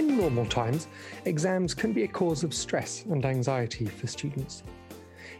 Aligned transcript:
In 0.00 0.16
normal 0.16 0.46
times, 0.46 0.88
exams 1.26 1.74
can 1.74 1.92
be 1.92 2.04
a 2.04 2.08
cause 2.08 2.42
of 2.42 2.54
stress 2.54 3.04
and 3.04 3.22
anxiety 3.22 3.84
for 3.84 4.06
students. 4.06 4.62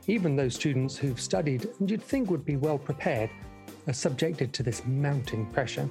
Even 0.07 0.37
those 0.37 0.55
students 0.55 0.99
who've 0.99 1.19
studied 1.19 1.67
and 1.79 1.91
you'd 1.91 2.03
think 2.03 2.31
would 2.31 2.45
be 2.45 2.57
well 2.57 2.77
prepared 2.77 3.31
are 3.87 3.95
subjected 3.95 4.53
to 4.53 4.63
this 4.63 4.83
mounting 4.85 5.47
pressure. 5.47 5.89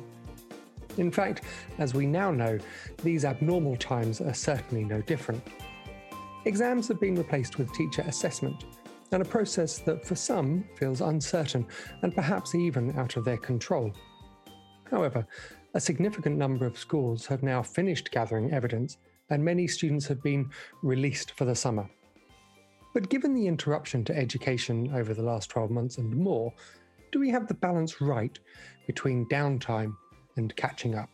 In 0.97 1.09
fact, 1.09 1.45
as 1.79 1.95
we 1.95 2.05
now 2.05 2.29
know, 2.29 2.59
these 3.01 3.25
abnormal 3.25 3.75
times 3.75 4.21
are 4.21 4.35
certainly 4.35 4.83
no 4.83 5.01
different. 5.01 5.41
Exams 6.45 6.87
have 6.89 6.99
been 6.99 7.15
replaced 7.15 7.57
with 7.57 7.73
teacher 7.73 8.03
assessment, 8.03 8.65
and 9.11 9.23
a 9.23 9.25
process 9.25 9.79
that 9.79 10.05
for 10.05 10.13
some 10.13 10.63
feels 10.75 11.01
uncertain 11.01 11.65
and 12.03 12.13
perhaps 12.13 12.53
even 12.53 12.95
out 12.99 13.17
of 13.17 13.25
their 13.25 13.37
control. 13.37 13.91
However, 14.91 15.25
a 15.75 15.79
significant 15.79 16.35
number 16.35 16.65
of 16.65 16.77
schools 16.77 17.25
have 17.27 17.43
now 17.43 17.61
finished 17.61 18.11
gathering 18.11 18.51
evidence, 18.51 18.97
and 19.29 19.43
many 19.43 19.67
students 19.67 20.07
have 20.07 20.21
been 20.23 20.49
released 20.81 21.31
for 21.31 21.45
the 21.45 21.55
summer. 21.55 21.87
But 22.93 23.09
given 23.09 23.35
the 23.35 23.45
interruption 23.45 24.03
to 24.05 24.17
education 24.17 24.91
over 24.95 25.13
the 25.13 25.21
last 25.21 25.49
12 25.51 25.69
months 25.69 25.99
and 25.99 26.15
more, 26.15 26.51
do 27.11 27.19
we 27.19 27.29
have 27.29 27.47
the 27.47 27.53
balance 27.53 28.01
right 28.01 28.37
between 28.87 29.27
downtime 29.27 29.95
and 30.37 30.55
catching 30.55 30.95
up? 30.95 31.09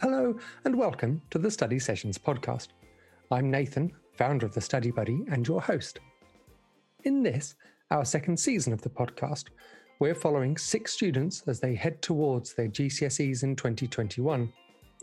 Hello, 0.00 0.38
and 0.64 0.76
welcome 0.76 1.20
to 1.30 1.38
the 1.38 1.50
Study 1.50 1.80
Sessions 1.80 2.18
podcast. 2.18 2.68
I'm 3.32 3.50
Nathan, 3.50 3.90
founder 4.12 4.46
of 4.46 4.54
the 4.54 4.60
Study 4.60 4.92
Buddy, 4.92 5.24
and 5.28 5.46
your 5.46 5.60
host. 5.60 5.98
In 7.02 7.24
this, 7.24 7.56
our 7.90 8.04
second 8.04 8.38
season 8.38 8.72
of 8.72 8.80
the 8.82 8.90
podcast, 8.90 9.46
we're 10.00 10.14
following 10.14 10.56
six 10.56 10.92
students 10.92 11.42
as 11.46 11.58
they 11.58 11.74
head 11.74 12.00
towards 12.02 12.54
their 12.54 12.68
GCSEs 12.68 13.42
in 13.42 13.56
2021, 13.56 14.52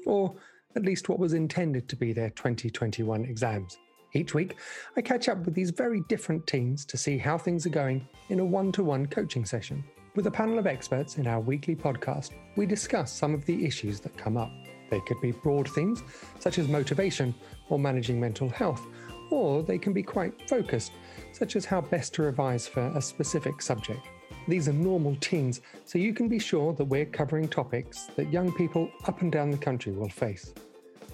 or 0.05 0.35
at 0.75 0.83
least 0.83 1.09
what 1.09 1.19
was 1.19 1.33
intended 1.33 1.89
to 1.89 1.95
be 1.95 2.13
their 2.13 2.29
2021 2.31 3.25
exams. 3.25 3.77
Each 4.13 4.33
week, 4.33 4.55
I 4.95 5.01
catch 5.01 5.27
up 5.27 5.43
with 5.45 5.53
these 5.53 5.71
very 5.71 6.01
different 6.07 6.47
teams 6.47 6.85
to 6.85 6.97
see 6.97 7.17
how 7.17 7.38
things 7.38 7.66
are 7.66 7.69
going 7.69 8.07
in 8.29 8.39
a 8.39 8.45
one 8.45 8.71
to 8.73 8.83
one 8.83 9.05
coaching 9.05 9.43
session. 9.43 9.83
With 10.16 10.27
a 10.27 10.31
panel 10.31 10.57
of 10.57 10.67
experts 10.67 11.17
in 11.17 11.27
our 11.27 11.41
weekly 11.41 11.75
podcast, 11.75 12.31
we 12.55 12.66
discuss 12.66 13.11
some 13.11 13.33
of 13.33 13.43
the 13.45 13.66
issues 13.66 13.99
that 13.99 14.17
come 14.17 14.38
up. 14.38 14.51
They 14.89 15.01
could 15.01 15.19
be 15.19 15.31
broad 15.31 15.67
themes, 15.67 16.03
such 16.39 16.57
as 16.57 16.69
motivation 16.69 17.35
or 17.67 17.77
managing 17.77 18.17
mental 18.17 18.47
health, 18.47 18.85
or 19.29 19.61
they 19.61 19.77
can 19.77 19.91
be 19.91 20.03
quite 20.03 20.47
focused, 20.47 20.93
such 21.33 21.57
as 21.57 21.66
how 21.66 21.81
best 21.81 22.13
to 22.13 22.21
revise 22.21 22.66
for 22.66 22.93
a 22.95 23.01
specific 23.01 23.61
subject. 23.61 24.07
These 24.47 24.67
are 24.67 24.73
normal 24.73 25.15
teens, 25.21 25.61
so 25.85 25.97
you 25.97 26.13
can 26.13 26.27
be 26.27 26.38
sure 26.38 26.73
that 26.73 26.85
we're 26.85 27.05
covering 27.05 27.47
topics 27.47 28.09
that 28.15 28.31
young 28.31 28.51
people 28.53 28.89
up 29.05 29.21
and 29.21 29.31
down 29.31 29.49
the 29.49 29.57
country 29.57 29.91
will 29.91 30.09
face. 30.09 30.53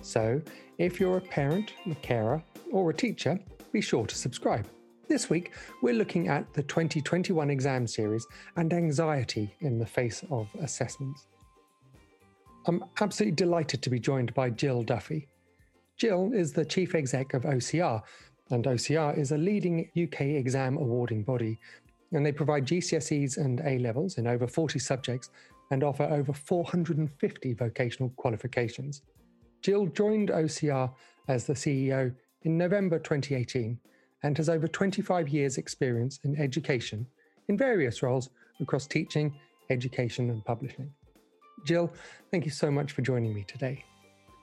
So, 0.02 0.42
if 0.78 1.00
you're 1.00 1.18
a 1.18 1.22
parent, 1.22 1.74
a 1.90 1.96
carer, 1.96 2.44
or 2.72 2.90
a 2.90 2.94
teacher, 2.94 3.40
be 3.72 3.80
sure 3.80 4.06
to 4.06 4.16
subscribe. 4.16 4.68
This 5.08 5.30
week, 5.30 5.52
we're 5.82 5.94
looking 5.94 6.28
at 6.28 6.54
the 6.54 6.64
2021 6.64 7.50
exam 7.50 7.88
series 7.88 8.26
and 8.58 8.74
anxiety 8.74 9.54
in 9.62 9.80
the 9.80 9.86
face 9.86 10.24
of 10.30 10.50
assessments. 10.60 11.28
I'm 12.66 12.84
absolutely 13.00 13.36
delighted 13.36 13.82
to 13.82 13.90
be 13.90 14.00
joined 14.00 14.34
by 14.34 14.50
Jill 14.50 14.84
Duffy. 14.84 15.28
Jill 15.98 16.32
is 16.34 16.52
the 16.52 16.66
chief 16.66 16.96
exec 16.96 17.34
of 17.34 17.44
OCR, 17.44 18.02
and 18.50 18.66
OCR 18.66 19.18
is 19.18 19.32
a 19.32 19.38
leading 19.38 19.90
UK 20.02 20.22
exam 20.22 20.78
awarding 20.78 21.24
body 21.24 21.60
and 22.12 22.26
they 22.26 22.32
provide 22.32 22.66
GCSEs 22.66 23.38
and 23.38 23.62
A 23.66 23.80
levels 23.80 24.18
in 24.18 24.28
over 24.28 24.48
40 24.48 24.80
subjects 24.80 25.30
and 25.72 25.84
offer 25.84 26.04
over 26.04 26.34
450 26.34 27.54
vocational 27.54 28.10
qualifications. 28.18 29.02
Jill 29.62 29.86
joined 29.88 30.30
OCR 30.30 30.92
as 31.28 31.46
the 31.46 31.54
CEO 31.54 32.14
in 32.44 32.58
November 32.58 33.00
2018 33.00 33.80
and 34.24 34.38
has 34.38 34.50
over 34.50 34.68
25 34.68 35.30
years' 35.30 35.58
experience 35.58 36.20
in 36.24 36.40
education 36.40 37.08
in 37.48 37.58
various 37.58 38.04
roles 38.04 38.30
across 38.60 38.86
teaching, 38.86 39.34
education, 39.70 40.30
and 40.30 40.44
publishing. 40.46 40.92
Jill, 41.66 41.92
thank 42.32 42.46
you 42.46 42.52
so 42.52 42.72
much 42.72 42.92
for 42.92 43.02
joining 43.02 43.34
me 43.34 43.44
today. 43.44 43.84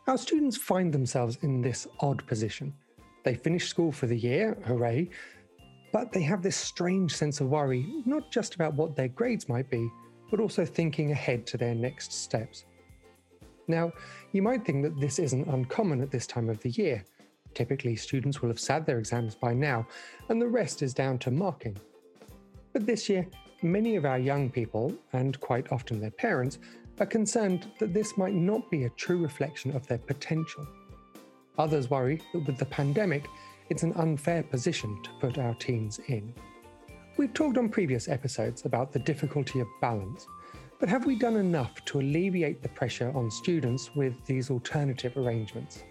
Our 0.07 0.19
students 0.19 0.57
find 0.57 0.93
themselves 0.93 1.39
in 1.43 1.61
this 1.61 1.87
odd 2.01 2.27
position. 2.27 2.73
They 3.25 3.35
finish 3.35 3.69
school 3.69 3.93
for 3.93 4.07
the 4.07 4.17
year, 4.17 4.57
hooray, 4.65 5.11
but 5.93 6.13
they 6.13 6.23
have 6.23 6.43
this 6.43 6.57
strange 6.57 7.15
sense 7.15 7.41
of 7.41 7.49
worry, 7.49 7.87
not 8.05 8.31
just 8.31 8.55
about 8.55 8.75
what 8.75 8.97
their 8.97 9.09
grades 9.09 9.49
might 9.49 9.71
be, 9.71 9.91
but 10.31 10.41
also 10.41 10.65
thinking 10.65 11.13
ahead 11.13 11.47
to 11.47 11.57
their 11.57 11.75
next 11.75 12.13
steps. 12.13 12.65
Now, 13.67 13.93
you 14.33 14.43
might 14.43 14.65
think 14.65 14.83
that 14.83 14.99
this 15.01 15.19
isn't 15.19 15.49
uncommon 15.49 16.01
at 16.01 16.11
this 16.11 16.27
time 16.27 16.49
of 16.49 16.61
the 16.61 16.71
year. 16.71 17.05
Typically, 17.55 17.97
students 17.97 18.41
will 18.41 18.49
have 18.49 18.61
sat 18.61 18.87
their 18.87 18.99
exams 18.99 19.35
by 19.35 19.55
now, 19.55 19.87
and 20.29 20.41
the 20.41 20.49
rest 20.49 20.83
is 20.83 20.95
down 20.95 21.19
to 21.21 21.31
marking. 21.31 21.77
But 22.73 22.87
this 22.87 23.09
year, 23.09 23.27
many 23.63 23.97
of 23.97 24.05
our 24.05 24.19
young 24.19 24.51
people, 24.51 24.95
and 25.13 25.39
quite 25.41 25.73
often 25.73 26.01
their 26.01 26.11
parents, 26.11 26.59
are 27.01 27.07
concerned 27.07 27.71
that 27.79 27.95
this 27.95 28.17
might 28.17 28.35
not 28.35 28.71
be 28.71 28.85
a 28.85 28.91
true 28.91 29.19
reflection 29.19 29.75
of 29.75 29.87
their 29.87 29.99
potential. 29.99 30.67
Others 31.59 31.91
worry 31.91 32.21
that 32.33 32.47
with 32.47 32.59
the 32.59 32.65
pandemic, 32.67 33.27
it's 33.71 33.83
an 33.83 33.93
unfair 33.95 34.43
position 34.43 35.03
to 35.03 35.11
put 35.21 35.39
our 35.39 35.55
teens 35.55 36.01
in. 36.09 36.35
We've 37.17 37.35
talked 37.35 37.59
on 37.59 37.69
previous 37.69 38.09
episodes 38.09 38.65
about 38.65 38.93
the 38.93 39.01
difficulty 39.01 39.61
of 39.61 39.67
balance, 39.81 40.27
but 40.79 40.89
have 40.89 41.07
we 41.07 41.17
done 41.17 41.37
enough 41.37 41.85
to 41.87 42.01
alleviate 42.01 42.63
the 42.63 42.69
pressure 42.69 43.11
on 43.15 43.31
students 43.31 43.95
with 43.95 44.15
these 44.27 44.51
alternative 44.51 45.17
arrangements? 45.17 45.83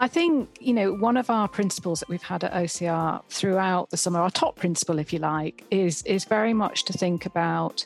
I 0.00 0.06
think, 0.06 0.48
you 0.60 0.72
know, 0.72 0.92
one 0.92 1.16
of 1.16 1.28
our 1.28 1.48
principles 1.48 1.98
that 1.98 2.08
we've 2.08 2.22
had 2.22 2.44
at 2.44 2.52
OCR 2.52 3.20
throughout 3.28 3.90
the 3.90 3.96
summer, 3.96 4.20
our 4.20 4.30
top 4.30 4.54
principle, 4.54 5.00
if 5.00 5.12
you 5.12 5.18
like, 5.18 5.64
is, 5.72 6.02
is 6.02 6.24
very 6.24 6.54
much 6.54 6.84
to 6.84 6.92
think 6.92 7.26
about 7.26 7.84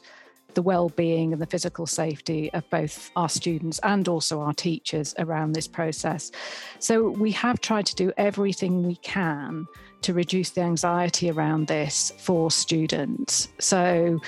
the 0.54 0.62
well-being 0.62 1.32
and 1.32 1.40
the 1.40 1.46
physical 1.46 1.86
safety 1.86 2.52
of 2.52 2.68
both 2.70 3.10
our 3.16 3.28
students 3.28 3.78
and 3.82 4.08
also 4.08 4.40
our 4.40 4.54
teachers 4.54 5.14
around 5.18 5.52
this 5.52 5.68
process. 5.68 6.30
So 6.78 7.10
we 7.10 7.32
have 7.32 7.60
tried 7.60 7.86
to 7.86 7.94
do 7.94 8.12
everything 8.16 8.86
we 8.86 8.96
can 8.96 9.66
to 10.02 10.12
reduce 10.12 10.50
the 10.50 10.62
anxiety 10.62 11.30
around 11.30 11.68
this 11.68 12.12
for 12.18 12.50
students. 12.50 13.48
So 13.58 14.20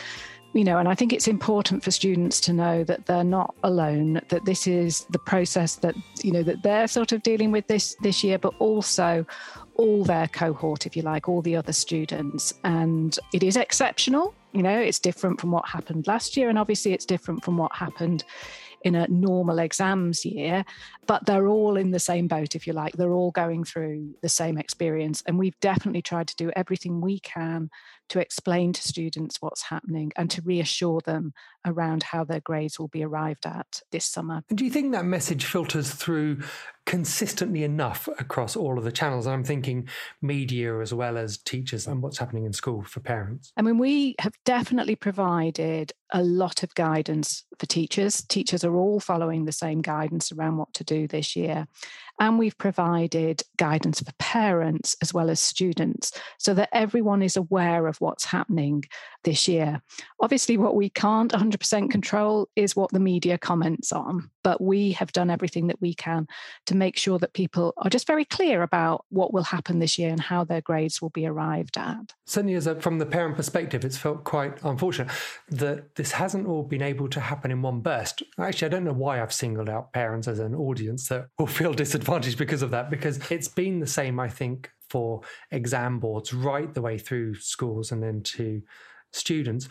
you 0.54 0.62
know, 0.62 0.78
and 0.78 0.88
I 0.88 0.94
think 0.94 1.12
it's 1.12 1.26
important 1.26 1.82
for 1.82 1.90
students 1.90 2.40
to 2.42 2.52
know 2.52 2.84
that 2.84 3.06
they're 3.06 3.24
not 3.24 3.56
alone, 3.64 4.20
that 4.28 4.44
this 4.44 4.68
is 4.68 5.04
the 5.10 5.18
process 5.18 5.74
that, 5.76 5.96
you 6.22 6.30
know, 6.30 6.44
that 6.44 6.62
they're 6.62 6.86
sort 6.86 7.10
of 7.10 7.24
dealing 7.24 7.50
with 7.50 7.66
this 7.66 7.96
this 8.02 8.22
year, 8.22 8.38
but 8.38 8.54
also 8.60 9.26
all 9.74 10.04
their 10.04 10.28
cohort, 10.28 10.86
if 10.86 10.96
you 10.96 11.02
like, 11.02 11.28
all 11.28 11.42
the 11.42 11.56
other 11.56 11.72
students. 11.72 12.54
And 12.62 13.18
it 13.32 13.42
is 13.42 13.56
exceptional 13.56 14.32
you 14.54 14.62
know, 14.62 14.78
it's 14.78 15.00
different 15.00 15.40
from 15.40 15.50
what 15.50 15.68
happened 15.68 16.06
last 16.06 16.36
year, 16.36 16.48
and 16.48 16.58
obviously 16.58 16.92
it's 16.92 17.04
different 17.04 17.44
from 17.44 17.56
what 17.56 17.74
happened 17.74 18.24
in 18.84 18.94
a 18.94 19.08
normal 19.08 19.58
exams 19.58 20.24
year, 20.24 20.64
but 21.06 21.24
they're 21.24 21.48
all 21.48 21.76
in 21.76 21.90
the 21.90 21.98
same 21.98 22.28
boat, 22.28 22.54
if 22.54 22.66
you 22.66 22.74
like. 22.74 22.92
They're 22.92 23.14
all 23.14 23.30
going 23.30 23.64
through 23.64 24.14
the 24.20 24.28
same 24.28 24.58
experience. 24.58 25.22
And 25.26 25.38
we've 25.38 25.58
definitely 25.60 26.02
tried 26.02 26.28
to 26.28 26.36
do 26.36 26.52
everything 26.54 27.00
we 27.00 27.18
can 27.20 27.70
to 28.10 28.20
explain 28.20 28.74
to 28.74 28.82
students 28.82 29.40
what's 29.40 29.62
happening 29.62 30.12
and 30.16 30.30
to 30.30 30.42
reassure 30.42 31.00
them 31.00 31.32
around 31.64 32.02
how 32.02 32.24
their 32.24 32.40
grades 32.40 32.78
will 32.78 32.88
be 32.88 33.02
arrived 33.02 33.46
at 33.46 33.80
this 33.90 34.04
summer. 34.04 34.42
Do 34.54 34.64
you 34.64 34.70
think 34.70 34.92
that 34.92 35.06
message 35.06 35.46
filters 35.46 35.90
through 35.90 36.42
consistently 36.86 37.64
enough 37.64 38.08
across 38.18 38.56
all 38.56 38.78
of 38.78 38.84
the 38.84 38.92
channels? 38.92 39.26
I'm 39.26 39.44
thinking 39.44 39.88
media 40.20 40.78
as 40.80 40.92
well 40.92 41.16
as 41.16 41.38
teachers 41.38 41.86
and 41.86 42.02
what's 42.02 42.18
happening 42.18 42.44
in 42.44 42.52
school 42.52 42.82
for 42.82 43.00
parents. 43.00 43.52
I 43.56 43.62
mean, 43.62 43.78
we 43.78 44.14
have 44.18 44.34
definitely 44.44 44.96
provided 44.96 45.92
a 46.12 46.22
lot 46.22 46.62
of 46.62 46.74
guidance 46.74 47.44
for 47.58 47.66
teachers. 47.66 48.22
Teachers 48.22 48.64
are 48.64 48.76
all 48.76 49.00
following 49.00 49.44
the 49.44 49.52
same 49.52 49.80
guidance 49.80 50.30
around 50.30 50.58
what 50.58 50.72
to 50.74 50.84
do 50.84 51.08
this 51.08 51.34
year. 51.34 51.66
And 52.20 52.38
we've 52.38 52.56
provided 52.56 53.42
guidance 53.56 54.00
for 54.00 54.12
parents 54.18 54.96
as 55.02 55.12
well 55.12 55.28
as 55.28 55.40
students 55.40 56.12
so 56.38 56.54
that 56.54 56.68
everyone 56.72 57.22
is 57.22 57.36
aware 57.36 57.88
of 57.88 58.00
what's 58.00 58.24
happening 58.24 58.84
this 59.24 59.48
year. 59.48 59.82
Obviously, 60.20 60.56
what 60.56 60.76
we 60.76 60.90
can't 60.90 61.32
100% 61.32 61.90
control 61.90 62.48
is 62.54 62.76
what 62.76 62.92
the 62.92 63.00
media 63.00 63.36
comments 63.36 63.90
on, 63.90 64.30
but 64.44 64.60
we 64.60 64.92
have 64.92 65.10
done 65.10 65.30
everything 65.30 65.66
that 65.66 65.80
we 65.80 65.94
can 65.94 66.28
to 66.66 66.76
make 66.76 66.96
sure 66.96 67.18
that 67.18 67.32
people 67.32 67.74
are 67.78 67.90
just 67.90 68.06
very 68.06 68.24
clear 68.24 68.62
about 68.62 69.04
what 69.08 69.32
will 69.32 69.42
happen 69.42 69.80
this 69.80 69.98
year 69.98 70.10
and 70.10 70.20
how 70.20 70.44
their 70.44 70.60
grades 70.60 71.02
will 71.02 71.10
be 71.10 71.26
arrived 71.26 71.76
at. 71.76 72.14
Certainly, 72.26 72.54
as 72.54 72.68
a, 72.68 72.80
from 72.80 72.98
the 72.98 73.06
parent 73.06 73.34
perspective, 73.34 73.84
it's 73.84 73.96
felt 73.96 74.22
quite 74.22 74.62
unfortunate 74.62 75.10
that 75.48 75.96
this 75.96 76.12
hasn't 76.12 76.46
all 76.46 76.62
been 76.62 76.82
able 76.82 77.08
to 77.08 77.20
happen 77.20 77.50
in 77.50 77.62
one 77.62 77.80
burst. 77.80 78.22
Actually, 78.38 78.66
I 78.66 78.68
don't 78.68 78.84
know 78.84 78.92
why 78.92 79.20
I've 79.20 79.32
singled 79.32 79.68
out 79.68 79.92
parents 79.92 80.28
as 80.28 80.38
an 80.38 80.54
audience 80.54 81.08
that 81.08 81.26
will 81.38 81.46
feel 81.46 81.72
disadvantaged 81.72 82.38
because 82.38 82.62
of 82.62 82.70
that, 82.70 82.90
because 82.90 83.18
it's 83.30 83.48
been 83.48 83.80
the 83.80 83.86
same, 83.86 84.20
I 84.20 84.28
think, 84.28 84.70
for 84.90 85.22
exam 85.50 85.98
boards 85.98 86.34
right 86.34 86.72
the 86.72 86.82
way 86.82 86.98
through 86.98 87.34
schools 87.36 87.90
and 87.90 88.02
then 88.02 88.22
to 88.22 88.62
students. 89.12 89.68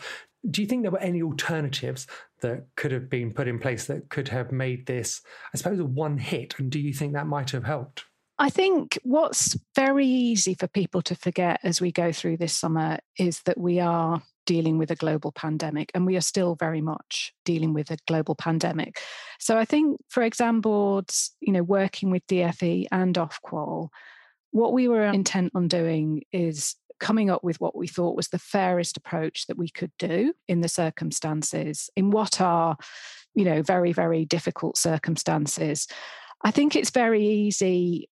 Do 0.50 0.60
you 0.60 0.68
think 0.68 0.82
there 0.82 0.90
were 0.90 0.98
any 0.98 1.22
alternatives 1.22 2.06
that 2.44 2.66
could 2.76 2.92
have 2.92 3.08
been 3.08 3.32
put 3.32 3.48
in 3.48 3.58
place 3.58 3.86
that 3.86 4.10
could 4.10 4.28
have 4.28 4.52
made 4.52 4.86
this, 4.86 5.22
I 5.54 5.56
suppose, 5.56 5.78
a 5.78 5.84
one 5.84 6.18
hit? 6.18 6.58
And 6.58 6.70
do 6.70 6.78
you 6.78 6.92
think 6.92 7.14
that 7.14 7.26
might 7.26 7.50
have 7.50 7.64
helped? 7.64 8.04
I 8.38 8.50
think 8.50 8.98
what's 9.02 9.56
very 9.74 10.06
easy 10.06 10.54
for 10.54 10.68
people 10.68 11.00
to 11.02 11.14
forget 11.14 11.60
as 11.62 11.80
we 11.80 11.90
go 11.90 12.12
through 12.12 12.36
this 12.36 12.52
summer 12.52 12.98
is 13.18 13.40
that 13.46 13.58
we 13.58 13.80
are 13.80 14.22
dealing 14.44 14.76
with 14.76 14.90
a 14.90 14.96
global 14.96 15.32
pandemic 15.32 15.90
and 15.94 16.04
we 16.04 16.16
are 16.16 16.20
still 16.20 16.54
very 16.56 16.82
much 16.82 17.32
dealing 17.46 17.72
with 17.72 17.90
a 17.90 17.96
global 18.06 18.34
pandemic. 18.34 19.00
So 19.40 19.56
I 19.56 19.64
think 19.64 19.98
for 20.10 20.22
exam 20.22 20.60
boards, 20.60 21.34
you 21.40 21.52
know, 21.52 21.62
working 21.62 22.10
with 22.10 22.26
DFE 22.26 22.88
and 22.92 23.14
Ofqual, 23.14 23.88
what 24.50 24.72
we 24.72 24.86
were 24.86 25.06
intent 25.06 25.52
on 25.54 25.68
doing 25.68 26.24
is 26.30 26.76
coming 27.00 27.30
up 27.30 27.44
with 27.44 27.60
what 27.60 27.76
we 27.76 27.86
thought 27.86 28.16
was 28.16 28.28
the 28.28 28.38
fairest 28.38 28.96
approach 28.96 29.46
that 29.46 29.58
we 29.58 29.68
could 29.68 29.92
do 29.98 30.32
in 30.48 30.60
the 30.60 30.68
circumstances 30.68 31.90
in 31.96 32.10
what 32.10 32.40
are 32.40 32.76
you 33.34 33.44
know 33.44 33.62
very 33.62 33.92
very 33.92 34.24
difficult 34.24 34.76
circumstances. 34.76 35.86
I 36.42 36.50
think 36.50 36.76
it's 36.76 36.90
very 36.90 37.24
easy 37.24 38.08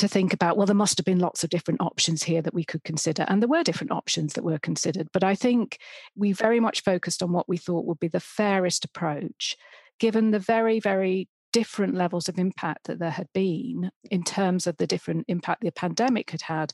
to 0.00 0.08
think 0.08 0.32
about 0.32 0.56
well 0.56 0.66
there 0.66 0.74
must 0.74 0.96
have 0.96 1.04
been 1.04 1.18
lots 1.18 1.44
of 1.44 1.50
different 1.50 1.80
options 1.82 2.22
here 2.22 2.40
that 2.40 2.54
we 2.54 2.64
could 2.64 2.82
consider 2.84 3.24
and 3.28 3.42
there 3.42 3.48
were 3.48 3.62
different 3.62 3.92
options 3.92 4.32
that 4.32 4.44
were 4.44 4.58
considered 4.58 5.06
but 5.12 5.22
i 5.22 5.34
think 5.34 5.76
we 6.16 6.32
very 6.32 6.58
much 6.58 6.82
focused 6.82 7.22
on 7.22 7.32
what 7.32 7.46
we 7.50 7.58
thought 7.58 7.84
would 7.84 8.00
be 8.00 8.08
the 8.08 8.18
fairest 8.18 8.82
approach 8.82 9.58
given 9.98 10.30
the 10.30 10.38
very 10.38 10.80
very 10.80 11.28
different 11.52 11.94
levels 11.94 12.28
of 12.28 12.38
impact 12.38 12.86
that 12.86 12.98
there 12.98 13.10
had 13.10 13.28
been 13.34 13.90
in 14.10 14.22
terms 14.22 14.66
of 14.66 14.76
the 14.78 14.86
different 14.86 15.24
impact 15.28 15.60
the 15.60 15.70
pandemic 15.72 16.30
had 16.30 16.42
had 16.42 16.72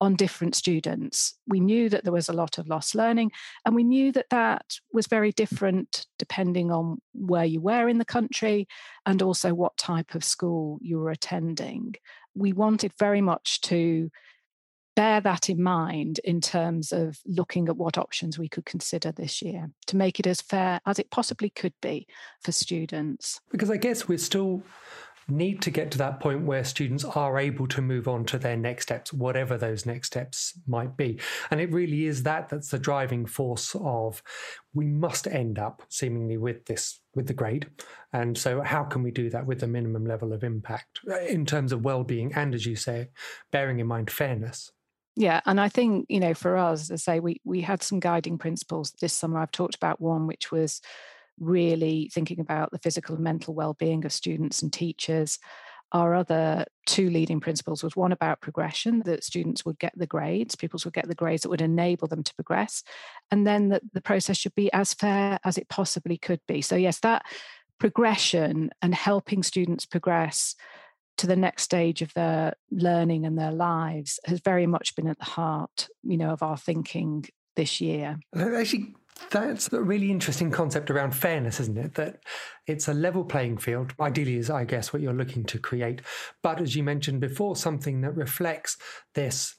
on 0.00 0.14
different 0.14 0.54
students. 0.54 1.34
We 1.46 1.60
knew 1.60 1.88
that 1.90 2.04
there 2.04 2.12
was 2.12 2.28
a 2.28 2.34
lot 2.34 2.58
of 2.58 2.68
lost 2.68 2.94
learning, 2.94 3.32
and 3.64 3.74
we 3.74 3.84
knew 3.84 4.12
that 4.12 4.30
that 4.30 4.64
was 4.92 5.06
very 5.06 5.32
different 5.32 6.06
depending 6.18 6.70
on 6.70 7.00
where 7.12 7.44
you 7.44 7.60
were 7.60 7.88
in 7.88 7.98
the 7.98 8.04
country 8.04 8.66
and 9.06 9.22
also 9.22 9.54
what 9.54 9.76
type 9.76 10.14
of 10.14 10.24
school 10.24 10.78
you 10.80 10.98
were 10.98 11.10
attending. 11.10 11.94
We 12.34 12.52
wanted 12.52 12.92
very 12.98 13.20
much 13.20 13.60
to 13.62 14.10
bear 14.96 15.20
that 15.20 15.48
in 15.48 15.62
mind 15.62 16.18
in 16.24 16.40
terms 16.40 16.92
of 16.92 17.18
looking 17.24 17.68
at 17.68 17.76
what 17.76 17.96
options 17.96 18.38
we 18.38 18.48
could 18.48 18.66
consider 18.66 19.12
this 19.12 19.40
year 19.40 19.70
to 19.86 19.96
make 19.96 20.18
it 20.20 20.26
as 20.26 20.40
fair 20.40 20.80
as 20.84 20.98
it 20.98 21.10
possibly 21.10 21.48
could 21.48 21.74
be 21.80 22.06
for 22.42 22.52
students. 22.52 23.40
Because 23.50 23.70
I 23.70 23.76
guess 23.76 24.08
we're 24.08 24.18
still 24.18 24.62
need 25.30 25.62
to 25.62 25.70
get 25.70 25.90
to 25.92 25.98
that 25.98 26.20
point 26.20 26.42
where 26.42 26.64
students 26.64 27.04
are 27.04 27.38
able 27.38 27.66
to 27.68 27.80
move 27.80 28.08
on 28.08 28.24
to 28.26 28.38
their 28.38 28.56
next 28.56 28.84
steps, 28.84 29.12
whatever 29.12 29.56
those 29.56 29.86
next 29.86 30.08
steps 30.08 30.58
might 30.66 30.96
be. 30.96 31.18
And 31.50 31.60
it 31.60 31.72
really 31.72 32.06
is 32.06 32.22
that 32.24 32.48
that's 32.48 32.70
the 32.70 32.78
driving 32.78 33.26
force 33.26 33.74
of 33.80 34.22
we 34.74 34.86
must 34.86 35.26
end 35.26 35.58
up 35.58 35.82
seemingly 35.88 36.36
with 36.36 36.66
this 36.66 37.00
with 37.14 37.26
the 37.26 37.34
grade. 37.34 37.68
And 38.12 38.36
so 38.38 38.60
how 38.60 38.84
can 38.84 39.02
we 39.02 39.10
do 39.10 39.30
that 39.30 39.46
with 39.46 39.60
the 39.60 39.66
minimum 39.66 40.06
level 40.06 40.32
of 40.32 40.44
impact 40.44 41.00
uh, 41.10 41.20
in 41.20 41.44
terms 41.44 41.72
of 41.72 41.84
well-being 41.84 42.32
and 42.34 42.54
as 42.54 42.66
you 42.66 42.76
say, 42.76 43.08
bearing 43.50 43.80
in 43.80 43.86
mind 43.86 44.10
fairness? 44.10 44.72
Yeah, 45.16 45.40
and 45.44 45.60
I 45.60 45.68
think 45.68 46.06
you 46.08 46.20
know, 46.20 46.34
for 46.34 46.56
us, 46.56 46.90
as 46.90 47.06
I 47.06 47.14
say, 47.14 47.20
we 47.20 47.40
we 47.44 47.60
had 47.60 47.82
some 47.82 48.00
guiding 48.00 48.38
principles 48.38 48.92
this 49.00 49.12
summer. 49.12 49.38
I've 49.38 49.50
talked 49.50 49.74
about 49.74 50.00
one 50.00 50.26
which 50.26 50.52
was 50.52 50.80
really 51.40 52.10
thinking 52.12 52.38
about 52.38 52.70
the 52.70 52.78
physical 52.78 53.14
and 53.16 53.24
mental 53.24 53.54
well-being 53.54 54.04
of 54.04 54.12
students 54.12 54.62
and 54.62 54.72
teachers. 54.72 55.38
Our 55.92 56.14
other 56.14 56.66
two 56.86 57.10
leading 57.10 57.40
principles 57.40 57.82
was 57.82 57.96
one 57.96 58.12
about 58.12 58.40
progression 58.40 59.02
that 59.06 59.24
students 59.24 59.64
would 59.64 59.78
get 59.78 59.92
the 59.96 60.06
grades 60.06 60.54
pupils 60.54 60.84
would 60.84 60.94
get 60.94 61.08
the 61.08 61.16
grades 61.16 61.42
that 61.42 61.48
would 61.48 61.60
enable 61.60 62.06
them 62.06 62.22
to 62.22 62.34
progress 62.34 62.84
and 63.32 63.44
then 63.44 63.70
that 63.70 63.82
the 63.92 64.00
process 64.00 64.36
should 64.36 64.54
be 64.54 64.72
as 64.72 64.94
fair 64.94 65.40
as 65.44 65.58
it 65.58 65.68
possibly 65.68 66.16
could 66.16 66.40
be. 66.46 66.62
So 66.62 66.76
yes 66.76 67.00
that 67.00 67.24
progression 67.80 68.70
and 68.82 68.94
helping 68.94 69.42
students 69.42 69.84
progress 69.84 70.54
to 71.16 71.26
the 71.26 71.36
next 71.36 71.64
stage 71.64 72.02
of 72.02 72.14
their 72.14 72.54
learning 72.70 73.26
and 73.26 73.36
their 73.36 73.52
lives 73.52 74.20
has 74.26 74.40
very 74.40 74.66
much 74.66 74.94
been 74.94 75.08
at 75.08 75.18
the 75.18 75.24
heart 75.24 75.88
you 76.04 76.16
know 76.16 76.30
of 76.30 76.42
our 76.42 76.56
thinking 76.56 77.24
this 77.56 77.80
year. 77.80 78.20
Actually 78.36 78.94
that's 79.30 79.72
a 79.72 79.82
really 79.82 80.10
interesting 80.10 80.50
concept 80.50 80.90
around 80.90 81.14
fairness, 81.14 81.60
isn't 81.60 81.78
it? 81.78 81.94
That 81.94 82.22
it's 82.66 82.88
a 82.88 82.94
level 82.94 83.24
playing 83.24 83.58
field, 83.58 83.92
ideally, 84.00 84.36
is, 84.36 84.50
I 84.50 84.64
guess, 84.64 84.92
what 84.92 85.02
you're 85.02 85.12
looking 85.12 85.44
to 85.44 85.58
create. 85.58 86.02
But 86.42 86.60
as 86.60 86.74
you 86.74 86.82
mentioned 86.82 87.20
before, 87.20 87.56
something 87.56 88.00
that 88.00 88.16
reflects 88.16 88.76
this 89.14 89.54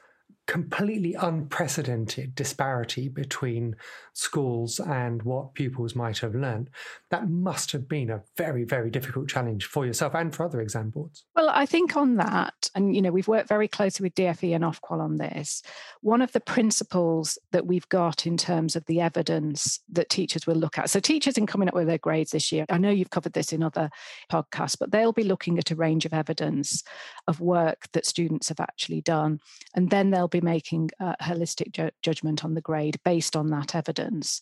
completely 0.51 1.13
unprecedented 1.13 2.36
disparity 2.36 3.07
between 3.07 3.74
schools 4.12 4.81
and 4.81 5.24
what 5.24 5.53
pupils 5.53 5.95
might 5.95 6.18
have 6.18 6.36
learned. 6.36 6.69
That 7.09 7.30
must 7.30 7.71
have 7.71 7.88
been 7.88 8.09
a 8.09 8.24
very, 8.36 8.65
very 8.65 8.89
difficult 8.89 9.30
challenge 9.30 9.63
for 9.63 9.86
yourself 9.86 10.13
and 10.13 10.36
for 10.36 10.45
other 10.45 10.59
exam 10.59 10.89
boards. 10.89 11.24
Well, 11.38 11.50
I 11.50 11.65
think 11.65 11.95
on 11.95 12.18
that, 12.18 12.69
and 12.75 12.94
you 12.94 13.01
know, 13.01 13.12
we've 13.12 13.30
worked 13.30 13.48
very 13.48 13.69
closely 13.69 14.03
with 14.03 14.15
DFE 14.15 14.53
and 14.53 14.65
Ofqual 14.65 15.00
on 15.00 15.19
this. 15.19 15.63
One 16.01 16.21
of 16.21 16.33
the 16.33 16.42
principles 16.42 17.38
that 17.53 17.65
we've 17.65 17.88
got 17.88 18.27
in 18.27 18.36
terms 18.36 18.75
of 18.75 18.86
the 18.88 19.00
evidence 19.00 19.80
that 19.89 20.09
teachers 20.09 20.45
will 20.45 20.56
look 20.56 20.77
at. 20.77 20.89
So, 20.89 21.00
teachers 21.00 21.38
in 21.38 21.48
coming 21.48 21.69
up 21.69 21.75
with 21.75 21.88
their 21.88 21.98
grades 21.98 22.31
this 22.31 22.51
year, 22.51 22.65
I 22.69 22.77
know 22.77 22.89
you've 22.89 23.09
covered 23.09 23.33
this 23.33 23.53
in 23.53 23.63
other 23.63 23.89
podcasts, 24.30 24.75
but 24.77 24.92
they'll 24.92 25.13
be 25.13 25.24
looking 25.24 25.57
at 25.59 25.71
a 25.71 25.75
range 25.75 26.06
of 26.06 26.13
evidence 26.13 26.83
of 27.25 27.39
work 27.39 27.88
that 27.94 28.06
students 28.06 28.50
have 28.50 28.59
actually 28.59 29.00
done. 29.00 29.39
And 29.74 29.89
then 29.89 30.12
they'll 30.12 30.27
be 30.27 30.41
making 30.42 30.90
a 31.00 31.16
holistic 31.22 31.72
ju- 31.72 31.92
judgment 32.02 32.44
on 32.44 32.54
the 32.54 32.62
grade 32.62 33.00
based 33.04 33.36
on 33.36 33.48
that 33.48 33.76
evidence. 33.76 34.42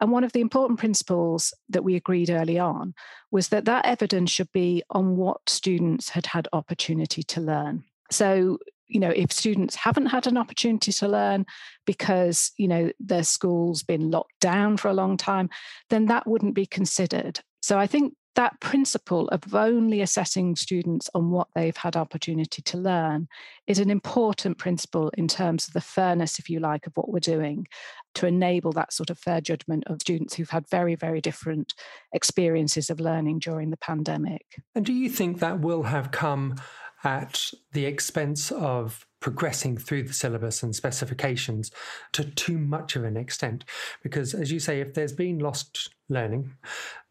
And 0.00 0.10
one 0.10 0.24
of 0.24 0.32
the 0.32 0.40
important 0.40 0.78
principles 0.78 1.52
that 1.68 1.84
we 1.84 1.96
agreed 1.96 2.30
early 2.30 2.58
on 2.58 2.94
was 3.30 3.48
that 3.48 3.64
that 3.66 3.86
evidence 3.86 4.30
should 4.30 4.52
be 4.52 4.82
on 4.90 5.16
what 5.16 5.48
students 5.48 6.10
had 6.10 6.26
had 6.26 6.48
opportunity 6.52 7.22
to 7.24 7.40
learn. 7.40 7.84
So, 8.10 8.58
you 8.88 8.98
know, 8.98 9.10
if 9.10 9.30
students 9.30 9.76
haven't 9.76 10.06
had 10.06 10.26
an 10.26 10.36
opportunity 10.36 10.92
to 10.92 11.08
learn 11.08 11.46
because, 11.86 12.50
you 12.56 12.66
know, 12.66 12.90
their 12.98 13.22
school's 13.22 13.82
been 13.82 14.10
locked 14.10 14.38
down 14.40 14.76
for 14.76 14.88
a 14.88 14.94
long 14.94 15.16
time, 15.16 15.48
then 15.90 16.06
that 16.06 16.26
wouldn't 16.26 16.54
be 16.54 16.66
considered. 16.66 17.40
So 17.62 17.78
I 17.78 17.86
think 17.86 18.14
that 18.36 18.60
principle 18.60 19.28
of 19.28 19.54
only 19.54 20.00
assessing 20.00 20.54
students 20.54 21.10
on 21.14 21.30
what 21.30 21.48
they've 21.54 21.76
had 21.76 21.96
opportunity 21.96 22.62
to 22.62 22.78
learn 22.78 23.28
is 23.66 23.78
an 23.78 23.90
important 23.90 24.58
principle 24.58 25.10
in 25.16 25.26
terms 25.26 25.66
of 25.66 25.74
the 25.74 25.80
fairness, 25.80 26.38
if 26.38 26.48
you 26.48 26.60
like, 26.60 26.86
of 26.86 26.92
what 26.96 27.10
we're 27.10 27.18
doing 27.18 27.66
to 28.14 28.26
enable 28.26 28.72
that 28.72 28.92
sort 28.92 29.10
of 29.10 29.18
fair 29.18 29.40
judgment 29.40 29.84
of 29.86 30.00
students 30.00 30.34
who've 30.34 30.50
had 30.50 30.68
very, 30.68 30.94
very 30.94 31.20
different 31.20 31.74
experiences 32.12 32.90
of 32.90 33.00
learning 33.00 33.38
during 33.38 33.70
the 33.70 33.76
pandemic. 33.76 34.60
And 34.74 34.86
do 34.86 34.92
you 34.92 35.08
think 35.08 35.40
that 35.40 35.60
will 35.60 35.84
have 35.84 36.10
come 36.10 36.56
at 37.02 37.50
the 37.72 37.86
expense 37.86 38.50
of 38.52 39.06
progressing 39.20 39.76
through 39.76 40.02
the 40.02 40.12
syllabus 40.12 40.62
and 40.62 40.74
specifications 40.74 41.70
to 42.12 42.24
too 42.24 42.58
much 42.58 42.96
of 42.96 43.04
an 43.04 43.16
extent? 43.16 43.64
Because, 44.02 44.34
as 44.34 44.52
you 44.52 44.60
say, 44.60 44.80
if 44.80 44.94
there's 44.94 45.12
been 45.12 45.38
lost 45.38 45.90
learning, 46.08 46.52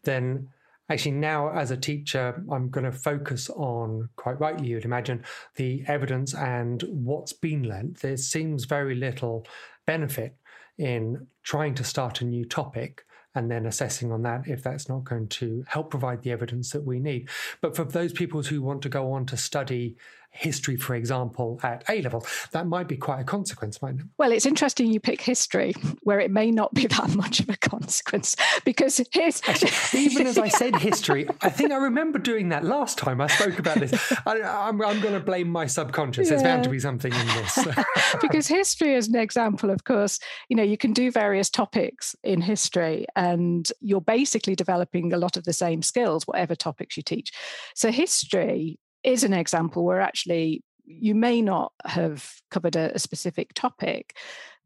then 0.04 0.48
Actually, 0.90 1.12
now 1.12 1.50
as 1.50 1.70
a 1.70 1.76
teacher, 1.76 2.42
I'm 2.50 2.68
going 2.68 2.84
to 2.84 2.92
focus 2.92 3.48
on, 3.50 4.08
quite 4.16 4.40
rightly, 4.40 4.66
you'd 4.66 4.84
imagine, 4.84 5.24
the 5.54 5.84
evidence 5.86 6.34
and 6.34 6.82
what's 6.82 7.32
been 7.32 7.62
learnt. 7.62 8.00
There 8.00 8.16
seems 8.16 8.64
very 8.64 8.96
little 8.96 9.46
benefit 9.86 10.36
in 10.78 11.28
trying 11.44 11.74
to 11.76 11.84
start 11.84 12.20
a 12.20 12.24
new 12.24 12.44
topic 12.44 13.04
and 13.36 13.48
then 13.48 13.66
assessing 13.66 14.10
on 14.10 14.22
that 14.22 14.48
if 14.48 14.64
that's 14.64 14.88
not 14.88 15.04
going 15.04 15.28
to 15.28 15.62
help 15.68 15.90
provide 15.90 16.22
the 16.22 16.32
evidence 16.32 16.70
that 16.70 16.84
we 16.84 16.98
need. 16.98 17.28
But 17.60 17.76
for 17.76 17.84
those 17.84 18.12
people 18.12 18.42
who 18.42 18.60
want 18.60 18.82
to 18.82 18.88
go 18.88 19.12
on 19.12 19.26
to 19.26 19.36
study 19.36 19.96
history, 20.30 20.76
for 20.76 20.94
example, 20.94 21.60
at 21.62 21.84
A 21.88 22.02
level, 22.02 22.24
that 22.52 22.66
might 22.66 22.88
be 22.88 22.96
quite 22.96 23.20
a 23.20 23.24
consequence, 23.24 23.82
mightn't 23.82 24.00
it? 24.00 24.06
Well, 24.18 24.32
it's 24.32 24.46
interesting 24.46 24.90
you 24.92 25.00
pick 25.00 25.20
history 25.20 25.74
where 26.02 26.20
it 26.20 26.30
may 26.30 26.50
not 26.50 26.72
be 26.74 26.86
that 26.88 27.14
much 27.14 27.40
of 27.40 27.48
a 27.48 27.56
consequence 27.56 28.36
because 28.64 29.00
here's. 29.12 29.42
Actually, 29.46 30.00
even 30.00 30.26
as 30.26 30.38
I 30.38 30.48
said 30.60 30.76
history, 30.76 31.28
I 31.42 31.48
think 31.48 31.72
I 31.72 31.76
remember 31.76 32.18
doing 32.18 32.48
that 32.50 32.64
last 32.64 32.98
time 32.98 33.20
I 33.20 33.26
spoke 33.26 33.58
about 33.58 33.78
this. 33.78 34.12
I, 34.26 34.68
am 34.68 34.78
going 34.78 35.14
to 35.14 35.20
blame 35.20 35.48
my 35.48 35.66
subconscious. 35.66 36.26
Yeah. 36.26 36.30
There's 36.30 36.42
bound 36.42 36.64
to 36.64 36.70
be 36.70 36.78
something 36.78 37.12
in 37.12 37.26
this. 37.26 37.58
because 38.20 38.46
history 38.46 38.94
is 38.94 39.08
an 39.08 39.16
example, 39.16 39.70
of 39.70 39.84
course, 39.84 40.18
you 40.48 40.56
know, 40.56 40.62
you 40.62 40.76
can 40.76 40.92
do 40.92 41.10
various 41.10 41.50
topics 41.50 42.14
in 42.22 42.40
history 42.40 43.06
and 43.16 43.70
you're 43.80 44.00
basically 44.00 44.54
developing 44.54 45.12
a 45.12 45.18
lot 45.18 45.36
of 45.36 45.44
the 45.44 45.52
same 45.52 45.82
skills, 45.82 46.26
whatever 46.26 46.54
topics 46.54 46.96
you 46.96 47.02
teach. 47.02 47.32
So, 47.74 47.90
history 47.90 48.78
is 49.02 49.24
an 49.24 49.32
example 49.32 49.84
where 49.84 50.00
actually 50.00 50.62
you 50.84 51.14
may 51.14 51.40
not 51.40 51.72
have 51.84 52.28
covered 52.50 52.76
a, 52.76 52.94
a 52.94 52.98
specific 52.98 53.54
topic, 53.54 54.16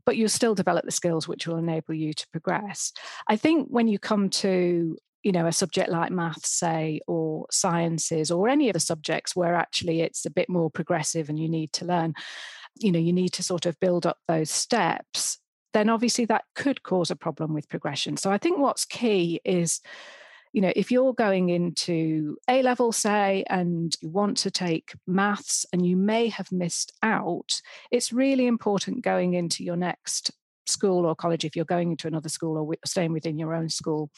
but 0.06 0.16
you'll 0.16 0.28
still 0.28 0.54
develop 0.54 0.84
the 0.84 0.90
skills 0.90 1.28
which 1.28 1.46
will 1.46 1.56
enable 1.56 1.94
you 1.94 2.12
to 2.12 2.28
progress. 2.28 2.92
I 3.28 3.36
think 3.36 3.68
when 3.68 3.88
you 3.88 3.98
come 3.98 4.30
to 4.30 4.96
you 5.22 5.32
know 5.32 5.46
a 5.46 5.52
subject 5.52 5.90
like 5.90 6.12
maths 6.12 6.50
say 6.50 7.00
or 7.08 7.46
sciences 7.50 8.30
or 8.30 8.48
any 8.48 8.68
of 8.68 8.74
the 8.74 8.80
subjects 8.80 9.34
where 9.34 9.54
actually 9.54 10.02
it's 10.02 10.26
a 10.26 10.30
bit 10.30 10.48
more 10.48 10.70
progressive 10.70 11.28
and 11.28 11.38
you 11.38 11.48
need 11.48 11.72
to 11.72 11.86
learn 11.86 12.12
you 12.76 12.92
know 12.92 12.98
you 12.98 13.12
need 13.12 13.30
to 13.30 13.42
sort 13.42 13.66
of 13.66 13.80
build 13.80 14.04
up 14.04 14.18
those 14.28 14.50
steps 14.50 15.38
then 15.72 15.88
obviously 15.88 16.26
that 16.26 16.44
could 16.54 16.82
cause 16.82 17.10
a 17.10 17.16
problem 17.16 17.54
with 17.54 17.70
progression 17.70 18.18
so 18.18 18.30
i 18.30 18.36
think 18.36 18.58
what's 18.58 18.84
key 18.84 19.40
is 19.44 19.80
you 20.54 20.60
know, 20.60 20.72
if 20.76 20.92
you're 20.92 21.12
going 21.12 21.48
into 21.48 22.36
A 22.48 22.62
level, 22.62 22.92
say, 22.92 23.42
and 23.50 23.92
you 24.00 24.08
want 24.08 24.36
to 24.38 24.52
take 24.52 24.92
maths 25.04 25.66
and 25.72 25.84
you 25.84 25.96
may 25.96 26.28
have 26.28 26.52
missed 26.52 26.92
out, 27.02 27.60
it's 27.90 28.12
really 28.12 28.46
important 28.46 29.02
going 29.02 29.34
into 29.34 29.64
your 29.64 29.74
next 29.74 30.30
school 30.66 31.06
or 31.06 31.16
college, 31.16 31.44
if 31.44 31.56
you're 31.56 31.64
going 31.64 31.90
into 31.90 32.06
another 32.06 32.28
school 32.28 32.56
or 32.56 32.72
staying 32.86 33.12
within 33.12 33.36
your 33.36 33.52
own 33.52 33.68
school, 33.68 34.12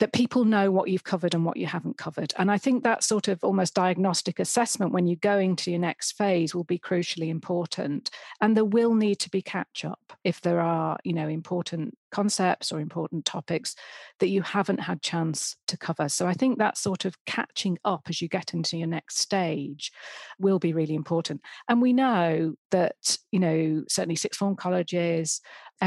that 0.00 0.12
people 0.12 0.44
know 0.44 0.70
what 0.70 0.88
you've 0.88 1.04
covered 1.04 1.34
and 1.34 1.44
what 1.44 1.56
you 1.56 1.66
haven't 1.66 1.98
covered. 1.98 2.32
And 2.36 2.50
I 2.50 2.58
think 2.58 2.84
that 2.84 3.02
sort 3.02 3.28
of 3.28 3.42
almost 3.42 3.74
diagnostic 3.74 4.38
assessment 4.38 4.92
when 4.92 5.06
you're 5.06 5.16
going 5.16 5.56
to 5.56 5.70
your 5.70 5.80
next 5.80 6.12
phase 6.12 6.54
will 6.54 6.64
be 6.64 6.78
crucially 6.78 7.28
important. 7.28 8.10
And 8.40 8.56
there 8.56 8.64
will 8.64 8.94
need 8.94 9.18
to 9.20 9.30
be 9.30 9.42
catch 9.42 9.84
up 9.84 10.00
if 10.22 10.40
there 10.40 10.60
are, 10.60 10.98
you 11.02 11.12
know, 11.12 11.28
important 11.28 11.96
concepts 12.10 12.72
or 12.72 12.80
important 12.80 13.24
topics 13.24 13.74
that 14.20 14.28
you 14.28 14.42
haven't 14.42 14.78
had 14.78 15.02
chance 15.02 15.56
to 15.66 15.76
cover. 15.76 16.08
So 16.08 16.26
I 16.26 16.32
think 16.32 16.58
that 16.58 16.78
sort 16.78 17.04
of 17.04 17.16
catching 17.26 17.78
up 17.84 18.02
as 18.08 18.22
you 18.22 18.28
get 18.28 18.54
into 18.54 18.78
your 18.78 18.88
next 18.88 19.18
stage 19.18 19.92
will 20.38 20.58
be 20.58 20.72
really 20.72 20.94
important. 20.94 21.40
And 21.68 21.82
we 21.82 21.92
know 21.92 22.54
that, 22.70 23.18
you 23.32 23.40
know, 23.40 23.84
certainly 23.88 24.16
sixth 24.16 24.38
form 24.38 24.56
colleges, 24.56 25.40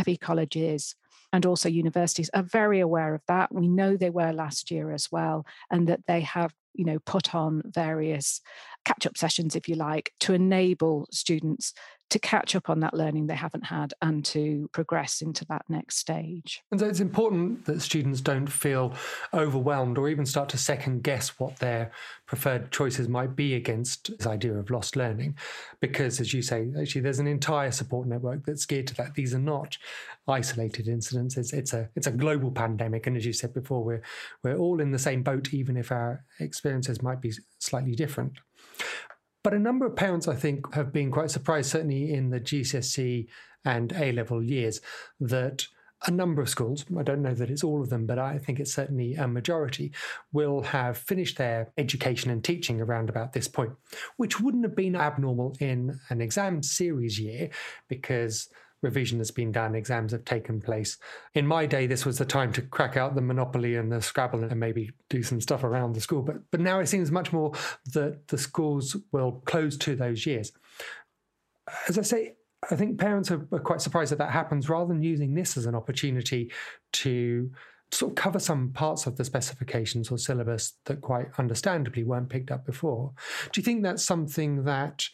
FE 0.04 0.18
colleges, 0.18 0.96
and 1.34 1.46
also 1.46 1.70
universities 1.70 2.30
are 2.34 2.44
very 2.44 2.80
aware 2.80 3.14
of 3.14 3.22
that. 3.28 3.54
We 3.54 3.68
know 3.68 3.96
they 3.96 4.10
were 4.10 4.32
last 4.32 4.72
year 4.72 4.92
as 4.92 5.12
well, 5.12 5.46
and 5.70 5.88
that 5.88 6.06
they 6.08 6.22
have 6.22 6.54
you 6.74 6.86
know 6.86 7.00
put 7.00 7.34
on 7.36 7.62
various 7.66 8.42
catch 8.86 9.06
up 9.06 9.18
sessions 9.18 9.56
if 9.56 9.68
you 9.68 9.76
like 9.76 10.14
to 10.20 10.34
enable 10.34 11.08
students 11.12 11.74
to 12.12 12.20
catch 12.20 12.56
up 12.56 12.70
on 12.70 12.82
that 12.82 12.94
learning 12.94 13.26
they 13.26 13.36
haven't 13.36 13.66
had 13.66 13.94
and 14.02 14.26
to 14.26 14.70
progress 14.74 15.22
into 15.22 15.46
that 15.46 15.64
next 15.70 15.98
stage. 15.98 16.62
And 16.70 16.80
so 16.80 16.86
it's 16.86 17.00
important 17.00 17.66
that 17.66 17.82
students 17.82 18.20
don't 18.20 18.48
feel 18.48 18.94
overwhelmed 19.34 19.98
or 19.98 20.10
even 20.10 20.26
start 20.26 20.50
to 20.50 20.58
second 20.58 21.04
guess 21.04 21.40
what 21.40 21.56
their 21.60 21.92
preferred 22.26 22.70
choices 22.70 23.08
might 23.08 23.36
be 23.36 23.56
against 23.56 24.18
this 24.18 24.28
idea 24.28 24.54
of 24.54 24.70
lost 24.70 24.98
learning. 24.98 25.38
Because, 25.80 26.20
as 26.20 26.34
you 26.34 26.42
say, 26.42 26.68
actually, 26.80 27.02
there's 27.02 27.20
an 27.20 27.28
entire 27.28 27.72
support 27.72 28.08
network 28.08 28.46
that's 28.46 28.66
geared 28.66 28.88
to 28.88 28.96
that. 28.96 29.16
These 29.16 29.34
are 29.34 29.40
not 29.40 29.78
isolated 30.28 30.90
incidents. 30.90 31.38
It's, 31.38 31.54
it's 31.54 31.74
a 31.74 31.90
it's 31.96 32.08
a 32.08 32.12
global 32.12 32.52
pandemic, 32.52 33.08
and 33.08 33.16
as 33.16 33.26
you 33.26 33.34
said 33.34 33.54
before, 33.54 33.84
we're 33.84 34.04
we're 34.44 34.58
all 34.58 34.82
in 34.82 34.92
the 34.92 35.00
same 35.00 35.24
boat, 35.24 35.54
even 35.54 35.78
if 35.78 35.92
our 35.92 36.24
experiences 36.62 37.02
might 37.02 37.20
be 37.20 37.34
slightly 37.58 37.96
different. 37.96 38.34
But 39.44 39.56
a 39.56 39.60
number 39.60 39.88
of 39.88 39.96
parents, 39.96 40.28
I 40.28 40.36
think, 40.36 40.72
have 40.76 40.94
been 40.94 41.10
quite 41.10 41.32
surprised, 41.32 41.72
certainly 41.72 42.14
in 42.14 42.30
the 42.30 42.40
GCSE 42.40 43.28
and 43.66 43.92
A 43.94 44.12
level 44.12 44.44
years, 44.44 44.80
that 45.20 45.66
a 46.06 46.12
number 46.12 46.40
of 46.40 46.50
schools, 46.50 46.86
I 46.96 47.02
don't 47.02 47.24
know 47.24 47.34
that 47.34 47.50
it's 47.50 47.64
all 47.64 47.82
of 47.82 47.90
them, 47.90 48.06
but 48.06 48.20
I 48.20 48.38
think 48.38 48.60
it's 48.60 48.74
certainly 48.74 49.16
a 49.16 49.28
majority, 49.28 49.92
will 50.32 50.62
have 50.62 51.00
finished 51.00 51.38
their 51.38 51.72
education 51.80 52.30
and 52.30 52.44
teaching 52.44 52.80
around 52.80 53.10
about 53.10 53.34
this 53.34 53.48
point, 53.48 53.74
which 54.18 54.40
wouldn't 54.40 54.64
have 54.64 54.76
been 54.76 54.96
abnormal 54.96 55.56
in 55.60 56.00
an 56.10 56.22
exam 56.22 56.62
series 56.62 57.20
year 57.20 57.50
because 57.88 58.50
revision 58.82 59.20
has 59.20 59.32
been 59.32 59.52
done, 59.52 59.76
exams 59.76 60.12
have 60.12 60.26
taken 60.26 60.62
place. 60.62 60.98
In 61.34 61.46
my 61.46 61.66
day, 61.66 61.88
this 61.88 62.06
was 62.06 62.18
the 62.18 62.26
time 62.26 62.52
to 62.54 62.62
crack 62.62 62.98
out 62.98 63.16
the 63.16 63.22
Monopoly 63.22 63.76
and 63.76 63.92
the 63.92 64.02
Scrabble 64.02 64.44
and 64.44 64.60
maybe 64.60 64.92
do 65.10 65.24
some 65.24 65.40
stuff 65.42 65.64
around 65.64 65.94
the 65.94 66.02
school. 66.02 66.22
But 66.22 66.38
but 66.52 66.60
now 66.60 66.80
it 66.80 66.88
seems 66.88 67.12
much 67.12 67.32
more 67.32 67.54
that 67.94 68.28
the 68.28 68.38
schools 68.38 68.98
will 69.12 69.42
close 69.46 69.78
to 69.78 69.96
those 69.96 70.26
years. 70.26 70.52
As 71.88 71.98
I 71.98 72.02
say, 72.02 72.36
I 72.70 72.76
think 72.76 73.00
parents 73.00 73.32
are, 73.32 73.40
quite 73.40 73.82
surprised 73.82 74.12
that 74.12 74.20
that 74.20 74.32
happens 74.32 74.70
rather 74.70 74.94
than 74.94 75.04
using 75.04 75.34
this 75.34 75.58
as 75.58 75.66
an 75.66 75.76
opportunity 75.76 76.52
to 76.94 77.52
sort 77.92 78.12
of 78.12 78.16
cover 78.16 78.40
some 78.40 78.72
parts 78.72 79.06
of 79.06 79.18
the 79.18 79.26
specifications 79.26 80.12
or 80.12 80.18
syllabus 80.18 80.74
that 80.86 81.02
quite 81.02 81.28
understandably 81.38 82.04
weren't 82.04 82.30
picked 82.30 82.52
up 82.52 82.66
before. 82.66 83.12
Do 83.52 83.60
you 83.60 83.66
think 83.66 83.84
that's 83.84 84.04
something 84.04 84.64
that 84.64 85.08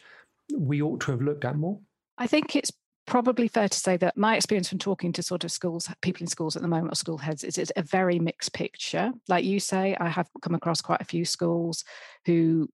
we 0.56 0.80
ought 0.80 1.00
to 1.00 1.10
have 1.10 1.22
looked 1.22 1.44
at 1.44 1.56
more? 1.56 1.80
I 2.18 2.26
think 2.26 2.54
it's 2.54 2.72
probably 3.08 3.48
fair 3.48 3.68
to 3.68 3.78
say 3.78 3.96
that 3.96 4.16
my 4.16 4.36
experience 4.36 4.68
from 4.68 4.78
talking 4.78 5.12
to 5.14 5.22
sort 5.22 5.42
of 5.42 5.50
schools, 5.50 5.90
people 6.02 6.22
in 6.22 6.28
schools 6.28 6.56
at 6.56 6.62
the 6.62 6.68
moment, 6.68 6.92
or 6.92 6.94
school 6.94 7.18
heads, 7.18 7.42
is 7.42 7.56
it's 7.56 7.72
a 7.74 7.82
very 7.82 8.18
mixed 8.18 8.52
picture. 8.52 9.12
Like 9.28 9.44
you 9.44 9.58
say, 9.58 9.96
I 9.98 10.08
have 10.08 10.28
come 10.42 10.54
across 10.54 10.80
quite 10.80 11.00
a 11.00 11.06
few 11.06 11.24
schools 11.24 11.84
who, 12.26 12.68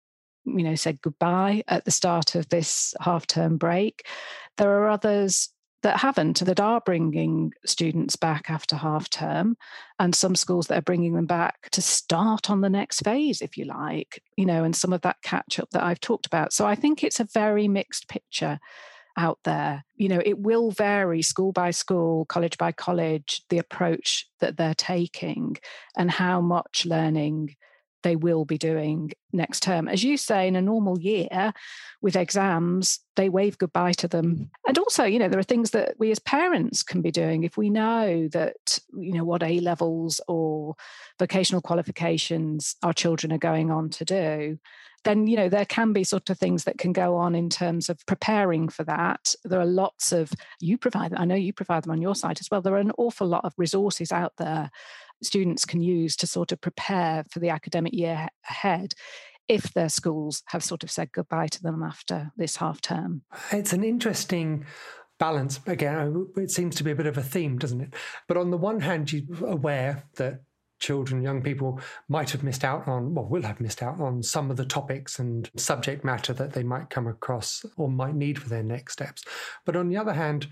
you 0.44 0.62
know, 0.62 0.76
said 0.76 1.02
goodbye 1.02 1.64
at 1.66 1.84
the 1.84 1.90
start 1.90 2.36
of 2.36 2.48
this 2.48 2.94
half 3.00 3.26
term 3.26 3.56
break. 3.56 4.06
There 4.56 4.70
are 4.70 4.88
others 4.88 5.50
that 5.82 5.98
haven't, 5.98 6.44
that 6.44 6.60
are 6.60 6.80
bringing 6.84 7.52
students 7.66 8.14
back 8.14 8.50
after 8.50 8.76
half 8.76 9.10
term, 9.10 9.56
and 9.98 10.14
some 10.14 10.36
schools 10.36 10.68
that 10.68 10.78
are 10.78 10.82
bringing 10.82 11.14
them 11.14 11.26
back 11.26 11.70
to 11.72 11.82
start 11.82 12.50
on 12.50 12.60
the 12.60 12.70
next 12.70 13.02
phase, 13.02 13.40
if 13.40 13.56
you 13.56 13.64
like, 13.64 14.22
you 14.36 14.46
know, 14.46 14.62
and 14.62 14.76
some 14.76 14.92
of 14.92 15.00
that 15.00 15.16
catch 15.22 15.58
up 15.58 15.70
that 15.70 15.82
I've 15.82 16.00
talked 16.00 16.26
about. 16.26 16.52
So 16.52 16.66
I 16.66 16.76
think 16.76 17.02
it's 17.02 17.18
a 17.18 17.28
very 17.32 17.66
mixed 17.66 18.08
picture 18.08 18.60
out 19.20 19.38
there. 19.44 19.84
You 19.96 20.08
know, 20.08 20.22
it 20.24 20.38
will 20.38 20.70
vary 20.70 21.22
school 21.22 21.52
by 21.52 21.70
school, 21.70 22.24
college 22.24 22.56
by 22.56 22.72
college, 22.72 23.42
the 23.50 23.58
approach 23.58 24.26
that 24.40 24.56
they're 24.56 24.74
taking 24.74 25.58
and 25.96 26.10
how 26.10 26.40
much 26.40 26.86
learning 26.86 27.56
they 28.02 28.16
will 28.16 28.46
be 28.46 28.56
doing 28.56 29.12
next 29.30 29.62
term. 29.62 29.86
As 29.86 30.02
you 30.02 30.16
say, 30.16 30.48
in 30.48 30.56
a 30.56 30.62
normal 30.62 30.98
year 30.98 31.52
with 32.00 32.16
exams, 32.16 33.00
they 33.16 33.28
wave 33.28 33.58
goodbye 33.58 33.92
to 33.92 34.08
them. 34.08 34.50
And 34.66 34.78
also, 34.78 35.04
you 35.04 35.18
know, 35.18 35.28
there 35.28 35.38
are 35.38 35.44
things 35.44 35.72
that 35.72 35.96
we 35.98 36.10
as 36.10 36.18
parents 36.18 36.82
can 36.82 37.02
be 37.02 37.10
doing 37.10 37.44
if 37.44 37.58
we 37.58 37.68
know 37.68 38.26
that, 38.28 38.78
you 38.94 39.12
know, 39.12 39.24
what 39.24 39.42
A 39.42 39.60
levels 39.60 40.18
or 40.28 40.76
vocational 41.18 41.60
qualifications 41.60 42.74
our 42.82 42.94
children 42.94 43.32
are 43.34 43.38
going 43.38 43.70
on 43.70 43.90
to 43.90 44.04
do 44.06 44.58
then 45.04 45.26
you 45.26 45.36
know 45.36 45.48
there 45.48 45.64
can 45.64 45.92
be 45.92 46.04
sort 46.04 46.30
of 46.30 46.38
things 46.38 46.64
that 46.64 46.78
can 46.78 46.92
go 46.92 47.16
on 47.16 47.34
in 47.34 47.48
terms 47.48 47.88
of 47.88 48.04
preparing 48.06 48.68
for 48.68 48.84
that. 48.84 49.34
There 49.44 49.60
are 49.60 49.66
lots 49.66 50.12
of 50.12 50.32
you 50.60 50.78
provide 50.78 51.14
i 51.14 51.24
know 51.24 51.34
you 51.34 51.52
provide 51.52 51.84
them 51.84 51.92
on 51.92 52.02
your 52.02 52.14
site 52.14 52.40
as 52.40 52.48
well 52.50 52.60
there 52.60 52.74
are 52.74 52.78
an 52.78 52.92
awful 52.98 53.26
lot 53.26 53.44
of 53.44 53.52
resources 53.56 54.12
out 54.12 54.32
there 54.38 54.70
students 55.22 55.64
can 55.64 55.80
use 55.80 56.16
to 56.16 56.26
sort 56.26 56.52
of 56.52 56.60
prepare 56.60 57.24
for 57.30 57.38
the 57.38 57.50
academic 57.50 57.92
year 57.92 58.28
ahead 58.48 58.94
if 59.48 59.72
their 59.74 59.88
schools 59.88 60.42
have 60.46 60.62
sort 60.62 60.82
of 60.82 60.90
said 60.90 61.12
goodbye 61.12 61.48
to 61.48 61.62
them 61.62 61.82
after 61.82 62.30
this 62.36 62.56
half 62.56 62.80
term. 62.80 63.22
It's 63.50 63.72
an 63.72 63.82
interesting 63.82 64.64
balance. 65.18 65.60
Again 65.66 66.28
it 66.36 66.50
seems 66.50 66.76
to 66.76 66.84
be 66.84 66.92
a 66.92 66.96
bit 66.96 67.06
of 67.06 67.18
a 67.18 67.22
theme 67.22 67.58
doesn't 67.58 67.80
it? 67.80 67.94
But 68.28 68.36
on 68.36 68.50
the 68.50 68.56
one 68.56 68.80
hand 68.80 69.12
you're 69.12 69.46
aware 69.46 70.04
that 70.16 70.40
children, 70.80 71.22
young 71.22 71.42
people 71.42 71.80
might 72.08 72.30
have 72.30 72.42
missed 72.42 72.64
out 72.64 72.88
on, 72.88 73.14
well, 73.14 73.26
will 73.26 73.42
have 73.42 73.60
missed 73.60 73.82
out 73.82 74.00
on 74.00 74.22
some 74.22 74.50
of 74.50 74.56
the 74.56 74.64
topics 74.64 75.18
and 75.18 75.50
subject 75.56 76.04
matter 76.04 76.32
that 76.32 76.52
they 76.52 76.62
might 76.62 76.90
come 76.90 77.06
across 77.06 77.64
or 77.76 77.88
might 77.88 78.14
need 78.14 78.38
for 78.38 78.48
their 78.48 78.62
next 78.62 78.94
steps. 78.94 79.22
But 79.64 79.76
on 79.76 79.88
the 79.88 79.96
other 79.96 80.14
hand, 80.14 80.48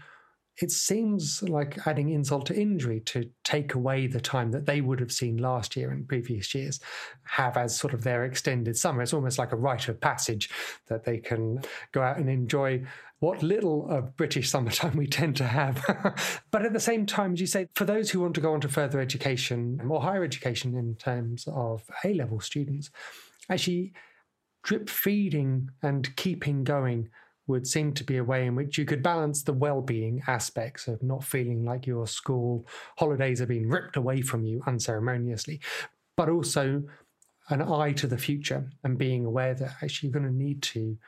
it 0.61 0.70
seems 0.73 1.42
like 1.42 1.87
adding 1.87 2.11
insult 2.11 2.47
to 2.47 2.61
injury 2.61 3.00
to 3.00 3.30
take 3.44 3.75
away 3.75 4.06
the 4.06 4.20
time 4.20 4.50
that 4.50 4.66
they 4.66 4.80
would 4.80 4.99
have 4.99 5.12
seen 5.12 5.37
last 5.37 5.76
year 5.76 5.90
and 5.90 6.08
previous 6.08 6.54
years 6.54 6.80
have 7.25 7.56
as 7.56 7.78
sort 7.78 7.94
of 7.94 8.02
their 8.02 8.25
extended 8.25 8.76
summer. 8.76 9.02
It's 9.02 9.14
almost 9.14 9.38
like 9.38 9.52
a 9.52 9.56
rite 9.56 9.88
of 9.88 10.00
passage 10.00 10.50
that 10.88 11.04
they 11.04 11.18
can 11.18 11.62
go 11.92 12.02
out 12.02 12.18
and 12.18 12.28
enjoy 12.28 12.85
what 13.21 13.43
little 13.43 13.89
of 13.89 14.17
British 14.17 14.49
summertime 14.49 14.97
we 14.97 15.07
tend 15.07 15.37
to 15.37 15.45
have. 15.45 16.43
but 16.51 16.65
at 16.65 16.73
the 16.73 16.81
same 16.81 17.05
time, 17.07 17.33
as 17.33 17.41
you 17.41 17.47
say, 17.47 17.69
for 17.75 17.85
those 17.85 18.11
who 18.11 18.21
want 18.21 18.35
to 18.35 18.41
go 18.41 18.53
on 18.53 18.61
to 18.61 18.69
further 18.69 19.01
education 19.01 19.81
or 19.89 20.01
higher 20.01 20.23
education 20.23 20.77
in 20.77 20.95
terms 20.95 21.47
of 21.49 21.83
A 22.05 22.15
level 22.15 22.41
students, 22.41 22.91
actually 23.51 23.93
drip 24.63 24.89
feeding 24.89 25.71
and 25.83 26.15
keeping 26.17 26.65
going 26.65 27.09
would 27.47 27.67
seem 27.67 27.93
to 27.95 28.05
be 28.05 28.19
a 28.19 28.25
way 28.25 28.47
in 28.47 28.55
which 28.55 28.77
you 28.77 28.85
could 28.85 29.03
balance 29.03 29.43
the 29.43 29.53
well-being 29.53 30.23
aspects 30.27 30.87
of 30.87 31.03
not 31.03 31.25
feeling 31.25 31.65
like 31.65 31.87
your 31.87 32.07
school 32.07 32.67
holidays 32.99 33.41
are 33.41 33.47
being 33.47 33.69
ripped 33.69 33.97
away 33.97 34.21
from 34.21 34.45
you 34.45 34.63
unceremoniously, 34.67 35.59
but 36.17 36.29
also 36.29 36.83
an 37.49 37.63
eye 37.63 37.93
to 37.93 38.07
the 38.07 38.19
future 38.19 38.71
and 38.85 38.99
being 38.99 39.25
aware 39.25 39.55
that 39.55 39.73
actually 39.83 40.11
you're 40.11 40.21
going 40.21 40.31
to 40.31 40.45
need 40.45 40.61
to 40.61 40.99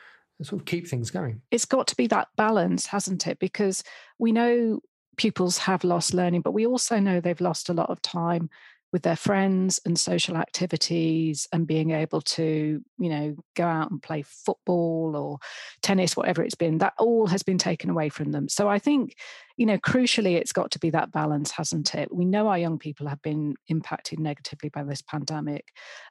sort 0.47 0.61
of 0.61 0.67
keep 0.67 0.87
things 0.87 1.11
going. 1.11 1.43
It's 1.51 1.65
got 1.65 1.87
to 1.89 1.97
be 1.97 2.07
that 2.09 2.29
balance, 2.37 2.87
hasn't 2.87 3.27
it? 3.27 3.39
Because 3.39 3.83
we 4.19 4.33
know 4.33 4.81
pupils 5.17 5.59
have 5.59 5.85
lost 5.85 6.15
learning, 6.15 6.41
but 6.41 6.53
we 6.55 6.67
also 6.67 6.99
know 6.99 7.21
they've 7.21 7.41
lost 7.41 7.69
a 7.69 7.75
lot 7.75 7.91
of 7.91 8.01
time 8.03 8.49
with 8.93 9.03
their 9.03 9.17
friends 9.17 9.81
and 9.85 9.97
social 9.99 10.37
activities 10.37 11.47
and 11.53 11.67
being 11.67 11.93
able 11.93 12.21
to, 12.21 12.83
you 12.99 13.09
know, 13.09 13.37
go 13.55 13.65
out 13.65 13.91
and 13.91 14.03
play 14.03 14.23
football 14.23 15.15
or 15.15 15.39
tennis, 15.81 16.17
whatever 16.17 16.43
it's 16.43 16.57
been, 16.57 16.79
that 16.79 16.95
all 16.99 17.29
has 17.29 17.43
been 17.43 17.59
taken 17.59 17.89
away 17.89 18.09
from 18.09 18.33
them. 18.33 18.49
So 18.49 18.69
I 18.69 18.81
think, 18.81 19.15
you 19.57 19.65
know, 19.65 19.79
crucially, 19.79 20.37
it's 20.37 20.53
got 20.53 20.73
to 20.73 20.81
be 20.81 20.91
that 20.91 21.13
balance, 21.13 21.53
hasn't 21.53 21.95
it? 21.95 22.13
We 22.13 22.25
know 22.25 22.49
our 22.49 22.59
young 22.59 22.79
people 22.79 23.07
have 23.07 23.23
been 23.23 23.55
impacted 23.69 24.19
negatively 24.19 24.71
by 24.71 24.83
this 24.83 25.03
pandemic, 25.03 25.69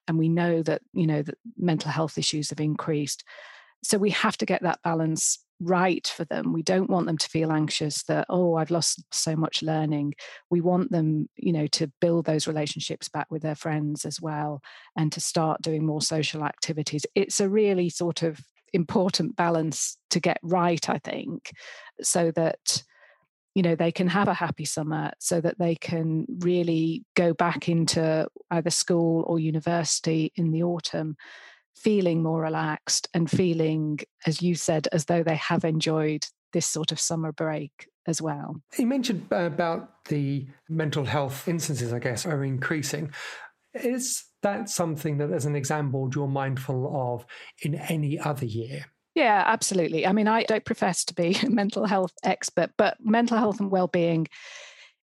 and 0.07 0.17
we 0.17 0.29
know 0.29 0.63
that, 0.63 0.81
you 0.93 1.07
know, 1.07 1.21
that 1.21 1.37
mental 1.57 1.91
health 1.91 2.17
issues 2.17 2.49
have 2.49 2.61
increased. 2.61 3.25
So 3.83 3.97
we 3.97 4.09
have 4.11 4.37
to 4.37 4.45
get 4.45 4.63
that 4.63 4.79
balance 4.83 5.39
right 5.61 6.07
for 6.07 6.25
them. 6.25 6.53
We 6.53 6.63
don't 6.63 6.89
want 6.89 7.05
them 7.05 7.17
to 7.17 7.27
feel 7.27 7.51
anxious 7.51 8.03
that, 8.03 8.25
oh, 8.29 8.55
I've 8.55 8.71
lost 8.71 9.03
so 9.11 9.35
much 9.35 9.61
learning. 9.61 10.13
We 10.49 10.61
want 10.61 10.91
them, 10.91 11.29
you 11.35 11.51
know, 11.51 11.67
to 11.67 11.91
build 11.99 12.25
those 12.25 12.47
relationships 12.47 13.09
back 13.09 13.27
with 13.29 13.41
their 13.41 13.55
friends 13.55 14.05
as 14.05 14.21
well 14.21 14.61
and 14.97 15.11
to 15.11 15.19
start 15.19 15.61
doing 15.61 15.85
more 15.85 16.01
social 16.01 16.43
activities. 16.43 17.05
It's 17.15 17.41
a 17.41 17.49
really 17.49 17.89
sort 17.89 18.23
of 18.23 18.39
important 18.73 19.35
balance 19.35 19.97
to 20.11 20.19
get 20.19 20.39
right, 20.43 20.89
I 20.89 20.99
think, 20.99 21.51
so 22.01 22.31
that 22.31 22.83
you 23.55 23.63
know 23.63 23.75
they 23.75 23.91
can 23.91 24.07
have 24.07 24.27
a 24.27 24.33
happy 24.33 24.63
summer 24.63 25.11
so 25.19 25.41
that 25.41 25.57
they 25.57 25.75
can 25.75 26.25
really 26.39 27.03
go 27.15 27.33
back 27.33 27.67
into 27.67 28.27
either 28.51 28.69
school 28.69 29.23
or 29.27 29.39
university 29.39 30.31
in 30.35 30.51
the 30.51 30.63
autumn 30.63 31.17
feeling 31.75 32.21
more 32.21 32.41
relaxed 32.41 33.07
and 33.13 33.29
feeling, 33.29 33.99
as 34.25 34.41
you 34.41 34.55
said, 34.55 34.87
as 34.91 35.05
though 35.05 35.23
they 35.23 35.35
have 35.35 35.63
enjoyed 35.63 36.25
this 36.53 36.65
sort 36.65 36.91
of 36.91 36.99
summer 36.99 37.31
break 37.31 37.87
as 38.07 38.21
well. 38.21 38.61
You 38.77 38.87
mentioned 38.87 39.27
uh, 39.31 39.43
about 39.43 40.05
the 40.05 40.47
mental 40.67 41.05
health 41.05 41.47
instances, 41.47 41.93
I 41.93 41.99
guess, 41.99 42.25
are 42.25 42.43
increasing. 42.43 43.11
Is 43.73 44.23
that 44.41 44.69
something 44.69 45.17
that, 45.19 45.31
as 45.31 45.45
an 45.45 45.55
exam 45.55 45.91
board, 45.91 46.15
you're 46.15 46.27
mindful 46.27 47.13
of 47.13 47.25
in 47.61 47.75
any 47.75 48.19
other 48.19 48.45
year? 48.45 48.85
Yeah, 49.15 49.43
absolutely. 49.45 50.07
I 50.07 50.13
mean, 50.13 50.27
I 50.27 50.43
don't 50.43 50.65
profess 50.65 51.03
to 51.05 51.13
be 51.13 51.37
a 51.43 51.49
mental 51.49 51.85
health 51.85 52.13
expert, 52.23 52.71
but 52.77 52.97
mental 52.99 53.37
health 53.37 53.59
and 53.59 53.71
well-being 53.71 54.27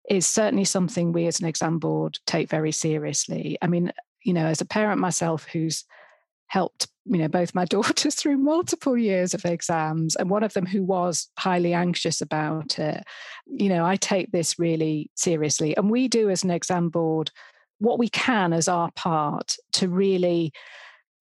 is 0.09 0.27
certainly 0.27 0.65
something 0.65 1.13
we 1.13 1.27
as 1.27 1.41
an 1.41 1.47
exam 1.47 1.79
board 1.79 2.19
take 2.27 2.49
very 2.49 2.73
seriously. 2.73 3.59
I 3.61 3.67
mean, 3.67 3.93
you 4.23 4.33
know, 4.33 4.47
as 4.47 4.61
a 4.61 4.67
parent 4.67 5.01
myself 5.01 5.47
who's 5.53 5.85
helped 6.49 6.89
you 7.05 7.19
know 7.19 7.29
both 7.29 7.55
my 7.55 7.65
daughters 7.77 8.15
through 8.15 8.37
multiple 8.37 8.97
years 8.97 9.35
of 9.35 9.45
exams 9.45 10.17
and 10.17 10.31
one 10.31 10.43
of 10.43 10.53
them 10.55 10.67
who 10.67 10.83
was 10.83 11.29
highly 11.39 11.73
anxious 11.73 12.21
about 12.21 12.79
it. 12.79 13.03
You 13.47 13.69
know 13.69 13.85
i 13.85 13.97
take 13.97 14.33
this 14.33 14.59
really 14.59 15.11
seriously 15.15 15.77
and 15.77 15.91
we 15.91 16.09
do 16.09 16.31
as 16.31 16.45
an 16.45 16.51
exam 16.51 16.89
board 16.89 17.31
what 17.79 17.99
we 17.99 18.09
can 18.09 18.53
as 18.53 18.69
our 18.69 18.91
part 18.93 19.57
to 19.73 19.89
really 19.89 20.53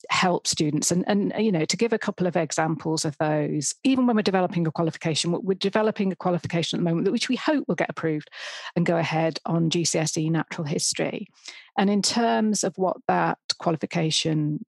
help 0.09 0.45
students 0.45 0.91
and 0.91 1.03
and 1.07 1.33
you 1.37 1.51
know 1.51 1.65
to 1.65 1.77
give 1.77 1.91
a 1.91 1.97
couple 1.97 2.27
of 2.27 2.35
examples 2.35 3.05
of 3.05 3.17
those. 3.17 3.73
Even 3.83 4.05
when 4.05 4.15
we're 4.15 4.21
developing 4.21 4.67
a 4.67 4.71
qualification 4.71 5.31
we're 5.31 5.55
developing 5.55 6.11
a 6.11 6.15
qualification 6.15 6.77
at 6.77 6.79
the 6.83 6.89
moment 6.89 7.11
which 7.11 7.29
we 7.29 7.35
hope 7.35 7.67
will 7.67 7.75
get 7.75 7.89
approved 7.89 8.29
and 8.75 8.85
go 8.85 8.97
ahead 8.97 9.39
on 9.45 9.69
GCSE 9.69 10.29
natural 10.31 10.65
history. 10.65 11.27
And 11.77 11.89
in 11.89 12.01
terms 12.01 12.63
of 12.63 12.77
what 12.77 12.97
that 13.07 13.39
qualification 13.59 14.65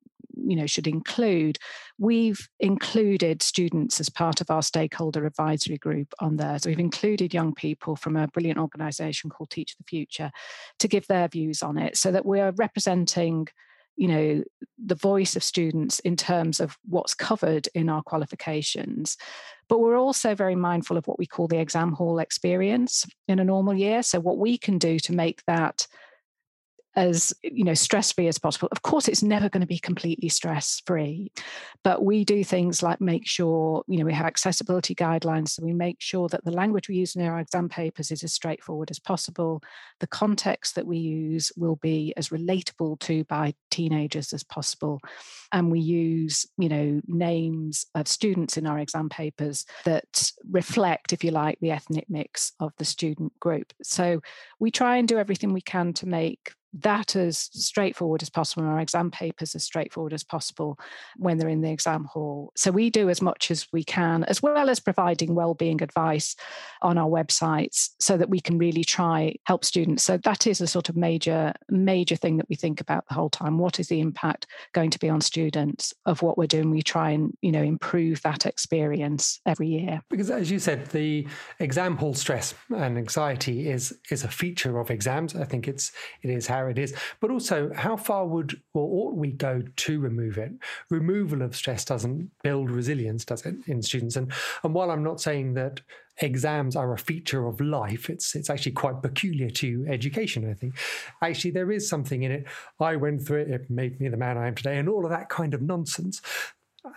you 0.48 0.56
know 0.56 0.66
should 0.66 0.88
include 0.88 1.58
we've 2.00 2.48
included 2.60 3.42
students 3.42 4.00
as 4.00 4.10
part 4.10 4.42
of 4.42 4.50
our 4.50 4.62
stakeholder 4.62 5.26
advisory 5.26 5.78
group 5.78 6.14
on 6.20 6.38
there. 6.38 6.60
So 6.60 6.70
we've 6.70 6.80
included 6.80 7.34
young 7.34 7.54
people 7.54 7.96
from 7.96 8.16
a 8.16 8.28
brilliant 8.28 8.60
organization 8.60 9.30
called 9.30 9.50
teach 9.50 9.76
the 9.78 9.84
future 9.84 10.32
to 10.80 10.88
give 10.88 11.08
their 11.08 11.28
views 11.28 11.62
on 11.62 11.78
it 11.78 11.98
so 11.98 12.12
that 12.12 12.26
we're 12.26 12.52
representing 12.52 13.48
you 13.98 14.08
know 14.08 14.44
the 14.84 14.96
voice 14.96 15.36
of 15.36 15.44
students 15.44 16.00
in 16.00 16.16
terms 16.16 16.60
of 16.60 16.78
what's 16.88 17.14
covered 17.14 17.68
in 17.74 17.90
our 17.90 18.04
qualifications. 18.04 19.18
But 19.68 19.80
we're 19.80 19.98
also 19.98 20.34
very 20.34 20.56
mindful 20.56 20.96
of 20.96 21.08
what 21.08 21.20
we 21.20 21.26
call 21.26 21.48
the 21.48 21.60
exam 21.60 21.92
hall 21.92 22.20
experience 22.20 23.06
in 23.28 23.40
a 23.40 23.44
normal 23.44 23.74
year. 23.74 24.02
So 24.04 24.20
what 24.20 24.38
we 24.38 24.58
can 24.58 24.78
do 24.78 24.98
to 25.00 25.14
make 25.14 25.42
that 25.46 25.88
as 26.98 27.32
you 27.44 27.64
know 27.64 27.74
stress 27.74 28.12
free 28.12 28.28
as 28.28 28.38
possible. 28.38 28.68
Of 28.72 28.82
course 28.82 29.08
it's 29.08 29.24
never 29.24 29.48
going 29.48 29.62
to 29.62 29.68
be 29.68 29.80
completely 29.80 30.28
stress 30.28 30.82
free 30.86 31.32
but 31.88 32.04
we 32.04 32.26
do 32.26 32.44
things 32.44 32.84
like 32.84 33.00
make 33.00 33.26
sure 33.26 33.82
you 33.88 33.98
know 33.98 34.04
we 34.06 34.14
have 34.14 34.26
accessibility 34.26 34.94
guidelines. 34.94 35.52
So 35.52 35.64
we 35.64 35.72
make 35.72 36.02
sure 36.02 36.28
that 36.28 36.44
the 36.44 36.52
language 36.52 36.90
we 36.90 36.96
use 36.96 37.16
in 37.16 37.26
our 37.26 37.40
exam 37.40 37.70
papers 37.70 38.12
is 38.12 38.24
as 38.24 38.34
straightforward 38.34 38.92
as 38.92 39.00
possible. 39.00 39.64
The 40.02 40.08
context 40.08 40.76
that 40.76 40.86
we 40.86 40.98
use 40.98 41.50
will 41.56 41.78
be 41.78 42.14
as 42.18 42.28
relatable 42.28 43.00
to 43.00 43.24
by 43.26 43.54
teenagers 43.72 44.34
as 44.34 44.44
possible. 44.44 45.00
And 45.54 45.72
we 45.72 45.80
use 45.80 46.46
you 46.58 46.68
know 46.68 47.02
names 47.08 47.86
of 47.96 48.10
students 48.10 48.58
in 48.58 48.68
our 48.68 48.80
exam 48.80 49.08
papers 49.08 49.66
that 49.86 50.32
reflect 50.52 51.14
if 51.14 51.24
you 51.24 51.32
like 51.32 51.58
the 51.62 51.72
ethnic 51.72 52.10
mix 52.10 52.52
of 52.60 52.74
the 52.78 52.86
student 52.86 53.32
group. 53.40 53.72
So 53.82 54.20
we 54.60 54.72
try 54.72 54.98
and 54.98 55.08
do 55.08 55.20
everything 55.20 55.54
we 55.54 55.62
can 55.62 55.94
to 55.94 56.06
make 56.06 56.52
that 56.74 57.16
as 57.16 57.38
straightforward 57.38 58.22
as 58.22 58.30
possible 58.30 58.64
and 58.64 58.72
our 58.72 58.80
exam 58.80 59.10
papers 59.10 59.56
as 59.56 59.64
straightforward 59.64 60.14
as 60.14 60.24
possible 60.24 60.78
when 61.16 61.38
they're 61.38 61.50
in 61.50 61.62
the 61.62 61.72
exam 61.72 62.06
hall. 62.06 62.52
So 62.56 62.72
we 62.72 62.90
do 62.90 63.10
as 63.10 63.22
much 63.22 63.52
as 63.52 63.68
we 63.72 63.84
can 63.84 64.24
as 64.26 64.42
well 64.42 64.70
as 64.70 64.80
providing 64.80 65.36
well-being 65.36 65.82
advice 65.82 66.36
on 66.82 66.98
our 66.98 67.10
websites 67.10 67.90
so 68.00 68.18
that 68.18 68.30
we 68.30 68.40
can 68.40 68.58
really 68.58 68.84
try 68.84 69.36
help 69.46 69.64
students. 69.64 70.04
So 70.04 70.18
that 70.18 70.48
is 70.48 70.62
a 70.62 70.68
sort 70.68 70.90
of 70.90 70.96
major 70.96 71.54
major 71.70 72.16
thing 72.16 72.38
that 72.38 72.50
we 72.50 72.56
think 72.56 72.82
about 72.82 73.08
the 73.08 73.14
whole 73.14 73.30
time. 73.30 73.58
What 73.58 73.80
is 73.80 73.88
the 73.88 74.00
impact 74.00 74.48
going 74.74 74.90
to 74.92 75.00
be 75.00 75.10
on 75.10 75.22
students 75.22 75.94
of 76.06 76.22
what 76.22 76.38
we're 76.38 76.48
doing? 76.48 76.72
We 76.72 76.82
try 76.82 77.12
and 77.12 77.36
you 77.42 77.52
know 77.52 77.64
improve 77.64 78.22
that 78.24 78.46
experience 78.46 79.40
every 79.46 79.68
year. 79.68 80.02
Because 80.10 80.30
as 80.30 80.52
you 80.52 80.60
said 80.60 80.88
the 80.88 81.28
exam 81.60 81.98
hall 81.98 82.14
stress 82.14 82.54
and 82.70 82.98
anxiety 82.98 83.70
is 83.70 83.98
is 84.12 84.24
a 84.24 84.30
feature 84.30 84.80
of 84.80 84.92
exams. 84.92 85.36
I 85.36 85.46
think 85.46 85.68
it's 85.68 85.92
it 86.22 86.30
is 86.30 86.48
how 86.48 86.57
it 86.66 86.78
is, 86.78 86.94
but 87.20 87.32
also 87.32 87.72
how 87.74 87.96
far 87.96 88.26
would 88.26 88.60
or 88.74 89.08
ought 89.10 89.16
we 89.16 89.32
go 89.32 89.64
to 89.76 90.00
remove 90.00 90.38
it? 90.38 90.52
Removal 90.90 91.42
of 91.42 91.56
stress 91.56 91.86
doesn't 91.86 92.32
build 92.44 92.72
resilience, 92.72 93.26
does 93.26 93.46
it, 93.46 93.56
in 93.68 93.82
students? 93.82 94.16
And 94.16 94.32
and 94.64 94.74
while 94.74 94.92
I'm 94.92 95.04
not 95.04 95.22
saying 95.22 95.54
that 95.54 95.82
exams 96.20 96.76
are 96.76 96.94
a 96.94 96.98
feature 96.98 97.48
of 97.48 97.62
life, 97.62 98.10
it's 98.10 98.36
it's 98.36 98.50
actually 98.50 98.74
quite 98.74 99.02
peculiar 99.02 99.50
to 99.52 99.86
education. 99.88 100.50
I 100.50 100.54
think 100.54 100.76
actually 101.22 101.52
there 101.52 101.72
is 101.72 101.88
something 101.88 102.24
in 102.24 102.32
it. 102.32 102.46
I 102.80 102.96
went 102.96 103.26
through 103.26 103.42
it; 103.42 103.50
it 103.50 103.70
made 103.70 104.00
me 104.00 104.10
the 104.10 104.18
man 104.18 104.38
I 104.38 104.48
am 104.48 104.56
today, 104.56 104.78
and 104.78 104.90
all 104.90 105.06
of 105.06 105.12
that 105.12 105.30
kind 105.30 105.54
of 105.54 105.62
nonsense. 105.62 106.22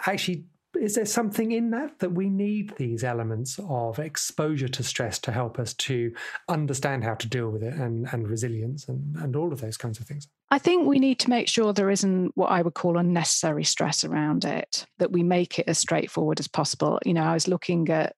Actually 0.07 0.45
is 0.79 0.95
there 0.95 1.05
something 1.05 1.53
in 1.53 1.71
that 1.71 1.99
that 1.99 2.13
we 2.13 2.29
need 2.29 2.75
these 2.77 3.03
elements 3.03 3.59
of 3.69 3.99
exposure 3.99 4.69
to 4.69 4.83
stress 4.83 5.19
to 5.21 5.33
help 5.33 5.59
us 5.59 5.75
to 5.75 6.13
understand 6.49 7.05
how 7.05 7.15
to 7.15 7.29
deal 7.29 7.51
with 7.51 7.63
it 7.63 7.75
and, 7.75 8.09
and 8.13 8.29
resilience 8.29 8.89
and, 8.89 9.17
and 9.17 9.37
all 9.37 9.53
of 9.53 9.61
those 9.61 9.77
kinds 9.77 9.99
of 9.99 10.07
things? 10.07 10.29
I 10.51 10.59
think 10.59 10.87
we 10.87 10.99
need 10.99 11.19
to 11.21 11.31
make 11.31 11.49
sure 11.49 11.73
there 11.73 11.91
isn't 11.91 12.33
what 12.37 12.51
I 12.51 12.63
would 12.63 12.75
call 12.75 12.99
unnecessary 12.99 13.65
stress 13.65 14.05
around 14.05 14.45
it, 14.45 14.87
that 14.99 15.13
we 15.13 15.23
make 15.23 15.59
it 15.59 15.69
as 15.69 15.79
straightforward 15.79 16.41
as 16.41 16.49
possible. 16.49 16.99
You 17.05 17.15
know, 17.15 17.25
I 17.25 17.35
was 17.35 17.49
looking 17.49 17.89
at 17.89 18.15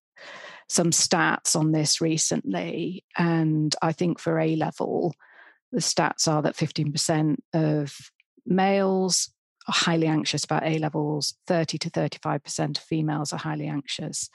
some 0.69 0.91
stats 0.91 1.57
on 1.57 1.73
this 1.73 2.01
recently, 2.01 3.05
and 3.17 3.75
I 3.83 3.93
think 3.93 4.19
for 4.19 4.39
A 4.39 4.57
level, 4.57 5.15
the 5.73 5.81
stats 5.81 6.29
are 6.29 6.43
that 6.43 6.57
15% 6.57 7.37
of 7.55 7.97
males 8.47 9.31
are 9.69 9.75
highly 9.75 10.07
anxious 10.07 10.45
about 10.45 10.65
A 10.65 10.79
levels, 10.79 11.35
30 11.47 11.79
to 11.79 11.91
35% 11.91 12.79
of 12.79 12.83
females 12.83 13.33
are 13.33 13.39
highly 13.39 13.67
anxious. 13.67 14.29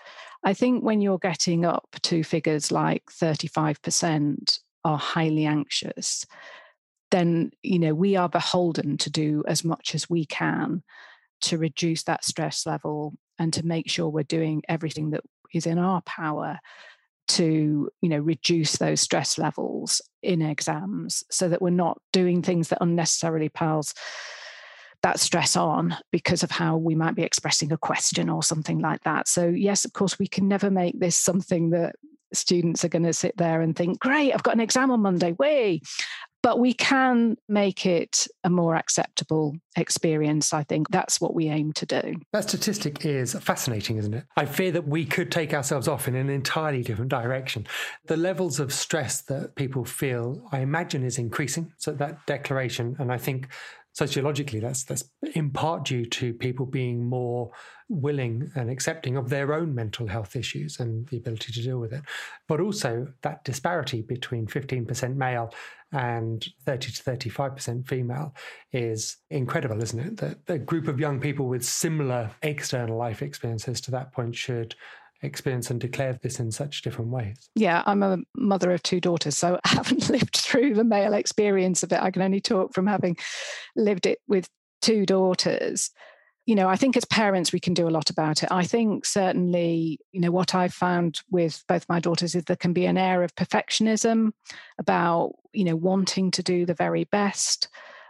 I 0.43 0.53
think 0.53 0.83
when 0.83 1.01
you're 1.01 1.17
getting 1.17 1.65
up 1.65 1.87
to 2.03 2.23
figures 2.23 2.71
like 2.71 3.03
35% 3.11 4.59
are 4.85 4.97
highly 4.97 5.45
anxious, 5.45 6.25
then 7.11 7.51
you 7.63 7.79
know 7.79 7.93
we 7.93 8.15
are 8.15 8.29
beholden 8.29 8.97
to 8.97 9.09
do 9.09 9.43
as 9.47 9.63
much 9.63 9.95
as 9.95 10.09
we 10.09 10.25
can 10.25 10.83
to 11.41 11.57
reduce 11.57 12.03
that 12.03 12.25
stress 12.25 12.65
level 12.65 13.13
and 13.39 13.53
to 13.53 13.65
make 13.65 13.89
sure 13.89 14.09
we're 14.09 14.23
doing 14.23 14.61
everything 14.67 15.11
that 15.11 15.21
is 15.53 15.65
in 15.65 15.77
our 15.77 16.01
power 16.01 16.59
to 17.27 17.89
you 18.01 18.09
know 18.09 18.19
reduce 18.19 18.77
those 18.77 19.01
stress 19.01 19.37
levels 19.37 20.01
in 20.23 20.41
exams 20.41 21.23
so 21.29 21.49
that 21.49 21.61
we're 21.61 21.69
not 21.69 22.01
doing 22.13 22.41
things 22.41 22.69
that 22.69 22.81
unnecessarily 22.81 23.49
piles 23.49 23.93
that 25.07 25.21
stress 25.21 25.55
on 25.55 25.95
because 26.11 26.43
of 26.43 26.51
how 26.51 26.75
we 26.75 26.93
might 26.93 27.15
be 27.15 27.23
expressing 27.23 27.71
a 27.71 27.77
question 27.77 28.29
or 28.29 28.43
something 28.43 28.79
like 28.79 29.01
that. 29.03 29.25
So, 29.29 29.47
yes, 29.47 29.85
of 29.85 29.93
course, 29.93 30.19
we 30.19 30.27
can 30.27 30.49
never 30.49 30.69
make 30.69 30.99
this 30.99 31.15
something 31.15 31.69
that 31.69 31.95
students 32.33 32.83
are 32.83 32.89
going 32.89 33.05
to 33.05 33.13
sit 33.13 33.37
there 33.37 33.61
and 33.61 33.73
think, 33.73 33.99
great, 33.99 34.33
I've 34.33 34.43
got 34.43 34.55
an 34.55 34.59
exam 34.59 34.91
on 34.91 34.99
Monday, 34.99 35.31
way. 35.31 35.79
But 36.43 36.59
we 36.59 36.73
can 36.73 37.37
make 37.47 37.85
it 37.85 38.27
a 38.43 38.49
more 38.49 38.75
acceptable 38.75 39.55
experience. 39.77 40.53
I 40.53 40.63
think 40.63 40.89
that's 40.89 41.19
what 41.21 41.33
we 41.33 41.47
aim 41.47 41.71
to 41.73 41.85
do. 41.85 42.15
That 42.33 42.43
statistic 42.43 43.05
is 43.05 43.33
fascinating, 43.33 43.97
isn't 43.97 44.13
it? 44.13 44.25
I 44.35 44.45
fear 44.45 44.71
that 44.71 44.87
we 44.87 45.05
could 45.05 45.31
take 45.31 45.53
ourselves 45.53 45.87
off 45.87 46.07
in 46.07 46.15
an 46.15 46.29
entirely 46.29 46.83
different 46.83 47.11
direction. 47.11 47.65
The 48.05 48.17
levels 48.17 48.59
of 48.59 48.73
stress 48.73 49.21
that 49.23 49.55
people 49.55 49.83
feel, 49.85 50.45
I 50.51 50.59
imagine, 50.59 51.03
is 51.03 51.17
increasing. 51.17 51.73
So, 51.77 51.91
that 51.93 52.25
declaration, 52.27 52.97
and 52.99 53.11
I 53.11 53.17
think 53.17 53.47
sociologically, 53.97 54.59
that's 54.59 54.83
that's 54.83 55.03
in 55.33 55.49
part 55.49 55.85
due 55.85 56.05
to 56.05 56.31
people 56.31 56.67
being 56.67 57.03
more 57.03 57.49
willing 57.89 58.51
and 58.55 58.69
accepting 58.69 59.17
of 59.17 59.29
their 59.29 59.53
own 59.53 59.73
mental 59.73 60.05
health 60.05 60.35
issues 60.35 60.79
and 60.79 61.07
the 61.07 61.17
ability 61.17 61.51
to 61.51 61.63
deal 61.63 61.79
with 61.79 61.91
it. 61.91 62.03
But 62.47 62.59
also 62.59 63.07
that 63.23 63.43
disparity 63.43 64.03
between 64.03 64.45
15% 64.45 65.15
male 65.15 65.51
and 65.91 66.45
30 66.65 66.91
to 66.91 67.03
35% 67.03 67.87
female 67.87 68.35
is 68.71 69.17
incredible, 69.31 69.81
isn't 69.81 69.99
it? 69.99 70.17
That 70.17 70.37
a 70.47 70.59
group 70.59 70.87
of 70.87 70.99
young 70.99 71.19
people 71.19 71.47
with 71.47 71.65
similar 71.65 72.29
external 72.43 72.97
life 72.97 73.23
experiences 73.23 73.81
to 73.81 73.91
that 73.91 74.11
point 74.11 74.35
should 74.35 74.75
experience 75.21 75.69
and 75.69 75.79
declared 75.79 76.19
this 76.21 76.39
in 76.39 76.51
such 76.51 76.81
different 76.81 77.11
ways. 77.11 77.49
Yeah, 77.55 77.83
I'm 77.85 78.03
a 78.03 78.19
mother 78.35 78.71
of 78.71 78.83
two 78.83 78.99
daughters, 79.01 79.37
so 79.37 79.59
I 79.63 79.69
haven't 79.69 80.09
lived 80.09 80.37
through 80.37 80.75
the 80.75 80.83
male 80.83 81.13
experience 81.13 81.83
of 81.83 81.91
it. 81.91 82.01
I 82.01 82.11
can 82.11 82.21
only 82.21 82.41
talk 82.41 82.73
from 82.73 82.87
having 82.87 83.17
lived 83.75 84.05
it 84.05 84.19
with 84.27 84.47
two 84.81 85.05
daughters. 85.05 85.91
You 86.45 86.55
know, 86.55 86.69
I 86.69 86.77
think 86.77 86.95
as 86.95 87.03
parents, 87.03 87.51
we 87.51 87.59
can 87.59 87.73
do 87.73 87.89
a 87.89 87.91
lot 87.91 88.09
about 88.09 88.41
it. 88.41 88.49
I 88.51 88.63
think 88.63 89.05
certainly, 89.05 89.99
you 90.13 90.21
know, 90.21 90.31
what 90.31 90.55
I've 90.55 90.73
found 90.73 91.19
with 91.29 91.61
both 91.67 91.85
my 91.89 91.99
daughters 91.99 92.35
is 92.35 92.45
there 92.45 92.55
can 92.55 92.71
be 92.71 92.85
an 92.85 92.97
air 92.97 93.21
of 93.21 93.35
perfectionism 93.35 94.31
about, 94.77 95.33
you 95.51 95.65
know, 95.65 95.75
wanting 95.75 96.31
to 96.31 96.43
do 96.43 96.65
the 96.65 96.73
very 96.73 97.03
best 97.03 97.67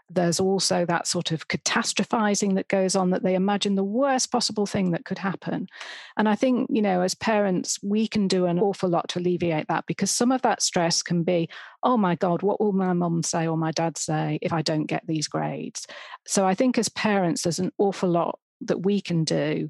there's 0.09 0.39
also 0.39 0.85
that 0.85 1.07
sort 1.07 1.31
of 1.31 1.47
catastrophizing 1.47 2.55
that 2.55 2.67
goes 2.69 2.95
on 2.95 3.09
that 3.09 3.23
they 3.23 3.35
imagine 3.35 3.75
the 3.75 3.83
worst 3.83 4.31
possible 4.31 4.65
thing 4.65 4.91
that 4.91 5.05
could 5.05 5.17
happen. 5.17 5.67
And 6.15 6.29
I 6.29 6.35
think, 6.35 6.69
you 6.71 6.81
know, 6.81 7.01
as 7.01 7.13
parents, 7.13 7.79
we 7.83 8.07
can 8.07 8.27
do 8.27 8.45
an 8.45 8.59
awful 8.59 8.89
lot 8.89 9.09
to 9.09 9.19
alleviate 9.19 9.67
that 9.67 9.85
because 9.85 10.09
some 10.09 10.31
of 10.31 10.41
that 10.43 10.61
stress 10.61 11.03
can 11.03 11.23
be, 11.23 11.49
oh 11.83 11.97
my 11.97 12.15
God, 12.15 12.41
what 12.41 12.61
will 12.61 12.71
my 12.71 12.93
mum 12.93 13.21
say 13.23 13.47
or 13.47 13.57
my 13.57 13.71
dad 13.71 13.97
say 13.97 14.39
if 14.41 14.53
I 14.53 14.61
don't 14.61 14.85
get 14.85 15.05
these 15.05 15.27
grades? 15.27 15.85
So 16.25 16.45
I 16.45 16.55
think 16.55 16.77
as 16.77 16.89
parents, 16.89 17.41
there's 17.41 17.59
an 17.59 17.71
awful 17.77 18.09
lot 18.09 18.39
that 18.61 18.83
we 18.85 19.01
can 19.01 19.23
do 19.23 19.69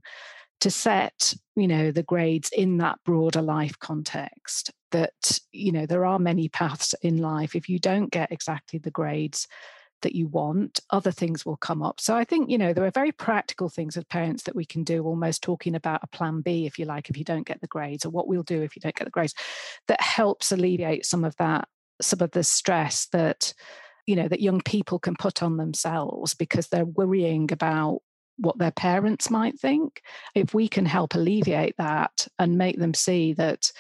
to 0.60 0.72
set 0.72 1.34
you 1.56 1.68
know 1.68 1.92
the 1.92 2.04
grades 2.04 2.50
in 2.56 2.78
that 2.78 2.98
broader 3.06 3.42
life 3.42 3.78
context 3.80 4.72
that 4.92 5.40
you 5.52 5.72
know 5.72 5.86
there 5.86 6.06
are 6.06 6.18
many 6.18 6.50
paths 6.50 6.96
in 7.02 7.18
life 7.18 7.56
if 7.56 7.70
you 7.70 7.78
don't 7.78 8.12
get 8.12 8.32
exactly 8.32 8.80
the 8.80 8.92
grades 8.92 9.48
that 10.02 10.16
you 10.16 10.28
want, 10.28 10.80
other 10.90 11.12
things 11.12 11.46
will 11.46 11.58
come 11.58 11.82
up. 11.82 12.00
So 12.00 12.16
I 12.16 12.24
think, 12.24 12.50
you 12.50 12.58
know, 12.58 12.74
there 12.74 12.86
are 12.86 12.92
very 12.92 13.12
practical 13.12 13.70
things 13.70 13.98
as 13.98 14.04
parents 14.06 14.44
that 14.44 14.56
we 14.56 14.66
can 14.66 14.84
do, 14.84 15.04
almost 15.04 15.44
talking 15.44 15.76
about 15.76 16.04
a 16.04 16.08
plan 16.08 16.42
B, 16.42 16.66
if 16.66 16.78
you 16.78 16.86
like, 16.86 17.10
if 17.10 17.18
you 17.18 17.24
don't 17.24 17.48
get 17.48 17.62
the 17.62 17.68
grades, 17.68 18.06
or 18.06 18.10
what 18.10 18.28
we'll 18.28 18.44
do 18.44 18.62
if 18.62 18.76
you 18.76 18.80
don't 18.80 18.96
get 18.96 19.06
the 19.06 19.12
grades, 19.12 19.34
that 19.88 20.02
helps 20.02 20.52
alleviate 20.52 21.06
some 21.06 21.24
of 21.24 21.36
that, 21.38 21.68
some 22.02 22.22
of 22.22 22.32
the 22.32 22.44
stress 22.44 23.08
that, 23.08 23.54
you 24.06 24.16
know, 24.16 24.28
that 24.28 24.42
young 24.42 24.62
people 24.62 25.00
can 25.00 25.16
put 25.16 25.44
on 25.44 25.58
themselves 25.58 26.34
because 26.34 26.68
they're 26.68 26.86
worrying 26.86 27.52
about 27.52 28.00
what 28.38 28.58
their 28.60 28.72
parents 28.72 29.30
might 29.30 29.60
think. 29.60 30.02
If 30.36 30.54
we 30.54 30.68
can 30.68 30.86
help 30.86 31.16
alleviate 31.16 31.76
that 31.78 32.28
and 32.38 32.58
make 32.58 32.78
them 32.78 32.94
see 32.94 33.34
that 33.34 33.72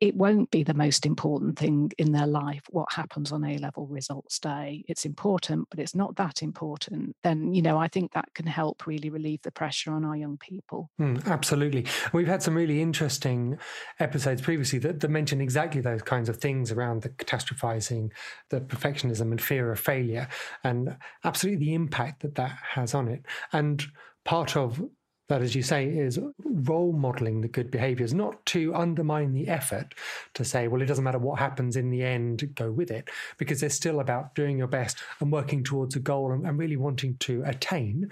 it 0.00 0.14
won't 0.14 0.50
be 0.50 0.62
the 0.62 0.74
most 0.74 1.04
important 1.06 1.58
thing 1.58 1.90
in 1.98 2.12
their 2.12 2.26
life 2.26 2.62
what 2.70 2.92
happens 2.92 3.32
on 3.32 3.44
a 3.44 3.58
level 3.58 3.86
results 3.86 4.38
day. 4.38 4.84
It's 4.88 5.04
important 5.04 5.68
but 5.70 5.78
it's 5.78 5.94
not 5.94 6.16
that 6.16 6.42
important. 6.42 7.16
Then 7.22 7.54
you 7.54 7.62
know 7.62 7.78
i 7.78 7.88
think 7.88 8.12
that 8.12 8.28
can 8.34 8.46
help 8.46 8.86
really 8.86 9.10
relieve 9.10 9.42
the 9.42 9.50
pressure 9.50 9.92
on 9.92 10.04
our 10.04 10.16
young 10.16 10.36
people. 10.38 10.90
Mm, 11.00 11.26
absolutely. 11.26 11.86
We've 12.12 12.26
had 12.26 12.42
some 12.42 12.54
really 12.54 12.80
interesting 12.80 13.58
episodes 14.00 14.42
previously 14.42 14.78
that, 14.80 15.00
that 15.00 15.08
mention 15.08 15.40
exactly 15.40 15.80
those 15.80 16.02
kinds 16.02 16.28
of 16.28 16.38
things 16.38 16.70
around 16.72 17.02
the 17.02 17.10
catastrophizing 17.10 18.10
the 18.50 18.60
perfectionism 18.60 19.30
and 19.30 19.40
fear 19.40 19.70
of 19.70 19.80
failure 19.80 20.28
and 20.64 20.96
absolutely 21.24 21.66
the 21.66 21.74
impact 21.74 22.22
that 22.22 22.34
that 22.36 22.58
has 22.74 22.94
on 22.94 23.08
it. 23.08 23.24
And 23.52 23.84
part 24.24 24.56
of 24.56 24.82
that, 25.28 25.42
as 25.42 25.54
you 25.54 25.62
say, 25.62 25.86
is 25.86 26.18
role 26.42 26.92
modeling 26.92 27.40
the 27.40 27.48
good 27.48 27.70
behaviors, 27.70 28.14
not 28.14 28.44
to 28.46 28.74
undermine 28.74 29.32
the 29.32 29.48
effort 29.48 29.94
to 30.34 30.44
say, 30.44 30.68
well, 30.68 30.82
it 30.82 30.86
doesn't 30.86 31.04
matter 31.04 31.18
what 31.18 31.38
happens 31.38 31.76
in 31.76 31.90
the 31.90 32.02
end, 32.02 32.50
go 32.54 32.70
with 32.70 32.90
it, 32.90 33.08
because 33.36 33.62
it's 33.62 33.74
still 33.74 34.00
about 34.00 34.34
doing 34.34 34.56
your 34.58 34.66
best 34.66 34.98
and 35.20 35.30
working 35.30 35.62
towards 35.62 35.96
a 35.96 36.00
goal 36.00 36.32
and, 36.32 36.46
and 36.46 36.58
really 36.58 36.76
wanting 36.76 37.16
to 37.18 37.42
attain, 37.46 38.10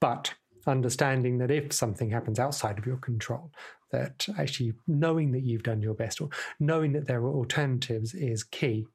but 0.00 0.34
understanding 0.66 1.38
that 1.38 1.50
if 1.50 1.72
something 1.72 2.10
happens 2.10 2.38
outside 2.38 2.78
of 2.78 2.86
your 2.86 2.98
control, 2.98 3.50
that 3.90 4.26
actually 4.38 4.72
knowing 4.86 5.32
that 5.32 5.42
you've 5.42 5.62
done 5.62 5.82
your 5.82 5.94
best 5.94 6.20
or 6.20 6.28
knowing 6.60 6.92
that 6.92 7.06
there 7.06 7.20
are 7.20 7.34
alternatives 7.34 8.14
is 8.14 8.44
key. 8.44 8.86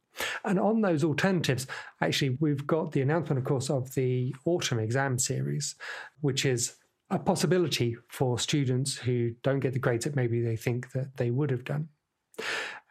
And 0.46 0.58
on 0.60 0.80
those 0.80 1.04
alternatives, 1.04 1.68
actually, 2.00 2.38
we've 2.40 2.66
got 2.66 2.94
the 2.94 3.02
announcement, 3.02 3.40
of 3.40 3.44
course, 3.44 3.70
of 3.70 3.94
the 3.96 4.34
autumn 4.46 4.80
exam 4.80 5.20
series, 5.20 5.76
which 6.22 6.46
is 6.46 6.76
a 7.10 7.20
possibility 7.20 7.96
for 8.10 8.40
students 8.40 8.96
who 8.98 9.32
don't 9.44 9.60
get 9.60 9.74
the 9.74 9.80
grades 9.80 10.06
that 10.06 10.16
maybe 10.16 10.42
they 10.42 10.56
think 10.56 10.92
that 10.94 11.18
they 11.18 11.32
would 11.32 11.52
have 11.52 11.64
done. 11.64 11.88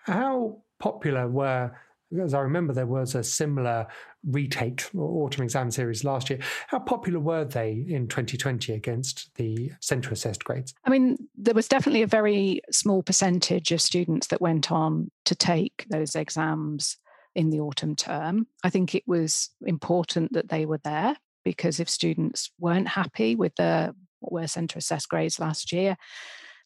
How 0.05 0.63
popular 0.79 1.29
were, 1.29 1.73
as 2.21 2.35
I 2.35 2.41
remember, 2.41 2.73
there 2.73 2.87
was 2.87 3.15
a 3.15 3.25
similar 3.25 3.87
retake 4.25 4.85
or 4.95 5.25
autumn 5.25 5.43
exam 5.43 5.71
series 5.71 6.05
last 6.05 6.31
year. 6.31 6.39
How 6.69 6.79
popular 6.79 7.19
were 7.19 7.45
they 7.45 7.85
in 7.89 8.07
2020 8.07 8.73
against 8.73 9.35
the 9.35 9.73
centre 9.81 10.11
assessed 10.11 10.45
grades? 10.45 10.75
I 10.85 10.91
mean, 10.91 11.17
there 11.37 11.55
was 11.55 11.69
definitely 11.69 12.03
a 12.03 12.07
very 12.07 12.61
small 12.71 13.03
percentage 13.03 13.73
of 13.73 13.81
students 13.81 14.29
that 14.29 14.41
went 14.41 14.71
on 14.71 15.11
to 15.25 15.35
take 15.35 15.87
those 15.91 16.15
exams 16.15 16.99
in 17.35 17.51
the 17.51 17.61
autumn 17.61 17.97
term. 17.97 18.47
I 18.63 18.71
think 18.71 18.95
it 18.95 19.03
was 19.07 19.51
important 19.67 20.35
that 20.35 20.49
they 20.49 20.67
were 20.67 20.81
there 20.85 21.17
because 21.45 21.81
if 21.81 21.89
students 21.89 22.51
weren't 22.59 22.89
happy 22.89 23.35
with 23.35 23.55
the 23.57 23.95
were 24.33 24.47
centre 24.47 24.79
assessed 24.79 25.09
grades 25.09 25.41
last 25.41 25.73
year, 25.73 25.97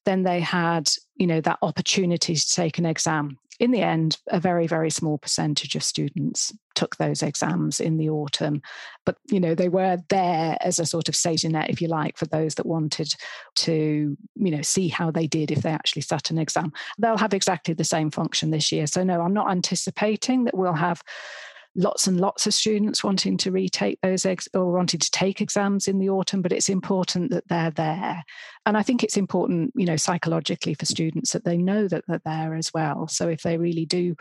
then 0.05 0.23
they 0.23 0.41
had, 0.41 0.89
you 1.17 1.27
know, 1.27 1.41
that 1.41 1.59
opportunity 1.63 2.35
to 2.35 2.55
take 2.55 2.79
an 2.79 2.87
exam. 2.87 3.39
In 3.61 3.73
the 3.73 3.83
end, 3.83 4.19
a 4.29 4.39
very, 4.39 4.69
very 4.69 4.89
small 4.89 5.19
percentage 5.19 5.75
of 5.75 5.83
students 5.83 6.53
took 6.77 6.97
those 6.97 7.25
exams 7.25 7.81
in 7.81 7.97
the 7.97 8.09
autumn. 8.09 8.63
But, 9.05 9.17
you 9.33 9.41
know, 9.41 9.57
they 9.57 9.69
were 9.69 9.99
there 10.11 10.57
as 10.61 10.79
a 10.79 10.87
sort 10.87 11.09
of 11.09 11.17
safety 11.17 11.49
net, 11.49 11.69
if 11.69 11.83
you 11.83 11.89
like, 11.89 12.17
for 12.17 12.27
those 12.27 12.55
that 12.55 12.67
wanted 12.67 13.13
to, 13.57 14.17
you 14.37 14.51
know, 14.51 14.63
see 14.63 14.87
how 14.87 15.11
they 15.11 15.27
did 15.27 15.51
if 15.51 15.63
they 15.63 15.71
actually 15.71 16.03
sat 16.03 16.31
an 16.31 16.39
exam. 16.39 16.73
They'll 16.99 17.19
have 17.19 17.35
exactly 17.35 17.75
the 17.75 17.83
same 17.83 18.13
function 18.13 18.51
this 18.51 18.71
year. 18.71 18.87
So, 18.87 19.03
no, 19.03 19.23
I'm 19.23 19.35
not 19.35 19.51
anticipating 19.51 20.45
that 20.45 20.57
we'll 20.57 20.73
have 20.75 21.03
lots 21.75 22.07
and 22.07 22.21
lots 22.21 22.47
of 22.47 22.55
students 22.55 23.05
wanting 23.05 23.37
to 23.39 23.53
retake 23.53 23.99
those 24.03 24.27
ex- 24.27 24.49
or 24.55 24.73
wanting 24.73 25.01
to 25.01 25.11
take 25.11 25.41
exams 25.41 25.89
in 25.89 25.99
the 25.99 26.09
autumn, 26.09 26.43
but 26.43 26.53
it's 26.53 26.69
important 26.69 27.31
that 27.31 27.47
they're 27.49 27.71
there. 27.71 28.25
And 28.67 28.77
I 28.77 28.83
think 28.83 29.03
it's 29.03 29.17
important, 29.17 29.73
you 29.77 29.87
know, 29.87 29.97
psychologically 29.97 30.75
for 30.75 30.87
students 30.87 31.33
that 31.33 31.45
they 31.45 31.57
know 31.57 31.89
that 31.89 32.05
they're 32.09 32.21
there 32.25 32.55
as 32.55 32.73
well. 32.75 33.09
So 33.09 33.29
if 33.29 33.43
they 33.43 33.59
really 33.59 33.87
do 33.87 34.17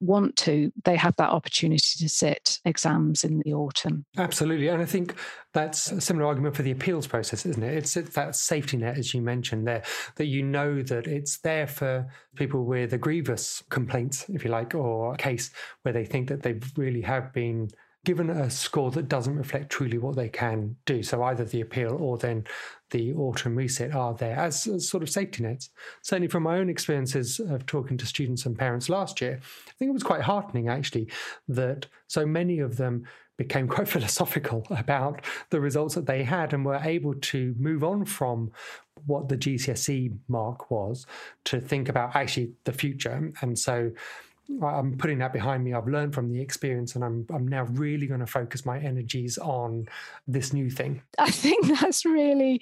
want 0.00 0.36
to, 0.36 0.72
they 0.84 0.96
have 0.96 1.16
that 1.16 1.30
opportunity 1.30 1.98
to 1.98 2.08
sit 2.08 2.60
exams 2.64 3.24
in 3.24 3.40
the 3.44 3.52
autumn. 3.52 4.04
Absolutely. 4.16 4.68
And 4.68 4.82
I 4.82 4.84
think 4.84 5.14
that's 5.52 5.90
a 5.90 6.00
similar 6.00 6.26
argument 6.26 6.54
for 6.54 6.62
the 6.62 6.70
appeals 6.70 7.06
process, 7.06 7.46
isn't 7.46 7.62
it? 7.62 7.74
It's, 7.74 7.94
that 7.94 8.36
safety 8.36 8.76
net, 8.76 8.98
as 8.98 9.14
you 9.14 9.22
mentioned 9.22 9.66
there, 9.66 9.82
that 10.16 10.26
you 10.26 10.42
know 10.42 10.82
that 10.82 11.06
it's 11.06 11.38
there 11.38 11.66
for 11.66 12.06
people 12.34 12.64
with 12.64 12.92
a 12.92 12.98
grievous 12.98 13.62
complaint, 13.70 14.26
if 14.28 14.44
you 14.44 14.50
like, 14.50 14.74
or 14.74 15.14
a 15.14 15.16
case 15.16 15.50
where 15.82 15.92
they 15.92 16.04
think 16.04 16.28
that 16.28 16.42
they 16.42 16.60
really 16.76 17.00
have 17.02 17.32
been 17.32 17.68
given 18.06 18.30
a 18.30 18.48
score 18.48 18.92
that 18.92 19.08
doesn't 19.08 19.36
reflect 19.36 19.68
truly 19.68 19.98
what 19.98 20.14
they 20.14 20.28
can 20.28 20.76
do. 20.86 21.02
So 21.02 21.24
either 21.24 21.44
the 21.44 21.60
appeal 21.60 21.98
or 22.00 22.16
then 22.16 22.44
the 22.90 23.12
autumn 23.14 23.56
reset 23.56 23.92
are 23.92 24.14
there 24.14 24.36
as, 24.36 24.64
as, 24.68 24.88
sort 24.88 25.02
of 25.02 25.10
safety 25.10 25.42
nets. 25.42 25.70
Certainly 26.02 26.28
from 26.28 26.44
my 26.44 26.56
own 26.56 26.70
experiences 26.70 27.40
of 27.40 27.66
talking 27.66 27.96
to 27.98 28.06
students 28.06 28.46
and 28.46 28.56
parents 28.56 28.88
last 28.88 29.20
year, 29.20 29.40
I 29.42 29.72
think 29.76 29.88
it 29.88 29.92
was 29.92 30.04
quite 30.04 30.22
heartening 30.22 30.68
actually 30.68 31.08
that 31.48 31.86
so 32.06 32.24
many 32.24 32.60
of 32.60 32.76
them 32.76 33.08
became 33.36 33.66
quite 33.76 33.88
philosophical 33.88 34.64
about 34.70 35.24
the 35.50 35.60
results 35.60 35.96
that 35.96 36.06
they 36.06 36.22
had 36.22 36.52
and 36.52 36.64
were 36.64 36.80
able 36.84 37.14
to 37.14 37.56
move 37.58 37.82
on 37.82 38.04
from 38.04 38.52
what 39.04 39.28
the 39.28 39.36
GCSE 39.36 40.16
mark 40.28 40.70
was 40.70 41.06
to 41.44 41.60
think 41.60 41.88
about 41.88 42.14
actually 42.14 42.52
the 42.62 42.72
future. 42.72 43.32
And 43.42 43.58
so 43.58 43.90
I'm 44.62 44.96
putting 44.96 45.18
that 45.18 45.32
behind 45.32 45.64
me. 45.64 45.74
I've 45.74 45.88
learned 45.88 46.14
from 46.14 46.30
the 46.30 46.40
experience, 46.40 46.94
and 46.94 47.04
I'm 47.04 47.26
I'm 47.32 47.48
now 47.48 47.64
really 47.64 48.06
going 48.06 48.20
to 48.20 48.26
focus 48.26 48.64
my 48.64 48.78
energies 48.78 49.38
on 49.38 49.88
this 50.26 50.52
new 50.52 50.70
thing. 50.70 51.02
I 51.18 51.30
think 51.30 51.66
that's 51.80 52.04
really 52.04 52.60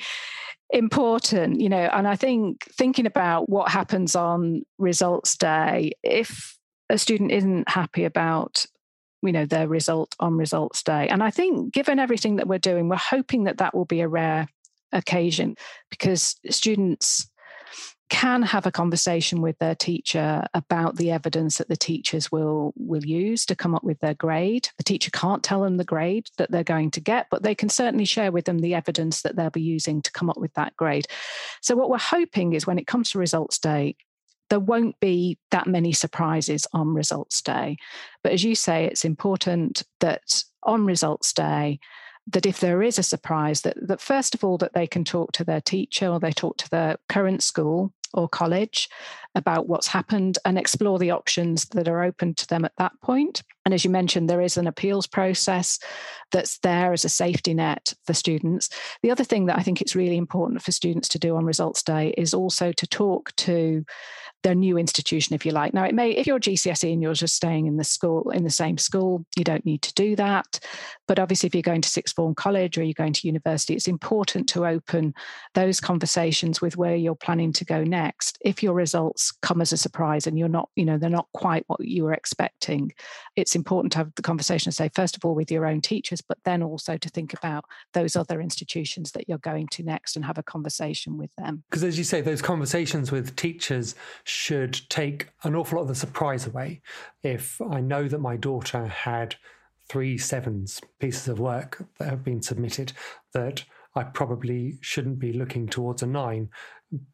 important, 0.70 1.60
you 1.60 1.68
know, 1.68 1.88
and 1.92 2.08
I 2.08 2.16
think 2.16 2.64
thinking 2.72 3.06
about 3.06 3.48
what 3.48 3.70
happens 3.70 4.16
on 4.16 4.64
results 4.78 5.36
day, 5.36 5.92
if 6.02 6.58
a 6.90 6.98
student 6.98 7.32
isn't 7.32 7.68
happy 7.68 8.04
about 8.04 8.66
you 9.22 9.32
know 9.32 9.46
their 9.46 9.66
result 9.66 10.14
on 10.20 10.36
results 10.36 10.82
day 10.82 11.08
and 11.08 11.22
i 11.22 11.30
think 11.30 11.72
given 11.72 11.98
everything 11.98 12.36
that 12.36 12.46
we're 12.46 12.58
doing 12.58 12.90
we're 12.90 12.96
hoping 12.96 13.44
that 13.44 13.56
that 13.56 13.74
will 13.74 13.86
be 13.86 14.02
a 14.02 14.08
rare 14.08 14.46
occasion 14.92 15.56
because 15.90 16.36
students 16.50 17.28
can 18.14 18.42
have 18.42 18.64
a 18.64 18.70
conversation 18.70 19.40
with 19.40 19.58
their 19.58 19.74
teacher 19.74 20.44
about 20.54 20.94
the 20.94 21.10
evidence 21.10 21.58
that 21.58 21.68
the 21.68 21.76
teachers 21.76 22.30
will 22.30 22.72
will 22.76 23.04
use 23.04 23.44
to 23.44 23.56
come 23.56 23.74
up 23.74 23.82
with 23.82 23.98
their 23.98 24.14
grade. 24.14 24.68
The 24.78 24.84
teacher 24.84 25.10
can't 25.10 25.42
tell 25.42 25.62
them 25.62 25.78
the 25.78 25.84
grade 25.84 26.28
that 26.38 26.48
they're 26.52 26.62
going 26.62 26.92
to 26.92 27.00
get 27.00 27.26
but 27.28 27.42
they 27.42 27.56
can 27.56 27.68
certainly 27.68 28.04
share 28.04 28.30
with 28.30 28.44
them 28.44 28.60
the 28.60 28.72
evidence 28.72 29.22
that 29.22 29.34
they'll 29.34 29.50
be 29.50 29.60
using 29.60 30.00
to 30.00 30.12
come 30.12 30.30
up 30.30 30.36
with 30.36 30.54
that 30.54 30.76
grade. 30.76 31.08
So 31.60 31.74
what 31.74 31.90
we're 31.90 31.98
hoping 31.98 32.52
is 32.52 32.68
when 32.68 32.78
it 32.78 32.86
comes 32.86 33.10
to 33.10 33.18
results 33.18 33.58
day 33.58 33.96
there 34.48 34.60
won't 34.60 35.00
be 35.00 35.36
that 35.50 35.66
many 35.66 35.92
surprises 35.92 36.68
on 36.72 36.94
results 36.94 37.42
day. 37.42 37.78
But 38.22 38.32
as 38.32 38.44
you 38.44 38.54
say 38.54 38.84
it's 38.84 39.04
important 39.04 39.82
that 39.98 40.44
on 40.62 40.86
results 40.86 41.32
day 41.32 41.80
that 42.28 42.46
if 42.46 42.60
there 42.60 42.80
is 42.80 42.96
a 42.96 43.02
surprise 43.02 43.62
that, 43.62 43.76
that 43.88 44.00
first 44.00 44.36
of 44.36 44.44
all 44.44 44.56
that 44.58 44.72
they 44.72 44.86
can 44.86 45.02
talk 45.04 45.32
to 45.32 45.44
their 45.44 45.60
teacher 45.60 46.06
or 46.06 46.20
they 46.20 46.30
talk 46.30 46.56
to 46.58 46.70
their 46.70 46.96
current 47.08 47.42
school 47.42 47.92
or 48.14 48.28
college 48.28 48.88
about 49.34 49.68
what's 49.68 49.88
happened 49.88 50.38
and 50.44 50.58
explore 50.58 50.98
the 50.98 51.10
options 51.10 51.66
that 51.66 51.88
are 51.88 52.02
open 52.02 52.34
to 52.34 52.46
them 52.46 52.64
at 52.64 52.76
that 52.78 52.92
point. 53.02 53.42
And 53.64 53.74
as 53.74 53.84
you 53.84 53.90
mentioned, 53.90 54.30
there 54.30 54.40
is 54.40 54.56
an 54.56 54.66
appeals 54.66 55.06
process 55.06 55.78
that's 56.30 56.58
there 56.58 56.92
as 56.92 57.04
a 57.04 57.08
safety 57.08 57.54
net 57.54 57.92
for 58.06 58.14
students. 58.14 58.68
The 59.02 59.10
other 59.10 59.24
thing 59.24 59.46
that 59.46 59.58
I 59.58 59.62
think 59.62 59.80
it's 59.80 59.96
really 59.96 60.16
important 60.16 60.62
for 60.62 60.72
students 60.72 61.08
to 61.08 61.18
do 61.18 61.36
on 61.36 61.44
results 61.44 61.82
day 61.82 62.14
is 62.16 62.34
also 62.34 62.72
to 62.72 62.86
talk 62.86 63.34
to 63.36 63.84
their 64.44 64.54
new 64.54 64.78
institution, 64.78 65.34
if 65.34 65.44
you 65.44 65.50
like. 65.50 65.74
Now, 65.74 65.84
it 65.84 65.94
may, 65.94 66.10
if 66.10 66.26
you're 66.26 66.38
GCSE 66.38 66.92
and 66.92 67.02
you're 67.02 67.14
just 67.14 67.34
staying 67.34 67.66
in 67.66 67.78
the 67.78 67.82
school, 67.82 68.30
in 68.30 68.44
the 68.44 68.50
same 68.50 68.78
school, 68.78 69.24
you 69.36 69.42
don't 69.42 69.64
need 69.64 69.82
to 69.82 69.94
do 69.94 70.14
that. 70.16 70.60
But 71.08 71.18
obviously, 71.18 71.48
if 71.48 71.54
you're 71.54 71.62
going 71.62 71.80
to 71.80 71.88
sixth 71.88 72.14
form 72.14 72.34
college 72.34 72.78
or 72.78 72.84
you're 72.84 72.94
going 72.94 73.14
to 73.14 73.26
university, 73.26 73.74
it's 73.74 73.88
important 73.88 74.48
to 74.50 74.66
open 74.66 75.14
those 75.54 75.80
conversations 75.80 76.60
with 76.60 76.76
where 76.76 76.94
you're 76.94 77.14
planning 77.14 77.52
to 77.54 77.64
go 77.64 77.82
next. 77.82 78.38
If 78.42 78.62
your 78.62 78.74
results 78.74 79.32
come 79.42 79.60
as 79.60 79.72
a 79.72 79.76
surprise 79.76 80.26
and 80.26 80.38
you're 80.38 80.48
not, 80.48 80.68
you 80.76 80.84
know, 80.84 80.98
they're 80.98 81.10
not 81.10 81.28
quite 81.32 81.64
what 81.66 81.80
you 81.80 82.04
were 82.04 82.12
expecting, 82.12 82.92
it's 83.36 83.56
important 83.56 83.92
to 83.92 83.98
have 83.98 84.14
the 84.14 84.22
conversation, 84.22 84.70
say, 84.72 84.90
first 84.94 85.16
of 85.16 85.24
all, 85.24 85.34
with 85.34 85.50
your 85.50 85.66
own 85.66 85.80
teachers, 85.80 86.20
but 86.20 86.38
then 86.44 86.62
also 86.62 86.98
to 86.98 87.08
think 87.08 87.32
about 87.32 87.64
those 87.94 88.14
other 88.14 88.42
institutions 88.42 89.12
that 89.12 89.26
you're 89.26 89.38
going 89.38 89.68
to 89.68 89.82
next 89.82 90.16
and 90.16 90.24
have 90.24 90.36
a 90.36 90.42
conversation 90.42 91.16
with 91.16 91.34
them. 91.36 91.64
Because 91.70 91.82
as 91.82 91.96
you 91.96 92.04
say, 92.04 92.20
those 92.20 92.42
conversations 92.42 93.10
with 93.10 93.34
teachers 93.36 93.94
should 94.34 94.80
take 94.88 95.28
an 95.44 95.54
awful 95.54 95.78
lot 95.78 95.82
of 95.82 95.88
the 95.88 95.94
surprise 95.94 96.46
away. 96.46 96.82
If 97.22 97.60
I 97.62 97.80
know 97.80 98.08
that 98.08 98.18
my 98.18 98.36
daughter 98.36 98.86
had 98.86 99.36
three 99.88 100.18
sevens 100.18 100.80
pieces 100.98 101.28
of 101.28 101.38
work 101.38 101.84
that 101.98 102.08
have 102.08 102.24
been 102.24 102.42
submitted, 102.42 102.92
that 103.32 103.64
I 103.94 104.02
probably 104.02 104.78
shouldn't 104.80 105.18
be 105.18 105.32
looking 105.32 105.68
towards 105.68 106.02
a 106.02 106.06
nine. 106.06 106.50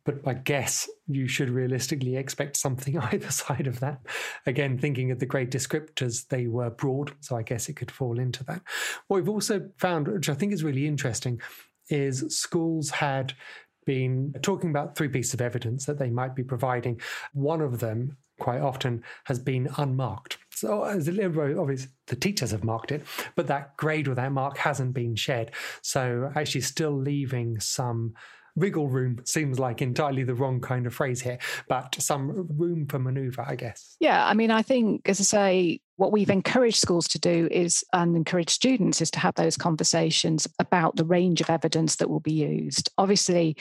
But 0.05 0.27
I 0.27 0.35
guess 0.35 0.89
you 1.07 1.27
should 1.27 1.51
realistically 1.51 2.17
expect 2.17 2.57
something 2.57 2.99
either 3.13 3.31
side 3.31 3.67
of 3.67 3.81
that. 3.81 4.01
Again, 4.47 4.79
thinking 4.79 5.11
of 5.11 5.19
the 5.19 5.27
grade 5.27 5.51
descriptors, 5.51 6.27
they 6.29 6.47
were 6.47 6.71
broad, 6.71 7.13
so 7.21 7.37
I 7.37 7.43
guess 7.43 7.69
it 7.69 7.77
could 7.77 7.91
fall 7.91 8.19
into 8.19 8.45
that. 8.45 8.63
What 9.09 9.19
we've 9.19 9.29
also 9.29 9.69
found, 9.79 10.09
which 10.09 10.29
I 10.29 10.35
think 10.35 10.53
is 10.53 10.65
really 10.65 10.87
interesting, 10.87 11.41
is 11.89 12.25
schools 12.35 12.91
had 12.91 13.35
been 13.91 14.33
talking 14.41 14.71
about 14.71 14.95
three 14.95 15.09
pieces 15.09 15.35
of 15.35 15.41
evidence 15.41 15.85
that 15.87 15.99
they 15.99 16.11
might 16.11 16.37
be 16.37 16.45
providing. 16.45 17.01
One 17.33 17.61
of 17.61 17.81
them, 17.81 18.17
quite 18.39 18.61
often, 18.61 19.03
has 19.25 19.41
been 19.41 19.69
unmarked. 19.79 20.39
So, 20.55 20.85
as 20.85 21.09
a 21.09 21.13
little 21.13 21.61
obvious, 21.61 21.89
the 22.07 22.15
teachers 22.15 22.53
have 22.53 22.63
marked 22.63 22.93
it, 22.93 23.05
but 23.35 23.49
that 23.49 23.77
grade 23.77 24.07
or 24.07 24.15
that 24.15 24.31
mark 24.31 24.59
hasn't 24.59 24.95
been 24.95 25.17
shared. 25.17 25.51
So, 25.83 26.31
actually, 26.37 26.61
still 26.61 26.97
leaving 26.97 27.59
some 27.59 28.15
wriggle 28.61 28.89
room 28.89 29.21
seems 29.25 29.59
like 29.59 29.83
entirely 29.83 30.23
the 30.23 30.35
wrong 30.35 30.61
kind 30.61 30.87
of 30.87 30.95
phrase 30.95 31.21
here, 31.21 31.39
but 31.69 31.97
some 31.99 32.47
room 32.57 32.87
for 32.87 32.99
maneuver, 32.99 33.45
I 33.47 33.57
guess. 33.57 33.97
Yeah, 34.01 34.27
I 34.27 34.35
mean, 34.35 34.51
I 34.51 34.63
think, 34.63 35.09
as 35.09 35.21
I 35.21 35.25
say, 35.25 35.81
what 35.97 36.13
we've 36.13 36.31
encouraged 36.31 36.79
schools 36.79 37.09
to 37.09 37.19
do 37.19 37.49
is, 37.51 37.85
and 37.93 38.17
encourage 38.17 38.51
students, 38.51 39.01
is 39.01 39.11
to 39.13 39.19
have 39.19 39.35
those 39.35 39.57
conversations 39.57 40.47
about 40.59 40.97
the 40.97 41.05
range 41.05 41.41
of 41.41 41.51
evidence 41.51 41.97
that 41.97 42.09
will 42.09 42.21
be 42.21 42.33
used. 42.33 42.91
Obviously, 42.97 43.57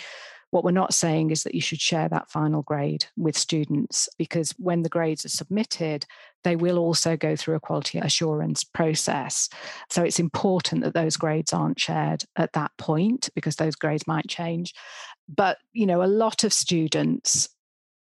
what 0.51 0.63
we're 0.63 0.71
not 0.71 0.93
saying 0.93 1.31
is 1.31 1.43
that 1.43 1.53
you 1.53 1.61
should 1.61 1.81
share 1.81 2.09
that 2.09 2.29
final 2.29 2.63
grade 2.63 3.05
with 3.15 3.37
students 3.37 4.09
because 4.17 4.51
when 4.57 4.81
the 4.81 4.89
grades 4.89 5.25
are 5.25 5.29
submitted, 5.29 6.05
they 6.43 6.55
will 6.55 6.77
also 6.77 7.17
go 7.17 7.35
through 7.35 7.55
a 7.55 7.59
quality 7.59 7.97
assurance 7.97 8.63
process. 8.63 9.49
So 9.89 10.03
it's 10.03 10.19
important 10.19 10.83
that 10.83 10.93
those 10.93 11.17
grades 11.17 11.53
aren't 11.53 11.79
shared 11.79 12.23
at 12.35 12.53
that 12.53 12.71
point 12.77 13.29
because 13.35 13.57
those 13.57 13.75
grades 13.75 14.07
might 14.07 14.27
change. 14.27 14.73
But, 15.27 15.57
you 15.73 15.85
know, 15.85 16.03
a 16.03 16.07
lot 16.07 16.43
of 16.43 16.53
students 16.53 17.49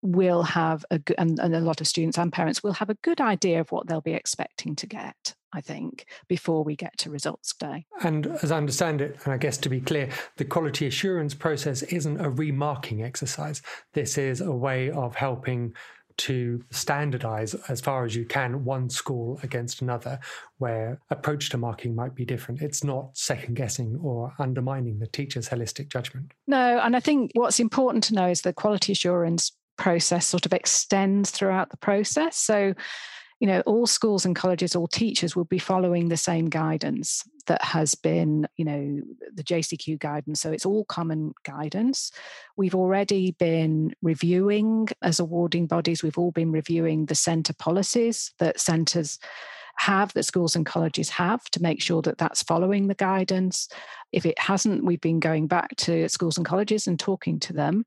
will 0.03 0.43
have 0.43 0.85
a 0.91 0.99
good, 0.99 1.17
and, 1.19 1.39
and 1.39 1.55
a 1.55 1.61
lot 1.61 1.81
of 1.81 1.87
students 1.87 2.17
and 2.17 2.33
parents 2.33 2.63
will 2.63 2.73
have 2.73 2.89
a 2.89 2.97
good 3.03 3.21
idea 3.21 3.61
of 3.61 3.71
what 3.71 3.87
they'll 3.87 4.01
be 4.01 4.15
expecting 4.15 4.75
to 4.77 4.87
get. 4.87 5.35
I 5.53 5.61
think, 5.61 6.07
before 6.29 6.63
we 6.63 6.77
get 6.77 6.97
to 6.99 7.11
results 7.11 7.53
day. 7.55 7.85
And 8.05 8.29
as 8.41 8.53
I 8.53 8.57
understand 8.57 9.01
it, 9.01 9.19
and 9.25 9.33
I 9.33 9.37
guess 9.37 9.59
to 9.59 9.69
be 9.69 9.81
clear, 9.81 10.09
the 10.37 10.45
quality 10.45 10.87
assurance 10.87 11.35
process 11.35 11.83
isn't 11.83 12.21
a 12.21 12.31
remarking 12.31 13.03
exercise. 13.03 13.61
This 13.93 14.17
is 14.17 14.41
a 14.41 14.53
way 14.53 14.93
of 14.93 15.17
helping 15.17 15.75
to 16.21 16.63
standardize 16.71 17.55
as 17.69 17.81
far 17.81 18.05
as 18.05 18.15
you 18.15 18.27
can 18.27 18.65
one 18.65 18.91
school 18.91 19.41
against 19.43 19.81
another 19.81 20.19
where 20.59 21.01
approach 21.09 21.49
to 21.51 21.57
marking 21.59 21.95
might 21.95 22.15
be 22.15 22.25
different. 22.27 22.61
It's 22.61 22.85
not 22.85 23.17
second 23.17 23.55
guessing 23.55 23.99
or 24.03 24.35
undermining 24.39 24.99
the 24.99 25.07
teacher's 25.07 25.49
holistic 25.49 25.89
judgment. 25.89 26.33
No 26.47 26.79
and 26.79 26.95
i 26.97 27.01
think 27.01 27.31
what's 27.35 27.61
important 27.61 28.05
to 28.05 28.15
know 28.15 28.29
is 28.29 28.43
the 28.43 28.53
quality 28.53 28.93
assurance 28.93 29.53
process 29.81 30.27
sort 30.27 30.45
of 30.45 30.53
extends 30.53 31.31
throughout 31.31 31.71
the 31.71 31.77
process. 31.79 32.37
So 32.37 32.75
you 33.41 33.47
know 33.47 33.61
all 33.63 33.87
schools 33.87 34.25
and 34.25 34.37
colleges 34.37 34.77
all 34.77 34.87
teachers 34.87 35.35
will 35.35 35.47
be 35.47 35.59
following 35.59 36.09
the 36.09 36.17
same 36.17 36.49
guidance 36.49 37.25
that 37.47 37.63
has 37.65 37.95
been 37.95 38.47
you 38.57 38.65
know 38.65 39.01
the 39.35 39.43
jcq 39.43 39.99
guidance. 39.99 40.41
So 40.41 40.53
it's 40.53 40.67
all 40.67 40.85
common 40.85 41.33
guidance. 41.45 42.13
We've 42.57 42.75
already 42.75 43.33
been 43.33 43.95
reviewing 44.03 44.89
as 45.03 45.19
awarding 45.19 45.67
bodies. 45.67 46.03
We've 46.03 46.19
all 46.19 46.33
been 46.33 46.53
reviewing 46.53 47.07
the 47.07 47.15
centre 47.15 47.55
policies 47.55 48.33
that 48.39 48.61
centres 48.61 49.19
have 49.77 50.13
that 50.13 50.25
schools 50.25 50.55
and 50.55 50.67
colleges 50.67 51.09
have 51.09 51.43
to 51.45 51.63
make 51.63 51.81
sure 51.81 52.03
that 52.03 52.19
that's 52.19 52.43
following 52.43 52.89
the 52.89 52.95
guidance. 52.95 53.69
If 54.13 54.27
it 54.27 54.39
hasn't 54.39 54.85
we've 54.85 55.01
been 55.01 55.21
going 55.21 55.47
back 55.47 55.75
to 55.77 56.09
schools 56.11 56.37
and 56.37 56.45
colleges 56.45 56.87
and 56.87 57.01
talking 57.01 57.41
to 57.41 57.55
them 57.55 57.87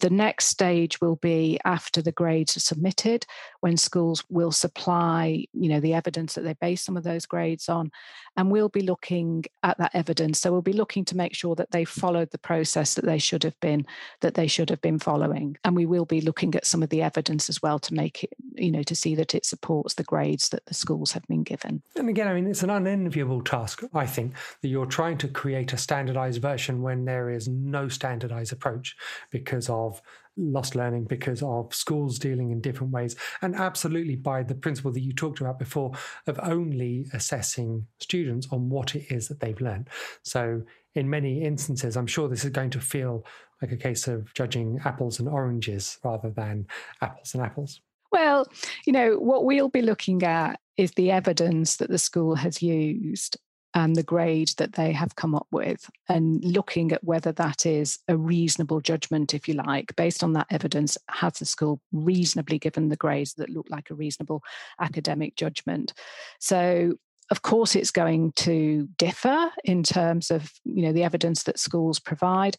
the 0.00 0.10
next 0.10 0.46
stage 0.46 1.00
will 1.00 1.16
be 1.16 1.58
after 1.64 2.02
the 2.02 2.12
grades 2.12 2.56
are 2.56 2.60
submitted 2.60 3.26
when 3.60 3.76
schools 3.76 4.24
will 4.28 4.52
supply 4.52 5.44
you 5.52 5.68
know 5.68 5.80
the 5.80 5.94
evidence 5.94 6.34
that 6.34 6.42
they 6.42 6.54
base 6.54 6.82
some 6.82 6.96
of 6.96 7.02
those 7.04 7.26
grades 7.26 7.68
on 7.68 7.90
and 8.36 8.50
we'll 8.50 8.68
be 8.68 8.82
looking 8.82 9.44
at 9.62 9.78
that 9.78 9.94
evidence. 9.94 10.38
So 10.38 10.52
we'll 10.52 10.62
be 10.62 10.72
looking 10.72 11.04
to 11.06 11.16
make 11.16 11.34
sure 11.34 11.54
that 11.54 11.70
they 11.70 11.84
followed 11.84 12.30
the 12.30 12.38
process 12.38 12.94
that 12.94 13.04
they 13.04 13.18
should 13.18 13.42
have 13.42 13.58
been 13.60 13.86
that 14.20 14.34
they 14.34 14.46
should 14.46 14.70
have 14.70 14.80
been 14.80 14.98
following 14.98 15.56
and 15.64 15.74
we 15.74 15.86
will 15.86 16.04
be 16.04 16.20
looking 16.20 16.54
at 16.54 16.66
some 16.66 16.82
of 16.82 16.90
the 16.90 17.02
evidence 17.02 17.48
as 17.48 17.62
well 17.62 17.78
to 17.78 17.94
make 17.94 18.24
it 18.24 18.32
you 18.56 18.70
know 18.70 18.82
to 18.82 18.94
see 18.94 19.14
that 19.14 19.34
it 19.34 19.44
supports 19.44 19.94
the 19.94 20.04
grades 20.04 20.48
that 20.50 20.64
the 20.66 20.74
schools 20.74 21.12
have 21.12 21.26
been 21.26 21.42
given 21.42 21.82
and 21.96 22.08
again 22.08 22.28
i 22.28 22.34
mean 22.34 22.46
it's 22.46 22.62
an 22.62 22.70
unenviable 22.70 23.42
task 23.42 23.82
i 23.94 24.06
think 24.06 24.34
that 24.62 24.68
you're 24.68 24.86
trying 24.86 25.18
to 25.18 25.28
create 25.28 25.72
a 25.72 25.78
standardized 25.78 26.40
version 26.40 26.82
when 26.82 27.04
there 27.04 27.30
is 27.30 27.48
no 27.48 27.88
standardized 27.88 28.52
approach 28.52 28.96
because 29.30 29.68
of 29.68 30.00
lost 30.36 30.74
learning 30.74 31.04
because 31.04 31.42
of 31.42 31.74
schools 31.74 32.18
dealing 32.18 32.50
in 32.50 32.60
different 32.60 32.92
ways. 32.92 33.16
And 33.42 33.54
absolutely 33.56 34.16
by 34.16 34.42
the 34.42 34.54
principle 34.54 34.92
that 34.92 35.00
you 35.00 35.12
talked 35.12 35.40
about 35.40 35.58
before 35.58 35.92
of 36.26 36.38
only 36.42 37.06
assessing 37.12 37.86
students 38.00 38.46
on 38.50 38.68
what 38.68 38.94
it 38.94 39.06
is 39.10 39.28
that 39.28 39.40
they've 39.40 39.60
learned. 39.60 39.88
So 40.22 40.62
in 40.94 41.10
many 41.10 41.42
instances, 41.42 41.96
I'm 41.96 42.06
sure 42.06 42.28
this 42.28 42.44
is 42.44 42.50
going 42.50 42.70
to 42.70 42.80
feel 42.80 43.24
like 43.62 43.72
a 43.72 43.76
case 43.76 44.06
of 44.06 44.32
judging 44.34 44.80
apples 44.84 45.18
and 45.18 45.28
oranges 45.28 45.98
rather 46.04 46.30
than 46.30 46.66
apples 47.00 47.34
and 47.34 47.42
apples. 47.42 47.80
Well, 48.16 48.46
you 48.86 48.94
know, 48.94 49.16
what 49.16 49.44
we'll 49.44 49.68
be 49.68 49.82
looking 49.82 50.22
at 50.22 50.58
is 50.78 50.92
the 50.92 51.10
evidence 51.10 51.76
that 51.76 51.90
the 51.90 51.98
school 51.98 52.34
has 52.36 52.62
used 52.62 53.36
and 53.74 53.94
the 53.94 54.02
grade 54.02 54.48
that 54.56 54.72
they 54.72 54.90
have 54.92 55.16
come 55.16 55.34
up 55.34 55.46
with 55.50 55.90
and 56.08 56.42
looking 56.42 56.92
at 56.92 57.04
whether 57.04 57.30
that 57.32 57.66
is 57.66 57.98
a 58.08 58.16
reasonable 58.16 58.80
judgment 58.80 59.34
if 59.34 59.46
you 59.46 59.52
like 59.52 59.94
based 59.96 60.24
on 60.24 60.32
that 60.32 60.46
evidence 60.48 60.96
has 61.10 61.34
the 61.40 61.44
school 61.44 61.78
reasonably 61.92 62.58
given 62.58 62.88
the 62.88 62.96
grades 62.96 63.34
that 63.34 63.50
look 63.50 63.66
like 63.68 63.90
a 63.90 63.94
reasonable 63.94 64.42
academic 64.80 65.36
judgment? 65.36 65.92
So 66.40 66.94
of 67.30 67.42
course 67.42 67.76
it's 67.76 67.90
going 67.90 68.32
to 68.32 68.88
differ 68.96 69.50
in 69.64 69.82
terms 69.82 70.30
of 70.30 70.50
you 70.64 70.80
know 70.82 70.92
the 70.92 71.04
evidence 71.04 71.42
that 71.42 71.58
schools 71.58 71.98
provide 71.98 72.56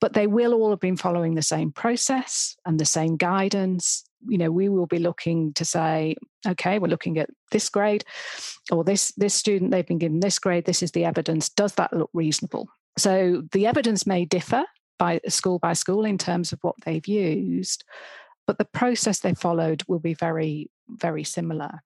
but 0.00 0.12
they 0.12 0.26
will 0.26 0.54
all 0.54 0.70
have 0.70 0.80
been 0.80 0.96
following 0.96 1.34
the 1.34 1.42
same 1.42 1.72
process 1.72 2.56
and 2.64 2.78
the 2.78 2.84
same 2.84 3.16
guidance. 3.16 4.04
You 4.28 4.38
know 4.38 4.50
we 4.50 4.68
will 4.68 4.86
be 4.86 4.98
looking 4.98 5.52
to 5.54 5.64
say 5.64 6.16
okay 6.46 6.78
we're 6.78 6.88
looking 6.88 7.18
at 7.18 7.30
this 7.52 7.68
grade 7.68 8.04
or 8.72 8.82
this 8.84 9.12
this 9.12 9.34
student 9.34 9.70
they've 9.70 9.86
been 9.86 9.98
given 9.98 10.20
this 10.20 10.38
grade 10.38 10.64
this 10.64 10.82
is 10.82 10.92
the 10.92 11.04
evidence. 11.04 11.48
Does 11.48 11.74
that 11.74 11.92
look 11.92 12.10
reasonable? 12.12 12.68
So 12.98 13.42
the 13.52 13.66
evidence 13.66 14.06
may 14.06 14.24
differ 14.24 14.64
by 14.98 15.20
school 15.28 15.58
by 15.58 15.74
school 15.74 16.04
in 16.04 16.18
terms 16.18 16.52
of 16.52 16.58
what 16.62 16.76
they've 16.84 17.06
used 17.06 17.84
but 18.46 18.58
the 18.58 18.64
process 18.64 19.20
they 19.20 19.34
followed 19.34 19.82
will 19.88 19.98
be 19.98 20.14
very 20.14 20.70
very 20.88 21.24
similar 21.24 21.82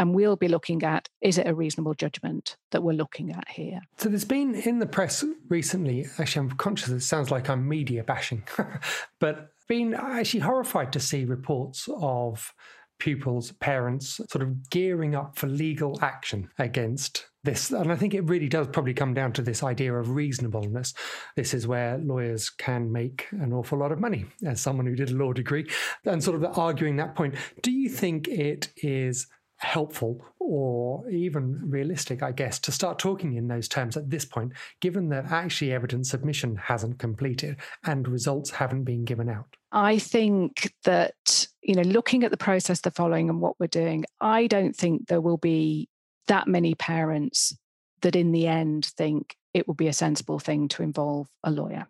and 0.00 0.14
we'll 0.14 0.36
be 0.36 0.48
looking 0.48 0.82
at 0.82 1.08
is 1.20 1.36
it 1.36 1.46
a 1.46 1.54
reasonable 1.54 1.94
judgment 1.94 2.56
that 2.70 2.82
we're 2.82 2.92
looking 2.92 3.30
at 3.30 3.46
here 3.48 3.80
so 3.98 4.08
there's 4.08 4.24
been 4.24 4.54
in 4.54 4.78
the 4.78 4.86
press 4.86 5.22
recently 5.48 6.06
actually 6.18 6.40
i'm 6.40 6.56
conscious 6.56 6.88
it 6.88 7.00
sounds 7.00 7.30
like 7.30 7.50
i'm 7.50 7.68
media 7.68 8.02
bashing 8.02 8.42
but 9.20 9.50
been 9.68 9.94
actually 9.94 10.40
horrified 10.40 10.92
to 10.92 10.98
see 10.98 11.24
reports 11.24 11.88
of 12.00 12.52
pupils, 13.00 13.50
parents 13.52 14.20
sort 14.28 14.42
of 14.42 14.70
gearing 14.70 15.16
up 15.16 15.36
for 15.36 15.48
legal 15.48 15.98
action 16.02 16.48
against 16.58 17.26
this. 17.42 17.70
And 17.70 17.90
I 17.90 17.96
think 17.96 18.14
it 18.14 18.28
really 18.28 18.48
does 18.48 18.68
probably 18.68 18.94
come 18.94 19.14
down 19.14 19.32
to 19.32 19.42
this 19.42 19.64
idea 19.64 19.92
of 19.94 20.10
reasonableness. 20.10 20.94
This 21.34 21.54
is 21.54 21.66
where 21.66 21.98
lawyers 21.98 22.50
can 22.50 22.92
make 22.92 23.26
an 23.32 23.52
awful 23.52 23.78
lot 23.78 23.90
of 23.90 23.98
money, 23.98 24.26
as 24.46 24.60
someone 24.60 24.86
who 24.86 24.94
did 24.94 25.10
a 25.10 25.16
law 25.16 25.32
degree, 25.32 25.68
and 26.04 26.22
sort 26.22 26.36
of 26.36 26.58
arguing 26.58 26.96
that 26.96 27.16
point. 27.16 27.34
Do 27.62 27.72
you 27.72 27.88
think 27.88 28.28
it 28.28 28.68
is 28.76 29.26
helpful 29.60 30.24
or 30.38 31.08
even 31.10 31.60
realistic, 31.70 32.22
I 32.22 32.32
guess, 32.32 32.58
to 32.60 32.72
start 32.72 32.98
talking 32.98 33.34
in 33.34 33.48
those 33.48 33.68
terms 33.68 33.96
at 33.96 34.10
this 34.10 34.24
point, 34.24 34.52
given 34.80 35.08
that 35.10 35.30
actually 35.30 35.72
evidence 35.72 36.10
submission 36.10 36.56
hasn't 36.56 36.98
completed 36.98 37.56
and 37.84 38.08
results 38.08 38.50
haven't 38.50 38.84
been 38.84 39.04
given 39.04 39.28
out? 39.28 39.56
I 39.72 39.98
think 39.98 40.72
that, 40.84 41.46
you 41.62 41.74
know, 41.74 41.82
looking 41.82 42.24
at 42.24 42.30
the 42.30 42.36
process 42.36 42.80
they're 42.80 42.90
following 42.90 43.28
and 43.28 43.40
what 43.40 43.60
we're 43.60 43.66
doing, 43.66 44.04
I 44.20 44.46
don't 44.46 44.74
think 44.74 45.06
there 45.06 45.20
will 45.20 45.36
be 45.36 45.88
that 46.26 46.48
many 46.48 46.74
parents 46.74 47.56
that 48.02 48.16
in 48.16 48.32
the 48.32 48.46
end 48.46 48.86
think 48.96 49.36
it 49.52 49.66
will 49.66 49.74
be 49.74 49.88
a 49.88 49.92
sensible 49.92 50.38
thing 50.38 50.68
to 50.68 50.82
involve 50.82 51.28
a 51.44 51.50
lawyer. 51.50 51.86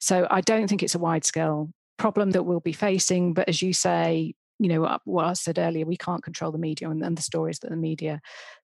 So 0.00 0.26
I 0.30 0.40
don't 0.42 0.68
think 0.68 0.82
it's 0.82 0.94
a 0.94 1.00
wide 1.00 1.24
scale 1.24 1.70
problem 1.96 2.32
that 2.32 2.42
we'll 2.42 2.60
be 2.60 2.72
facing. 2.72 3.32
But 3.32 3.48
as 3.48 3.62
you 3.62 3.72
say, 3.72 4.34
you 4.58 4.68
know 4.68 4.84
uh, 4.84 4.98
what 5.04 5.26
I 5.26 5.32
said 5.34 5.58
earlier, 5.58 5.86
we 5.86 5.96
can't 5.96 6.22
control 6.22 6.52
the 6.52 6.58
media 6.58 6.90
and, 6.90 7.02
and 7.02 7.16
the 7.16 7.22
stories 7.22 7.58
that 7.60 7.70
the 7.70 7.76
media 7.76 8.20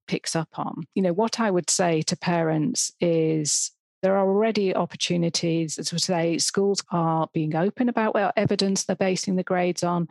picks 0.07 0.35
up 0.35 0.49
on. 0.55 0.85
You 0.95 1.03
know, 1.03 1.13
what 1.13 1.41
I 1.41 1.51
would 1.51 1.71
say 1.71 2.03
to 2.03 2.17
parents 2.17 2.93
is 3.01 3.71
there 4.03 4.17
are 4.17 4.27
already 4.27 4.75
opportunities, 4.75 5.79
as 5.79 5.93
we 5.93 5.99
say, 5.99 6.37
schools 6.39 6.83
are 6.91 7.29
being 7.33 7.55
open 7.55 7.89
about 7.89 8.15
what 8.15 8.33
evidence 8.37 8.85
they're 8.85 8.97
basing 8.97 9.37
the 9.37 9.45
grades 9.45 9.85
on. 9.85 10.09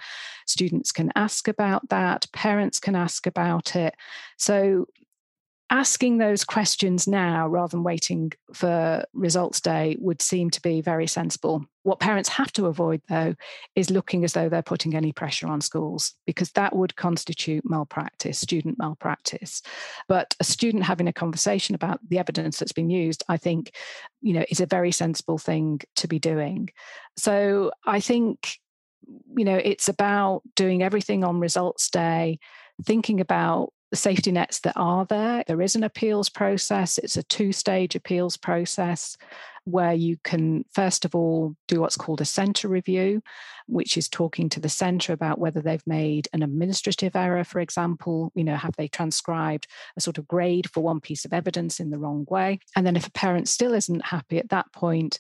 Students 0.48 0.94
can 0.94 1.12
ask 1.16 1.48
about 1.50 1.90
that, 1.90 2.26
parents 2.32 2.80
can 2.80 2.96
ask 2.96 3.28
about 3.28 3.76
it. 3.76 3.96
So 4.38 4.88
asking 5.72 6.18
those 6.18 6.44
questions 6.44 7.08
now 7.08 7.48
rather 7.48 7.72
than 7.72 7.84
waiting 7.84 8.34
for 8.54 9.06
results 9.14 9.62
day 9.62 9.96
would 10.00 10.22
seem 10.22 10.50
to 10.50 10.62
be 10.62 10.82
very 10.82 11.08
sensible. 11.08 11.66
What 11.84 12.02
parents 12.02 12.28
have 12.28 12.52
to 12.54 12.66
avoid, 12.66 13.02
though, 13.08 13.36
is 13.74 13.90
looking 13.90 14.26
as 14.26 14.34
though 14.34 14.50
they're 14.50 14.62
putting 14.62 14.96
any 14.96 15.14
pressure 15.14 15.48
on 15.48 15.62
schools, 15.62 16.14
because 16.28 16.52
that 16.52 16.76
would 16.76 16.98
constitute 16.98 17.64
malpractice, 17.68 18.38
student 18.38 18.78
malpractice. 18.78 19.62
But 20.10 20.36
a 20.42 20.44
student 20.44 20.84
having 20.84 21.08
a 21.08 21.14
conversation 21.14 21.74
about 21.74 22.02
the 22.08 22.20
evidence 22.20 22.60
that's 22.60 22.74
been 22.74 22.90
used, 22.90 23.24
I 23.30 23.38
think, 23.38 23.72
you 24.22 24.34
know, 24.34 24.44
is 24.50 24.60
a 24.60 24.66
very 24.66 24.92
sensible 24.92 25.38
thing 25.38 25.80
to 25.96 26.08
be 26.08 26.20
doing. 26.20 26.70
So 27.16 27.72
I 27.86 28.02
think, 28.02 28.60
you 29.38 29.46
know, 29.46 29.56
it's 29.56 29.88
about 29.88 30.42
doing 30.58 30.84
everything 30.84 31.24
on 31.24 31.40
results 31.40 31.90
day, 31.90 32.40
thinking 32.84 33.22
about 33.22 33.72
the 33.92 33.98
safety 33.98 34.32
nets 34.32 34.62
that 34.62 34.74
are 34.76 35.06
there. 35.06 35.44
There 35.46 35.62
is 35.62 35.76
an 35.76 35.84
appeals 35.84 36.30
process, 36.30 36.98
it's 36.98 37.18
a 37.18 37.24
two 37.24 37.52
stage 37.52 37.96
appeals 37.96 38.38
process 38.38 39.18
where 39.66 39.94
you 39.94 40.18
can, 40.24 40.66
first 40.72 41.06
of 41.06 41.14
all, 41.14 41.56
do 41.68 41.82
what's 41.82 41.98
called 41.98 42.22
a 42.22 42.26
centre 42.26 42.68
review, 42.68 43.22
which 43.68 43.96
is 43.96 44.10
talking 44.10 44.50
to 44.50 44.60
the 44.60 44.70
centre 44.70 45.14
about 45.14 45.38
whether 45.38 45.62
they've 45.62 45.86
made 45.86 46.28
an 46.34 46.42
administrative 46.42 47.16
error, 47.16 47.44
for 47.44 47.60
example. 47.60 48.32
You 48.34 48.44
know, 48.44 48.56
have 48.56 48.76
they 48.78 48.88
transcribed 48.88 49.68
a 49.96 50.02
sort 50.02 50.18
of 50.18 50.28
grade 50.28 50.70
for 50.72 50.82
one 50.82 51.00
piece 51.00 51.26
of 51.26 51.34
evidence 51.34 51.80
in 51.80 51.92
the 51.92 52.00
wrong 52.00 52.26
way? 52.30 52.60
And 52.76 52.88
then 52.88 52.96
if 52.96 53.08
a 53.08 53.12
parent 53.12 53.48
still 53.48 53.74
isn't 53.74 54.06
happy 54.06 54.40
at 54.40 54.50
that 54.50 54.72
point, 54.74 55.20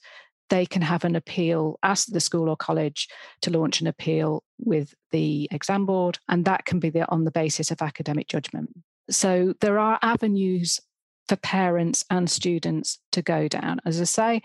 they 0.51 0.65
can 0.65 0.81
have 0.81 1.05
an 1.05 1.15
appeal, 1.15 1.79
ask 1.81 2.09
the 2.09 2.19
school 2.19 2.49
or 2.49 2.57
college 2.57 3.07
to 3.41 3.49
launch 3.49 3.79
an 3.79 3.87
appeal 3.87 4.43
with 4.59 4.93
the 5.11 5.47
exam 5.49 5.85
board, 5.85 6.19
and 6.27 6.43
that 6.45 6.65
can 6.65 6.77
be 6.77 6.89
the, 6.89 7.09
on 7.09 7.23
the 7.23 7.31
basis 7.31 7.71
of 7.71 7.81
academic 7.81 8.27
judgment. 8.27 8.69
So 9.09 9.53
there 9.61 9.79
are 9.79 9.97
avenues 10.01 10.81
for 11.29 11.37
parents 11.37 12.03
and 12.09 12.29
students 12.29 12.99
to 13.13 13.21
go 13.21 13.47
down. 13.47 13.79
As 13.85 14.01
I 14.01 14.03
say, 14.03 14.41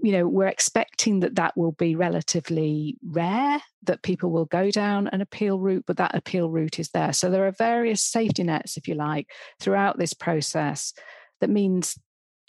you 0.00 0.12
know, 0.12 0.26
we're 0.26 0.46
expecting 0.46 1.20
that 1.20 1.34
that 1.34 1.54
will 1.54 1.72
be 1.72 1.94
relatively 1.94 2.96
rare, 3.04 3.60
that 3.82 4.02
people 4.02 4.30
will 4.30 4.46
go 4.46 4.70
down 4.70 5.08
an 5.08 5.20
appeal 5.20 5.58
route, 5.58 5.84
but 5.86 5.98
that 5.98 6.14
appeal 6.14 6.48
route 6.48 6.78
is 6.78 6.88
there. 6.90 7.12
So 7.12 7.30
there 7.30 7.46
are 7.46 7.52
various 7.52 8.02
safety 8.02 8.42
nets, 8.42 8.78
if 8.78 8.88
you 8.88 8.94
like, 8.94 9.28
throughout 9.60 9.98
this 9.98 10.14
process 10.14 10.94
that 11.40 11.50
means 11.50 11.98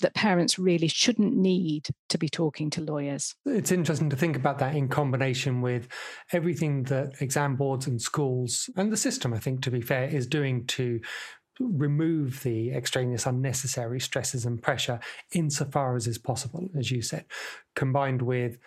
that 0.01 0.13
parents 0.13 0.57
really 0.57 0.87
shouldn't 0.87 1.35
need 1.35 1.87
to 2.09 2.17
be 2.17 2.29
talking 2.29 2.69
to 2.71 2.81
lawyers. 2.81 3.35
It's 3.45 3.71
interesting 3.71 4.09
to 4.09 4.15
think 4.15 4.35
about 4.35 4.59
that 4.59 4.75
in 4.75 4.87
combination 4.87 5.61
with 5.61 5.87
everything 6.31 6.83
that 6.83 7.21
exam 7.21 7.55
boards 7.55 7.87
and 7.87 8.01
schools 8.01 8.69
and 8.75 8.91
the 8.91 8.97
system, 8.97 9.33
I 9.33 9.39
think, 9.39 9.61
to 9.63 9.71
be 9.71 9.81
fair, 9.81 10.05
is 10.05 10.27
doing 10.27 10.65
to 10.67 10.99
remove 11.59 12.41
the 12.43 12.71
extraneous 12.71 13.25
unnecessary 13.25 13.99
stresses 13.99 14.45
and 14.45 14.61
pressure 14.61 14.99
insofar 15.33 15.95
as 15.95 16.07
is 16.07 16.17
possible, 16.17 16.69
as 16.77 16.89
you 16.89 17.01
said, 17.01 17.25
combined 17.75 18.21
with 18.21 18.57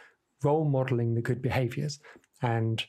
role 0.42 0.64
modeling 0.64 1.14
the 1.14 1.23
good 1.23 1.40
behaviors 1.40 1.99
and 2.42 2.85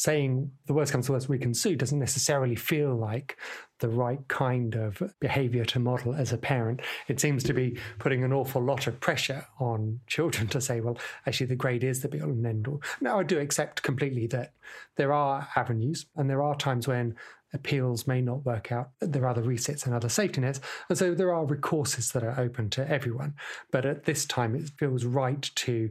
saying 0.00 0.50
the 0.64 0.72
worst 0.72 0.92
comes 0.92 1.04
to 1.04 1.12
worst, 1.12 1.28
we 1.28 1.38
can 1.38 1.52
sue 1.52 1.76
doesn't 1.76 1.98
necessarily 1.98 2.56
feel 2.56 2.96
like 2.96 3.36
the 3.80 3.88
right 3.88 4.26
kind 4.28 4.74
of 4.74 5.02
behavior 5.20 5.62
to 5.62 5.78
model 5.78 6.14
as 6.14 6.32
a 6.32 6.38
parent. 6.38 6.80
It 7.08 7.20
seems 7.20 7.44
to 7.44 7.52
be 7.52 7.76
putting 7.98 8.24
an 8.24 8.32
awful 8.32 8.62
lot 8.62 8.86
of 8.86 8.98
pressure 8.98 9.46
on 9.58 10.00
children 10.06 10.48
to 10.48 10.60
say, 10.62 10.80
well, 10.80 10.96
actually, 11.26 11.48
the 11.48 11.54
grade 11.54 11.84
is 11.84 12.00
the 12.00 12.08
be 12.08 12.18
all 12.18 12.30
and 12.30 12.46
end 12.46 12.66
all. 12.66 12.80
Now, 13.02 13.18
I 13.18 13.24
do 13.24 13.38
accept 13.38 13.82
completely 13.82 14.26
that 14.28 14.54
there 14.96 15.12
are 15.12 15.46
avenues 15.54 16.06
and 16.16 16.30
there 16.30 16.42
are 16.42 16.54
times 16.54 16.88
when 16.88 17.14
appeals 17.52 18.06
may 18.06 18.22
not 18.22 18.46
work 18.46 18.72
out. 18.72 18.92
There 19.00 19.24
are 19.24 19.28
other 19.28 19.42
resets 19.42 19.84
and 19.84 19.94
other 19.94 20.08
safety 20.08 20.40
nets. 20.40 20.60
And 20.88 20.96
so 20.96 21.14
there 21.14 21.34
are 21.34 21.44
recourses 21.44 22.12
that 22.12 22.24
are 22.24 22.40
open 22.40 22.70
to 22.70 22.90
everyone. 22.90 23.34
But 23.70 23.84
at 23.84 24.04
this 24.04 24.24
time, 24.24 24.54
it 24.54 24.70
feels 24.78 25.04
right 25.04 25.42
to 25.56 25.90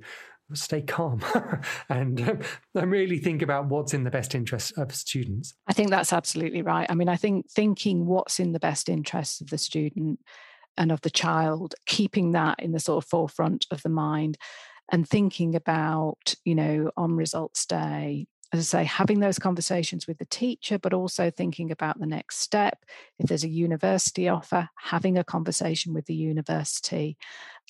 stay 0.54 0.82
calm 0.82 1.22
and 1.90 2.42
um, 2.76 2.90
really 2.90 3.20
think 3.20 3.42
about 3.42 3.68
what's 3.68 3.94
in 3.94 4.04
the 4.04 4.12
best 4.12 4.36
interest 4.36 4.78
of 4.78 4.94
students. 4.94 5.54
I 5.68 5.74
think 5.74 5.90
that's 5.90 6.14
absolutely 6.14 6.62
right. 6.62 6.88
I 6.90 6.96
mean, 6.96 7.10
I 7.10 7.16
think 7.16 7.50
thinking 7.52 8.06
what's 8.06 8.40
in 8.40 8.52
the 8.52 8.60
best 8.60 8.90
interest 8.90 9.42
of 9.42 9.50
the 9.50 9.58
student 9.58 10.20
and 10.78 10.92
of 10.92 11.02
the 11.02 11.10
child, 11.10 11.76
keeping 11.86 12.32
that 12.32 12.60
in 12.60 12.72
the 12.72 12.80
sort 12.80 13.04
of 13.04 13.10
forefront 13.10 13.66
of 13.72 13.84
the 13.84 13.90
mind 13.90 14.38
and 14.92 15.08
thinking 15.08 15.56
about, 15.56 16.34
you 16.46 16.56
know, 16.56 16.92
on 16.98 17.16
results 17.16 17.66
day, 17.66 18.28
as 18.52 18.74
I 18.74 18.80
say, 18.80 18.84
having 18.86 19.20
those 19.20 19.38
conversations 19.38 20.08
with 20.08 20.18
the 20.18 20.26
teacher, 20.26 20.80
but 20.80 20.94
also 20.94 21.30
thinking 21.30 21.72
about 21.72 22.00
the 22.00 22.08
next 22.08 22.40
step. 22.40 22.84
If 23.20 23.28
there's 23.28 23.44
a 23.44 23.50
university 23.50 24.28
offer, 24.28 24.70
having 24.76 25.18
a 25.18 25.24
conversation 25.24 25.94
with 25.94 26.06
the 26.06 26.16
university 26.16 27.18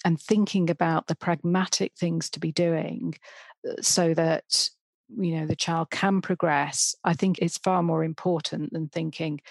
and 0.05 0.19
thinking 0.19 0.69
about 0.69 1.07
the 1.07 1.15
pragmatic 1.15 1.95
things 1.95 2.29
to 2.31 2.39
be 2.39 2.51
doing 2.51 3.15
uh, 3.67 3.81
so 3.81 4.13
that 4.13 4.69
you 5.17 5.35
know 5.35 5.47
the 5.47 5.55
child 5.55 5.89
can 5.89 6.21
progress 6.21 6.95
i 7.03 7.13
think 7.13 7.39
it's 7.39 7.57
far 7.57 7.81
more 7.81 8.03
important 8.03 8.71
than 8.71 8.87
thinking 8.87 9.41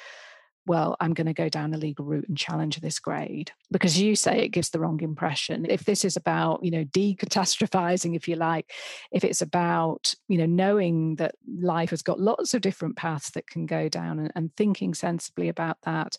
well, 0.69 0.97
I'm 1.01 1.15
going 1.15 1.27
to 1.27 1.33
go 1.33 1.49
down 1.49 1.75
a 1.75 1.79
legal 1.79 2.05
route 2.05 2.29
and 2.29 2.37
challenge 2.37 2.81
this 2.81 2.99
grade 2.99 3.51
because 3.71 3.99
you 3.99 4.15
say 4.15 4.41
it 4.41 4.51
gives 4.51 4.71
the 4.71 4.79
wrong 4.79 5.01
impression. 5.01 5.67
If 5.69 5.85
this 5.85 6.05
is 6.05 6.17
about, 6.17 6.63
you 6.63 6.71
know, 6.71 6.85
decatastrophizing, 6.85 8.15
if 8.15 8.29
you 8.29 8.37
like, 8.37 8.71
if 9.11 9.25
it's 9.25 9.43
about, 9.43 10.15
you 10.29 10.39
know, 10.39 10.47
knowing 10.47 11.17
that 11.17 11.35
life 11.61 11.91
has 11.91 12.03
got 12.03 12.21
lots 12.21 12.55
of 12.55 12.61
different 12.61 12.97
paths 12.97 13.31
that 13.31 13.49
can 13.49 13.67
go 13.67 13.89
down 13.89 14.19
and, 14.19 14.33
and 14.35 14.55
thinking 14.57 14.95
sensibly 14.95 15.49
about 15.49 15.79
that, 15.83 16.17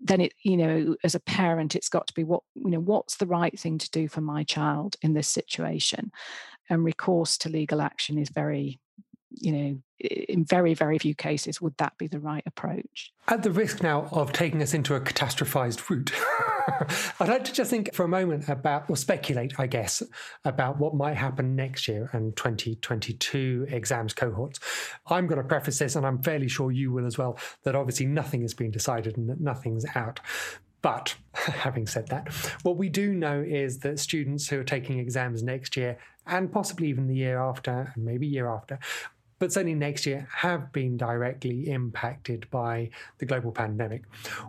then 0.00 0.20
it, 0.20 0.34
you 0.42 0.56
know, 0.56 0.96
as 1.04 1.14
a 1.14 1.20
parent, 1.20 1.74
it's 1.74 1.88
got 1.88 2.06
to 2.08 2.14
be 2.14 2.24
what, 2.24 2.42
you 2.54 2.70
know, 2.70 2.80
what's 2.80 3.16
the 3.16 3.26
right 3.26 3.58
thing 3.58 3.78
to 3.78 3.90
do 3.90 4.08
for 4.08 4.20
my 4.20 4.42
child 4.44 4.96
in 5.00 5.14
this 5.14 5.28
situation? 5.28 6.10
And 6.68 6.84
recourse 6.84 7.38
to 7.38 7.48
legal 7.48 7.80
action 7.80 8.18
is 8.18 8.28
very 8.28 8.80
you 9.36 9.52
know, 9.52 9.78
in 9.98 10.44
very, 10.44 10.74
very 10.74 10.98
few 10.98 11.14
cases 11.14 11.60
would 11.60 11.76
that 11.78 11.96
be 11.98 12.06
the 12.06 12.20
right 12.20 12.42
approach. 12.46 13.12
At 13.28 13.42
the 13.42 13.50
risk 13.50 13.82
now 13.82 14.08
of 14.12 14.32
taking 14.32 14.62
us 14.62 14.74
into 14.74 14.94
a 14.94 15.00
catastrophized 15.00 15.88
route, 15.88 16.12
I'd 17.20 17.28
like 17.28 17.44
to 17.44 17.52
just 17.52 17.70
think 17.70 17.94
for 17.94 18.04
a 18.04 18.08
moment 18.08 18.48
about, 18.48 18.88
or 18.90 18.96
speculate, 18.96 19.58
I 19.58 19.66
guess, 19.66 20.02
about 20.44 20.78
what 20.78 20.94
might 20.94 21.16
happen 21.16 21.56
next 21.56 21.88
year 21.88 22.10
and 22.12 22.36
2022 22.36 23.66
exams 23.70 24.12
cohorts. 24.12 24.60
I'm 25.06 25.26
going 25.26 25.40
to 25.40 25.48
preface 25.48 25.78
this, 25.78 25.96
and 25.96 26.06
I'm 26.06 26.22
fairly 26.22 26.48
sure 26.48 26.70
you 26.70 26.92
will 26.92 27.06
as 27.06 27.18
well, 27.18 27.38
that 27.64 27.74
obviously 27.74 28.06
nothing 28.06 28.42
has 28.42 28.54
been 28.54 28.70
decided 28.70 29.16
and 29.16 29.28
that 29.30 29.40
nothing's 29.40 29.86
out. 29.94 30.20
But 30.82 31.16
having 31.32 31.86
said 31.86 32.08
that, 32.08 32.28
what 32.62 32.76
we 32.76 32.88
do 32.88 33.14
know 33.14 33.40
is 33.40 33.78
that 33.80 33.98
students 33.98 34.48
who 34.48 34.60
are 34.60 34.64
taking 34.64 34.98
exams 34.98 35.42
next 35.42 35.76
year 35.76 35.98
and 36.26 36.52
possibly 36.52 36.88
even 36.88 37.06
the 37.06 37.14
year 37.14 37.40
after, 37.40 37.92
and 37.94 38.04
maybe 38.04 38.26
year 38.26 38.48
after, 38.48 38.78
but 39.38 39.52
certainly 39.52 39.74
next 39.74 40.06
year 40.06 40.28
have 40.32 40.72
been 40.72 40.96
directly 40.96 41.70
impacted 41.70 42.48
by 42.50 42.90
the 43.18 43.26
global 43.26 43.52
pandemic. 43.52 44.04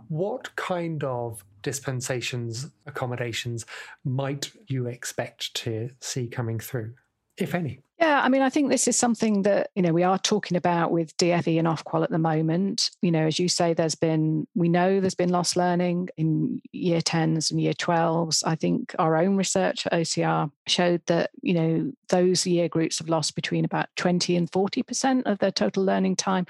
What 0.08 0.54
kind 0.56 1.04
of 1.04 1.44
dispensations, 1.62 2.70
accommodations 2.86 3.66
might 4.04 4.52
you 4.66 4.86
expect 4.86 5.54
to 5.54 5.90
see 6.00 6.28
coming 6.28 6.58
through, 6.58 6.94
if 7.36 7.54
any? 7.54 7.80
Yeah, 7.98 8.20
I 8.22 8.28
mean, 8.28 8.42
I 8.42 8.48
think 8.50 8.70
this 8.70 8.86
is 8.86 8.96
something 8.96 9.42
that, 9.42 9.70
you 9.74 9.82
know, 9.82 9.92
we 9.92 10.04
are 10.04 10.18
talking 10.18 10.56
about 10.56 10.92
with 10.92 11.16
DFE 11.16 11.58
and 11.58 11.66
Ofqual 11.66 12.04
at 12.04 12.10
the 12.10 12.18
moment. 12.18 12.92
You 13.02 13.10
know, 13.10 13.26
as 13.26 13.40
you 13.40 13.48
say, 13.48 13.74
there's 13.74 13.96
been, 13.96 14.46
we 14.54 14.68
know 14.68 15.00
there's 15.00 15.16
been 15.16 15.32
lost 15.32 15.56
learning 15.56 16.08
in 16.16 16.62
year 16.70 17.00
10s 17.00 17.50
and 17.50 17.60
year 17.60 17.72
12s. 17.72 18.44
I 18.46 18.54
think 18.54 18.94
our 19.00 19.16
own 19.16 19.34
research 19.36 19.84
at 19.84 19.92
OCR 19.92 20.48
showed 20.68 21.04
that, 21.06 21.30
you 21.42 21.54
know, 21.54 21.92
those 22.08 22.46
year 22.46 22.68
groups 22.68 23.00
have 23.00 23.08
lost 23.08 23.34
between 23.34 23.64
about 23.64 23.88
20 23.96 24.36
and 24.36 24.48
40% 24.48 25.22
of 25.26 25.40
their 25.40 25.50
total 25.50 25.84
learning 25.84 26.14
time. 26.14 26.46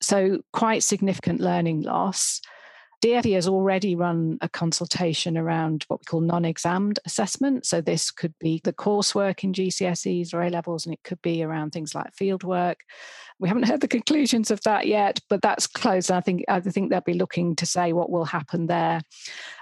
So 0.00 0.40
quite 0.52 0.82
significant 0.82 1.40
learning 1.40 1.82
loss. 1.82 2.40
DFE 3.00 3.34
has 3.34 3.48
already 3.48 3.96
run 3.96 4.36
a 4.42 4.48
consultation 4.48 5.38
around 5.38 5.84
what 5.88 6.00
we 6.00 6.04
call 6.04 6.20
non 6.20 6.44
examined 6.44 6.98
assessment. 7.06 7.64
So, 7.64 7.80
this 7.80 8.10
could 8.10 8.34
be 8.38 8.60
the 8.62 8.72
coursework 8.72 9.42
in 9.42 9.52
GCSEs 9.52 10.34
or 10.34 10.42
A 10.42 10.50
levels, 10.50 10.84
and 10.84 10.92
it 10.92 11.02
could 11.02 11.20
be 11.22 11.42
around 11.42 11.70
things 11.70 11.94
like 11.94 12.14
fieldwork. 12.14 12.76
We 13.38 13.48
haven't 13.48 13.62
heard 13.68 13.80
the 13.80 13.88
conclusions 13.88 14.50
of 14.50 14.60
that 14.62 14.86
yet, 14.86 15.20
but 15.28 15.40
that's 15.40 15.66
closed. 15.66 16.10
And 16.10 16.18
I 16.18 16.20
think, 16.20 16.44
I 16.48 16.60
think 16.60 16.90
they'll 16.90 17.00
be 17.00 17.14
looking 17.14 17.56
to 17.56 17.66
say 17.66 17.92
what 17.92 18.10
will 18.10 18.26
happen 18.26 18.66
there. 18.66 19.00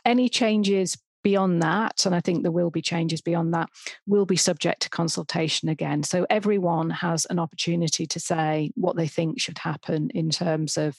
Any 0.04 0.28
changes 0.28 0.96
beyond 1.22 1.62
that, 1.62 2.06
and 2.06 2.14
I 2.14 2.20
think 2.20 2.42
there 2.42 2.52
will 2.52 2.70
be 2.70 2.82
changes 2.82 3.20
beyond 3.20 3.54
that, 3.54 3.68
will 4.06 4.26
be 4.26 4.36
subject 4.36 4.82
to 4.82 4.90
consultation 4.90 5.68
again. 5.68 6.02
So 6.02 6.26
everyone 6.30 6.90
has 6.90 7.26
an 7.26 7.38
opportunity 7.38 8.06
to 8.06 8.20
say 8.20 8.70
what 8.74 8.96
they 8.96 9.08
think 9.08 9.40
should 9.40 9.58
happen 9.58 10.10
in 10.10 10.30
terms 10.30 10.76
of 10.76 10.96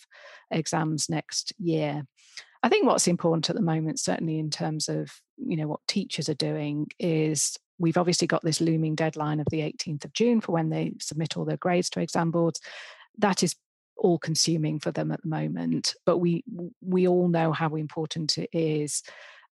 exams 0.52 1.10
next 1.10 1.54
year. 1.58 2.06
I 2.62 2.70
think 2.70 2.86
what's 2.86 3.08
important 3.08 3.50
at 3.50 3.56
the 3.56 3.62
moment, 3.62 4.00
certainly 4.00 4.40
in 4.40 4.50
terms 4.50 4.90
of 4.90 5.12
you 5.38 5.56
know 5.56 5.68
what 5.68 5.80
teachers 5.88 6.28
are 6.28 6.36
doing, 6.36 6.88
is 7.00 7.58
we've 7.78 7.98
obviously 7.98 8.28
got 8.28 8.44
this 8.44 8.60
looming 8.60 8.96
deadline 8.96 9.40
of 9.40 9.48
the 9.50 9.62
18th 9.62 10.06
of 10.06 10.14
June 10.14 10.42
for 10.42 10.52
when 10.52 10.70
they 10.70 10.94
submit 11.00 11.38
all 11.38 11.46
their 11.46 11.58
grades 11.58 11.90
to 11.92 12.02
exam 12.02 12.32
boards. 12.32 12.60
That 13.18 13.44
is 13.44 13.56
all 13.96 14.20
consuming 14.20 14.80
for 14.80 14.92
them 14.92 15.12
at 15.12 15.22
the 15.22 15.30
moment, 15.30 15.96
but 16.06 16.18
we 16.18 16.44
we 16.82 17.08
all 17.08 17.30
know 17.30 17.54
how 17.54 17.76
important 17.76 18.38
it 18.38 18.50
is 18.52 19.04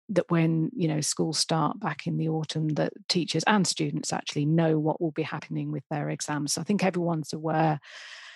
that 0.09 0.31
when 0.31 0.71
you 0.75 0.89
know 0.89 1.01
schools 1.01 1.39
start 1.39 1.81
back 1.81 2.07
in 2.07 2.17
the 2.17 2.29
autumn 2.29 2.69
that 2.71 2.93
teachers 3.09 3.43
and 3.47 3.67
students 3.67 4.13
actually 4.13 4.47
know 4.47 4.79
what 4.79 5.01
will 5.01 5.11
be 5.11 5.23
happening 5.23 5.73
with 5.73 5.85
their 5.91 6.11
exams. 6.11 6.53
So 6.53 6.61
i 6.61 6.65
think 6.65 6.85
everyone's 6.85 7.33
aware 7.33 7.81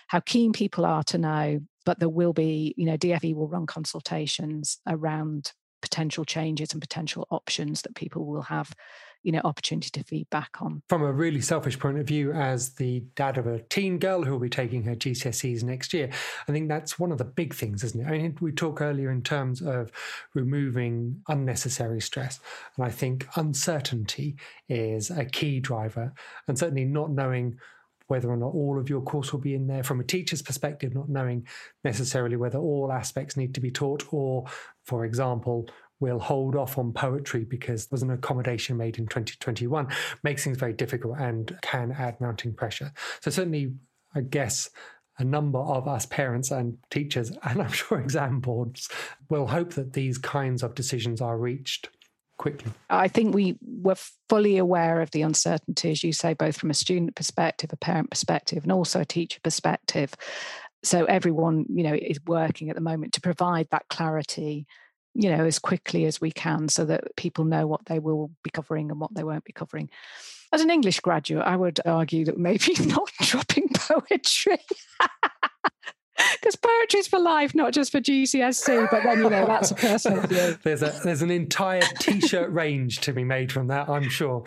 how 0.09 0.21
keen 0.21 0.53
people 0.53 0.85
are 0.85 1.05
to 1.05 1.19
know 1.19 1.61
but 1.85 1.99
there 1.99 2.09
will 2.09 2.33
be, 2.33 2.75
you 2.77 2.87
know, 2.87 2.97
DFE 2.97 3.35
will 3.35 3.49
run 3.49 3.67
consultations 3.67 4.79
around 4.87 5.53
potential 5.83 6.25
changes 6.25 6.73
and 6.73 6.81
potential 6.81 7.27
options 7.31 7.83
that 7.83 7.95
people 7.95 8.27
will 8.27 8.43
have 8.43 8.73
you 9.23 9.33
know 9.33 9.41
opportunity 9.45 9.91
to 9.91 10.03
feedback 10.03 10.61
on. 10.61 10.83
From 10.89 11.03
a 11.03 11.13
really 11.13 11.41
selfish 11.41 11.79
point 11.79 11.99
of 11.99 12.07
view 12.07 12.33
as 12.33 12.75
the 12.75 13.01
dad 13.15 13.39
of 13.39 13.47
a 13.47 13.61
teen 13.61 13.99
girl 13.99 14.23
who 14.23 14.33
will 14.33 14.39
be 14.39 14.49
taking 14.49 14.83
her 14.85 14.97
gcse's 14.97 15.63
next 15.63 15.93
year 15.93 16.11
i 16.49 16.53
think 16.53 16.69
that's 16.69 16.99
one 16.99 17.13
of 17.13 17.19
the 17.19 17.25
big 17.25 17.55
things 17.55 17.85
isn't 17.85 18.01
it? 18.01 18.07
I 18.07 18.13
mean 18.13 18.37
we 18.41 18.53
talk 18.53 18.81
earlier 18.81 19.11
in 19.11 19.23
terms 19.23 19.61
of 19.61 19.93
removing 20.35 21.23
unnecessary 21.29 22.01
stress 22.01 22.41
and 22.77 22.87
i 22.87 22.91
think 22.91 23.27
uncertainty 23.37 24.37
is 24.69 25.11
a 25.11 25.25
key 25.25 25.61
driver 25.61 26.13
and 26.49 26.59
certainly 26.59 26.85
not 26.85 27.11
knowing 27.11 27.59
whether 28.11 28.29
or 28.29 28.37
not 28.37 28.53
all 28.53 28.77
of 28.77 28.91
your 28.91 29.01
course 29.01 29.33
will 29.33 29.41
be 29.41 29.55
in 29.55 29.69
there 29.69 29.85
from 29.85 30.01
a 30.01 30.05
teacher's 30.05 30.43
perspective, 30.43 30.93
not 30.93 31.09
knowing 31.09 31.47
necessarily 31.85 32.35
whether 32.35 32.59
all 32.59 32.91
aspects 32.91 33.37
need 33.37 33.55
to 33.55 33.61
be 33.61 33.71
taught, 33.71 34.05
or, 34.13 34.45
for 34.83 35.05
example, 35.05 35.71
we'll 36.01 36.19
hold 36.19 36.57
off 36.57 36.79
on 36.79 36.93
poetry 36.93 37.45
because 37.45 37.87
there's 37.87 38.03
an 38.03 38.11
accommodation 38.11 38.77
made 38.77 38.99
in 38.99 39.07
2021, 39.07 39.87
makes 40.23 40.45
things 40.45 40.57
very 40.57 40.73
difficult 40.73 41.19
and 41.19 41.57
can 41.63 41.93
add 41.93 42.21
mounting 42.21 42.53
pressure. 42.55 42.93
So, 43.21 43.31
certainly, 43.31 43.75
I 44.15 44.23
guess 44.23 44.71
a 45.19 45.25
number 45.25 45.59
of 45.59 45.87
us 45.87 46.07
parents 46.07 46.51
and 46.51 46.79
teachers, 46.91 47.31
and 47.43 47.63
I'm 47.63 47.73
sure 47.73 48.01
exam 48.01 48.41
boards, 48.41 48.89
will 49.29 49.47
hope 49.47 49.75
that 49.75 49.93
these 49.93 50.19
kinds 50.19 50.63
of 50.63 50.75
decisions 50.75 51.21
are 51.21 51.39
reached 51.39 51.91
quickly? 52.39 52.73
I 52.89 53.07
think 53.07 53.35
we 53.35 53.59
were 53.61 53.97
fully 54.31 54.57
aware 54.57 55.03
of 55.03 55.11
the 55.11 55.23
uncertainty, 55.23 55.91
as 55.91 56.03
you 56.03 56.15
say, 56.15 56.33
both 56.33 56.57
from 56.57 56.71
a 56.71 56.75
student 56.75 57.15
perspective, 57.15 57.71
a 57.71 57.77
parent 57.77 58.11
perspective, 58.11 58.63
and 58.63 58.73
also 58.73 59.01
a 59.01 59.05
teacher 59.05 59.41
perspective. 59.45 60.15
So 60.83 61.05
everyone, 61.05 61.67
you 61.69 61.83
know, 61.83 61.95
is 61.95 62.19
working 62.27 62.71
at 62.71 62.77
the 62.77 62.81
moment 62.81 63.13
to 63.13 63.21
provide 63.21 63.69
that 63.71 63.89
clarity, 63.91 64.67
you 65.15 65.29
know, 65.29 65.45
as 65.45 65.59
quickly 65.59 66.05
as 66.05 66.21
we 66.21 66.31
can 66.31 66.69
so 66.69 66.85
that 66.85 67.17
people 67.17 67.45
know 67.45 67.67
what 67.67 67.85
they 67.87 67.99
will 67.99 68.31
be 68.43 68.51
covering 68.51 68.91
and 68.91 69.01
what 69.01 69.15
they 69.15 69.25
won't 69.25 69.45
be 69.45 69.53
covering. 69.53 69.91
As 70.53 70.61
an 70.61 70.71
English 70.71 71.01
graduate, 71.01 71.47
I 71.47 71.57
would 71.57 71.81
argue 71.85 72.25
that 72.27 72.39
maybe 72.39 72.75
not 72.87 73.11
dropping 73.21 73.69
poetry 73.75 74.59
because 76.41 76.57
poetry's 76.57 77.07
for 77.07 77.19
life, 77.19 77.55
not 77.55 77.73
just 77.73 77.93
for 77.93 78.01
GCSE. 78.01 78.91
But 78.91 79.03
then 79.03 79.19
you 79.19 79.31
know 79.31 79.47
that's 79.47 79.71
a 79.71 79.75
personal 79.75 80.23
view. 80.23 80.59
There's 80.63 80.83
a 80.83 80.99
there's 81.05 81.23
an 81.23 81.31
entire 81.31 81.83
T-shirt 82.01 82.51
range 82.53 83.01
to 83.01 83.13
be 83.13 83.25
made 83.25 83.53
from 83.53 83.69
that, 83.69 83.89
I'm 83.89 84.09
sure. 84.09 84.45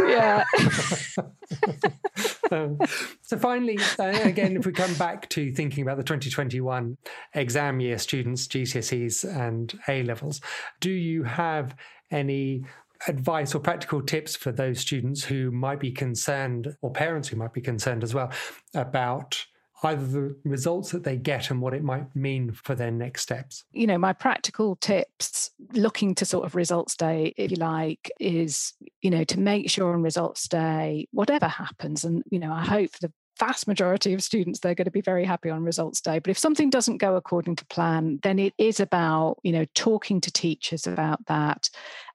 yeah. 0.00 0.44
um, 2.50 2.78
so 3.22 3.38
finally, 3.38 3.78
uh, 3.98 4.20
again, 4.22 4.56
if 4.56 4.66
we 4.66 4.72
come 4.72 4.94
back 4.94 5.28
to 5.30 5.52
thinking 5.52 5.82
about 5.82 5.96
the 5.96 6.02
2021 6.02 6.96
exam 7.34 7.80
year, 7.80 7.98
students, 7.98 8.46
GCSEs 8.46 9.24
and 9.24 9.78
A 9.88 10.02
levels, 10.02 10.40
do 10.80 10.90
you 10.90 11.24
have 11.24 11.74
any 12.10 12.64
advice 13.08 13.54
or 13.54 13.60
practical 13.60 14.02
tips 14.02 14.36
for 14.36 14.52
those 14.52 14.80
students 14.80 15.24
who 15.24 15.50
might 15.50 15.80
be 15.80 15.90
concerned, 15.90 16.76
or 16.80 16.90
parents 16.90 17.28
who 17.28 17.36
might 17.36 17.52
be 17.52 17.60
concerned 17.60 18.02
as 18.02 18.14
well, 18.14 18.30
about 18.74 19.46
either 19.82 20.06
the 20.06 20.36
results 20.44 20.90
that 20.92 21.04
they 21.04 21.16
get 21.16 21.50
and 21.50 21.60
what 21.60 21.74
it 21.74 21.82
might 21.82 22.14
mean 22.16 22.52
for 22.52 22.74
their 22.74 22.90
next 22.90 23.22
steps? 23.22 23.64
You 23.72 23.86
know, 23.86 23.98
my 23.98 24.12
practical 24.12 24.76
tips 24.76 25.50
looking 25.72 26.14
to 26.16 26.24
sort 26.24 26.46
of 26.46 26.54
results 26.54 26.96
day, 26.96 27.34
if 27.36 27.50
you 27.50 27.56
like, 27.58 28.10
is, 28.18 28.72
you 29.02 29.10
know, 29.10 29.24
to 29.24 29.38
make 29.38 29.70
sure 29.70 29.92
on 29.92 30.02
results 30.02 30.48
day, 30.48 31.08
whatever 31.12 31.46
happens, 31.46 32.04
and, 32.04 32.22
you 32.30 32.38
know, 32.38 32.52
I 32.52 32.64
hope 32.64 32.90
the 33.00 33.12
vast 33.38 33.68
majority 33.68 34.14
of 34.14 34.22
students 34.22 34.60
they're 34.60 34.74
going 34.74 34.86
to 34.86 34.90
be 34.90 35.00
very 35.00 35.24
happy 35.24 35.50
on 35.50 35.62
results 35.62 36.00
day 36.00 36.18
but 36.18 36.30
if 36.30 36.38
something 36.38 36.70
doesn't 36.70 36.98
go 36.98 37.16
according 37.16 37.54
to 37.54 37.66
plan 37.66 38.18
then 38.22 38.38
it 38.38 38.54
is 38.56 38.80
about 38.80 39.36
you 39.42 39.52
know 39.52 39.66
talking 39.74 40.20
to 40.20 40.32
teachers 40.32 40.86
about 40.86 41.24
that 41.26 41.68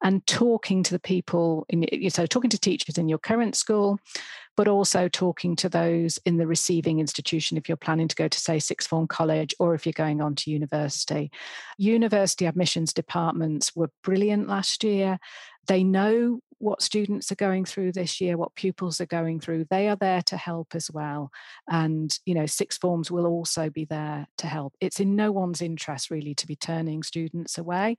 and 0.03 0.25
talking 0.25 0.81
to 0.81 0.91
the 0.91 0.99
people 0.99 1.65
in 1.69 1.85
so 2.09 2.25
talking 2.25 2.49
to 2.49 2.59
teachers 2.59 2.97
in 2.97 3.07
your 3.07 3.19
current 3.19 3.55
school 3.55 3.99
but 4.57 4.67
also 4.67 5.07
talking 5.07 5.55
to 5.55 5.69
those 5.69 6.19
in 6.25 6.37
the 6.37 6.47
receiving 6.47 6.99
institution 6.99 7.57
if 7.57 7.67
you're 7.67 7.77
planning 7.77 8.07
to 8.07 8.15
go 8.15 8.27
to, 8.27 8.39
say, 8.39 8.59
sixth 8.59 8.89
form 8.89 9.07
college 9.07 9.55
or 9.59 9.73
if 9.73 9.85
you're 9.85 9.93
going 9.93 10.21
on 10.21 10.35
to 10.35 10.51
university. 10.51 11.31
University 11.77 12.45
admissions 12.45 12.93
departments 12.93 13.75
were 13.75 13.91
brilliant 14.03 14.47
last 14.47 14.83
year. 14.83 15.19
They 15.67 15.83
know 15.83 16.39
what 16.61 16.81
students 16.81 17.31
are 17.31 17.35
going 17.35 17.65
through 17.65 17.91
this 17.91 18.21
year, 18.21 18.37
what 18.37 18.53
pupils 18.55 19.01
are 19.01 19.07
going 19.07 19.39
through. 19.39 19.65
They 19.69 19.89
are 19.89 19.95
there 19.95 20.21
to 20.23 20.37
help 20.37 20.75
as 20.75 20.91
well. 20.91 21.31
And, 21.67 22.15
you 22.25 22.35
know, 22.35 22.45
sixth 22.45 22.79
forms 22.79 23.09
will 23.09 23.25
also 23.25 23.69
be 23.69 23.85
there 23.85 24.27
to 24.37 24.47
help. 24.47 24.75
It's 24.79 24.99
in 24.99 25.15
no 25.15 25.31
one's 25.31 25.61
interest 25.61 26.11
really 26.11 26.35
to 26.35 26.45
be 26.45 26.55
turning 26.55 27.01
students 27.01 27.57
away. 27.57 27.97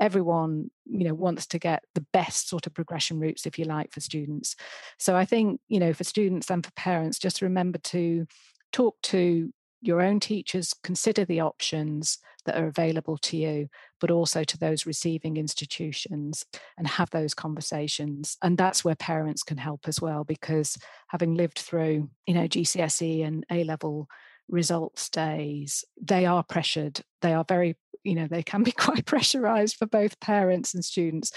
Everyone, 0.00 0.70
you 0.84 1.04
know, 1.04 1.14
wants 1.14 1.46
to 1.46 1.58
get 1.58 1.84
the 1.94 2.04
best 2.12 2.48
sort 2.48 2.66
of 2.66 2.74
progression 2.74 3.20
routes, 3.20 3.46
if 3.46 3.58
you 3.58 3.64
like, 3.64 3.92
for 3.92 4.00
students. 4.00 4.56
So 4.98 5.16
I 5.16 5.24
think, 5.24 5.60
you 5.68 5.78
know, 5.78 5.92
for 5.92 6.04
students 6.04 6.50
and 6.50 6.64
for 6.64 6.72
parents, 6.72 7.18
just 7.18 7.42
remember 7.42 7.78
to 7.78 8.26
talk 8.72 9.00
to 9.02 9.52
your 9.80 10.00
own 10.00 10.18
teachers, 10.18 10.74
consider 10.82 11.26
the 11.26 11.40
options 11.40 12.18
that 12.46 12.56
are 12.56 12.66
available 12.66 13.18
to 13.18 13.36
you, 13.36 13.68
but 14.00 14.10
also 14.10 14.42
to 14.42 14.58
those 14.58 14.86
receiving 14.86 15.36
institutions 15.36 16.44
and 16.78 16.86
have 16.86 17.10
those 17.10 17.34
conversations. 17.34 18.38
And 18.42 18.56
that's 18.56 18.82
where 18.84 18.94
parents 18.94 19.42
can 19.42 19.58
help 19.58 19.86
as 19.86 20.00
well, 20.00 20.24
because 20.24 20.78
having 21.08 21.34
lived 21.34 21.58
through, 21.58 22.08
you 22.26 22.34
know, 22.34 22.48
GCSE 22.48 23.26
and 23.26 23.44
A 23.50 23.64
level 23.64 24.08
results 24.48 25.08
days, 25.10 25.84
they 26.00 26.26
are 26.26 26.42
pressured. 26.42 27.02
They 27.20 27.34
are 27.34 27.44
very 27.46 27.76
you 28.04 28.14
know 28.14 28.26
they 28.28 28.42
can 28.42 28.62
be 28.62 28.72
quite 28.78 29.06
pressurized 29.06 29.76
for 29.76 29.86
both 29.86 30.20
parents 30.20 30.74
and 30.74 30.84
students 30.84 31.32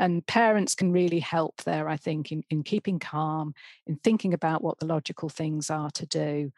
and 0.00 0.26
parents 0.26 0.74
can 0.74 0.92
really 0.92 1.20
help 1.20 1.62
there 1.64 1.88
i 1.88 1.96
think 1.96 2.32
in, 2.32 2.42
in 2.50 2.62
keeping 2.62 2.98
calm 2.98 3.54
in 3.86 3.96
thinking 3.96 4.32
about 4.32 4.62
what 4.62 4.78
the 4.78 4.86
logical 4.86 5.28
things 5.28 5.68
are 5.70 5.90
to 5.90 6.06
do 6.06 6.50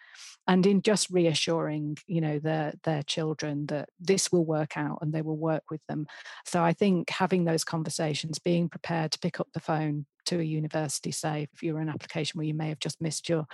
and 0.46 0.66
in 0.66 0.82
just 0.82 1.10
reassuring 1.10 1.96
you 2.06 2.20
know 2.20 2.38
their 2.38 2.74
their 2.84 3.02
children 3.02 3.66
that 3.66 3.88
this 3.98 4.30
will 4.30 4.44
work 4.44 4.76
out 4.76 4.98
and 5.00 5.12
they 5.12 5.22
will 5.22 5.36
work 5.36 5.64
with 5.70 5.80
them. 5.88 6.06
So 6.44 6.62
i 6.62 6.72
think 6.72 7.10
having 7.10 7.44
those 7.44 7.64
conversations 7.64 8.38
being 8.38 8.68
prepared 8.68 9.12
to 9.12 9.18
pick 9.18 9.40
up 9.40 9.48
the 9.52 9.60
phone 9.60 10.06
to 10.26 10.40
a 10.40 10.42
university, 10.42 11.10
say, 11.10 11.48
if 11.52 11.62
you're 11.62 11.80
an 11.80 11.88
application 11.88 12.38
where 12.38 12.46
you 12.46 12.54
may 12.54 12.68
have 12.68 12.78
just 12.78 13.00
missed 13.00 13.28
your 13.28 13.46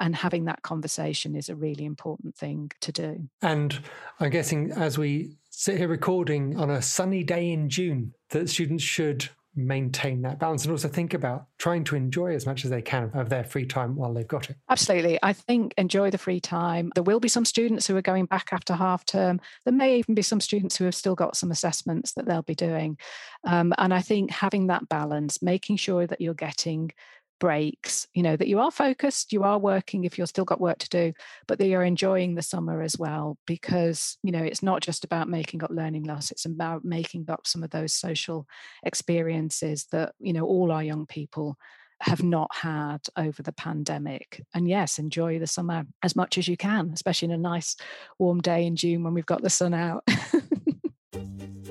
and 0.00 0.16
having 0.16 0.44
that 0.46 0.62
conversation 0.62 1.34
is 1.34 1.48
a 1.48 1.56
really 1.56 1.84
important 1.84 2.36
thing 2.36 2.70
to 2.80 2.92
do. 2.92 3.28
And 3.40 3.78
I'm 4.20 4.30
guessing 4.30 4.72
as 4.72 4.98
we 4.98 5.36
sit 5.50 5.78
here 5.78 5.88
recording 5.88 6.58
on 6.58 6.70
a 6.70 6.82
sunny 6.82 7.22
day 7.22 7.50
in 7.50 7.68
June, 7.68 8.14
that 8.30 8.48
students 8.48 8.82
should 8.82 9.28
maintain 9.54 10.22
that 10.22 10.38
balance 10.38 10.64
and 10.64 10.72
also 10.72 10.88
think 10.88 11.12
about 11.12 11.46
trying 11.58 11.84
to 11.84 11.96
enjoy 11.96 12.34
as 12.34 12.46
much 12.46 12.64
as 12.64 12.70
they 12.70 12.80
can 12.80 13.10
of 13.14 13.28
their 13.28 13.44
free 13.44 13.66
time 13.66 13.94
while 13.94 14.12
they've 14.12 14.26
got 14.26 14.48
it. 14.48 14.56
Absolutely. 14.70 15.18
I 15.22 15.32
think 15.32 15.74
enjoy 15.76 16.10
the 16.10 16.18
free 16.18 16.40
time. 16.40 16.90
There 16.94 17.04
will 17.04 17.20
be 17.20 17.28
some 17.28 17.44
students 17.44 17.86
who 17.86 17.96
are 17.96 18.02
going 18.02 18.26
back 18.26 18.48
after 18.52 18.74
half 18.74 19.04
term. 19.04 19.40
There 19.64 19.74
may 19.74 19.98
even 19.98 20.14
be 20.14 20.22
some 20.22 20.40
students 20.40 20.76
who 20.76 20.84
have 20.84 20.94
still 20.94 21.14
got 21.14 21.36
some 21.36 21.50
assessments 21.50 22.12
that 22.12 22.26
they'll 22.26 22.42
be 22.42 22.54
doing. 22.54 22.98
Um, 23.44 23.74
and 23.78 23.92
I 23.92 24.00
think 24.00 24.30
having 24.30 24.68
that 24.68 24.88
balance, 24.88 25.42
making 25.42 25.76
sure 25.76 26.06
that 26.06 26.20
you're 26.20 26.34
getting 26.34 26.92
breaks 27.42 28.06
you 28.14 28.22
know 28.22 28.36
that 28.36 28.46
you 28.46 28.60
are 28.60 28.70
focused 28.70 29.32
you 29.32 29.42
are 29.42 29.58
working 29.58 30.04
if 30.04 30.16
you've 30.16 30.28
still 30.28 30.44
got 30.44 30.60
work 30.60 30.78
to 30.78 30.88
do 30.88 31.12
but 31.48 31.58
that 31.58 31.66
you're 31.66 31.82
enjoying 31.82 32.36
the 32.36 32.40
summer 32.40 32.80
as 32.80 32.96
well 32.96 33.36
because 33.48 34.16
you 34.22 34.30
know 34.30 34.38
it's 34.38 34.62
not 34.62 34.80
just 34.80 35.02
about 35.02 35.28
making 35.28 35.60
up 35.64 35.70
learning 35.72 36.04
loss 36.04 36.30
it's 36.30 36.44
about 36.44 36.84
making 36.84 37.28
up 37.28 37.44
some 37.44 37.64
of 37.64 37.70
those 37.70 37.92
social 37.92 38.46
experiences 38.84 39.86
that 39.90 40.12
you 40.20 40.32
know 40.32 40.44
all 40.44 40.70
our 40.70 40.84
young 40.84 41.04
people 41.04 41.58
have 42.00 42.22
not 42.22 42.52
had 42.52 42.98
over 43.16 43.42
the 43.42 43.52
pandemic. 43.52 44.44
And 44.54 44.68
yes 44.68 45.00
enjoy 45.00 45.40
the 45.40 45.48
summer 45.48 45.82
as 46.04 46.14
much 46.14 46.38
as 46.38 46.46
you 46.46 46.56
can 46.56 46.92
especially 46.94 47.26
in 47.26 47.32
a 47.32 47.38
nice 47.38 47.74
warm 48.20 48.40
day 48.40 48.66
in 48.66 48.76
june 48.76 49.02
when 49.02 49.14
we've 49.14 49.26
got 49.26 49.42
the 49.42 49.50
sun 49.50 49.74
out 49.74 50.06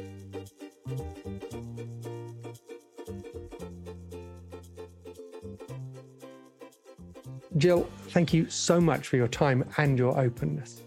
Jill, 7.61 7.87
thank 8.07 8.33
you 8.33 8.49
so 8.49 8.81
much 8.81 9.07
for 9.07 9.17
your 9.17 9.27
time 9.27 9.63
and 9.77 9.95
your 9.95 10.19
openness. 10.19 10.81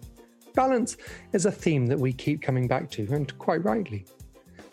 Balance 0.54 0.96
is 1.32 1.46
a 1.46 1.52
theme 1.52 1.86
that 1.86 2.00
we 2.00 2.12
keep 2.12 2.42
coming 2.42 2.66
back 2.66 2.90
to, 2.90 3.06
and 3.12 3.38
quite 3.38 3.64
rightly. 3.64 4.04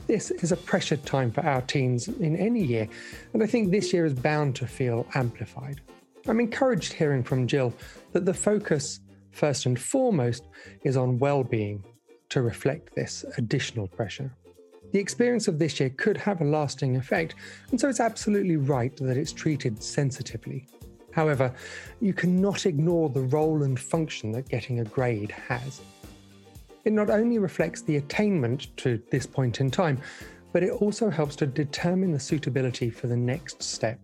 This 0.08 0.32
is 0.32 0.52
a 0.52 0.58
pressured 0.58 1.06
time 1.06 1.30
for 1.30 1.46
our 1.46 1.62
teens 1.62 2.08
in 2.08 2.36
any 2.36 2.64
year, 2.64 2.88
and 3.34 3.44
I 3.44 3.46
think 3.46 3.70
this 3.70 3.94
year 3.94 4.04
is 4.06 4.16
bound 4.16 4.56
to 4.56 4.66
feel 4.66 5.06
amplified. 5.14 5.80
I'm 6.28 6.40
encouraged 6.40 6.92
hearing 6.92 7.22
from 7.22 7.46
Jill 7.46 7.72
that 8.14 8.26
the 8.26 8.34
focus, 8.34 9.02
first 9.30 9.68
and 9.68 9.80
foremost, 9.80 10.48
is 10.84 10.98
on 10.98 11.20
well-being 11.20 11.84
to 12.30 12.42
reflect 12.42 12.96
this 12.96 13.24
additional 13.38 13.88
pressure. 13.88 14.34
The 14.92 15.00
experience 15.00 15.48
of 15.48 15.60
this 15.60 15.80
year 15.80 15.92
could 15.92 16.18
have 16.18 16.42
a 16.42 16.46
lasting 16.46 16.96
effect, 16.96 17.36
and 17.70 17.80
so 17.80 17.88
it's 17.88 18.00
absolutely 18.00 18.58
right 18.58 18.98
that 18.98 19.18
it's 19.18 19.32
treated 19.32 19.84
sensitively 19.84 20.66
However, 21.14 21.54
you 22.00 22.14
cannot 22.14 22.66
ignore 22.66 23.10
the 23.10 23.22
role 23.22 23.64
and 23.64 23.80
function 23.80 24.32
that 24.34 24.50
getting 24.50 24.80
a 24.80 24.86
grade 24.86 25.32
has. 25.32 25.82
It 26.84 26.94
not 26.94 27.10
only 27.10 27.38
reflects 27.38 27.82
the 27.82 27.98
attainment 27.98 28.76
to 28.78 29.02
this 29.12 29.26
point 29.26 29.60
in 29.60 29.70
time, 29.70 30.00
but 30.52 30.64
it 30.64 30.72
also 30.72 31.10
helps 31.10 31.36
to 31.38 31.46
determine 31.46 32.12
the 32.12 32.20
suitability 32.20 32.90
for 32.90 33.08
the 33.08 33.18
next 33.18 33.62
step. 33.62 34.00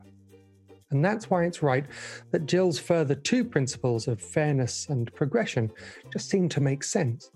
And 0.92 1.04
that's 1.04 1.30
why 1.30 1.44
it's 1.44 1.62
right 1.62 1.86
that 2.32 2.46
Jill's 2.46 2.80
further 2.80 3.16
two 3.16 3.44
principles 3.44 4.08
of 4.08 4.22
fairness 4.22 4.88
and 4.90 5.14
progression 5.14 5.72
just 6.14 6.30
seem 6.30 6.48
to 6.50 6.62
make 6.62 6.84
sense. 6.84 7.30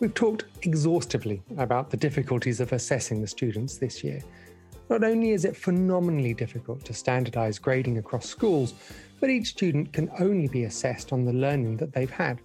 We've 0.00 0.14
talked 0.14 0.44
exhaustively 0.62 1.42
about 1.56 1.90
the 1.90 1.96
difficulties 1.96 2.60
of 2.60 2.72
assessing 2.72 3.20
the 3.20 3.26
students 3.26 3.78
this 3.78 4.04
year, 4.04 4.22
not 4.88 5.04
only 5.04 5.30
is 5.30 5.44
it 5.44 5.56
phenomenally 5.56 6.34
difficult 6.34 6.84
to 6.84 6.92
standardise 6.92 7.60
grading 7.60 7.98
across 7.98 8.26
schools, 8.26 8.74
but 9.20 9.30
each 9.30 9.48
student 9.48 9.92
can 9.92 10.10
only 10.18 10.48
be 10.48 10.64
assessed 10.64 11.12
on 11.12 11.24
the 11.24 11.32
learning 11.32 11.76
that 11.76 11.92
they've 11.92 12.10
had. 12.10 12.40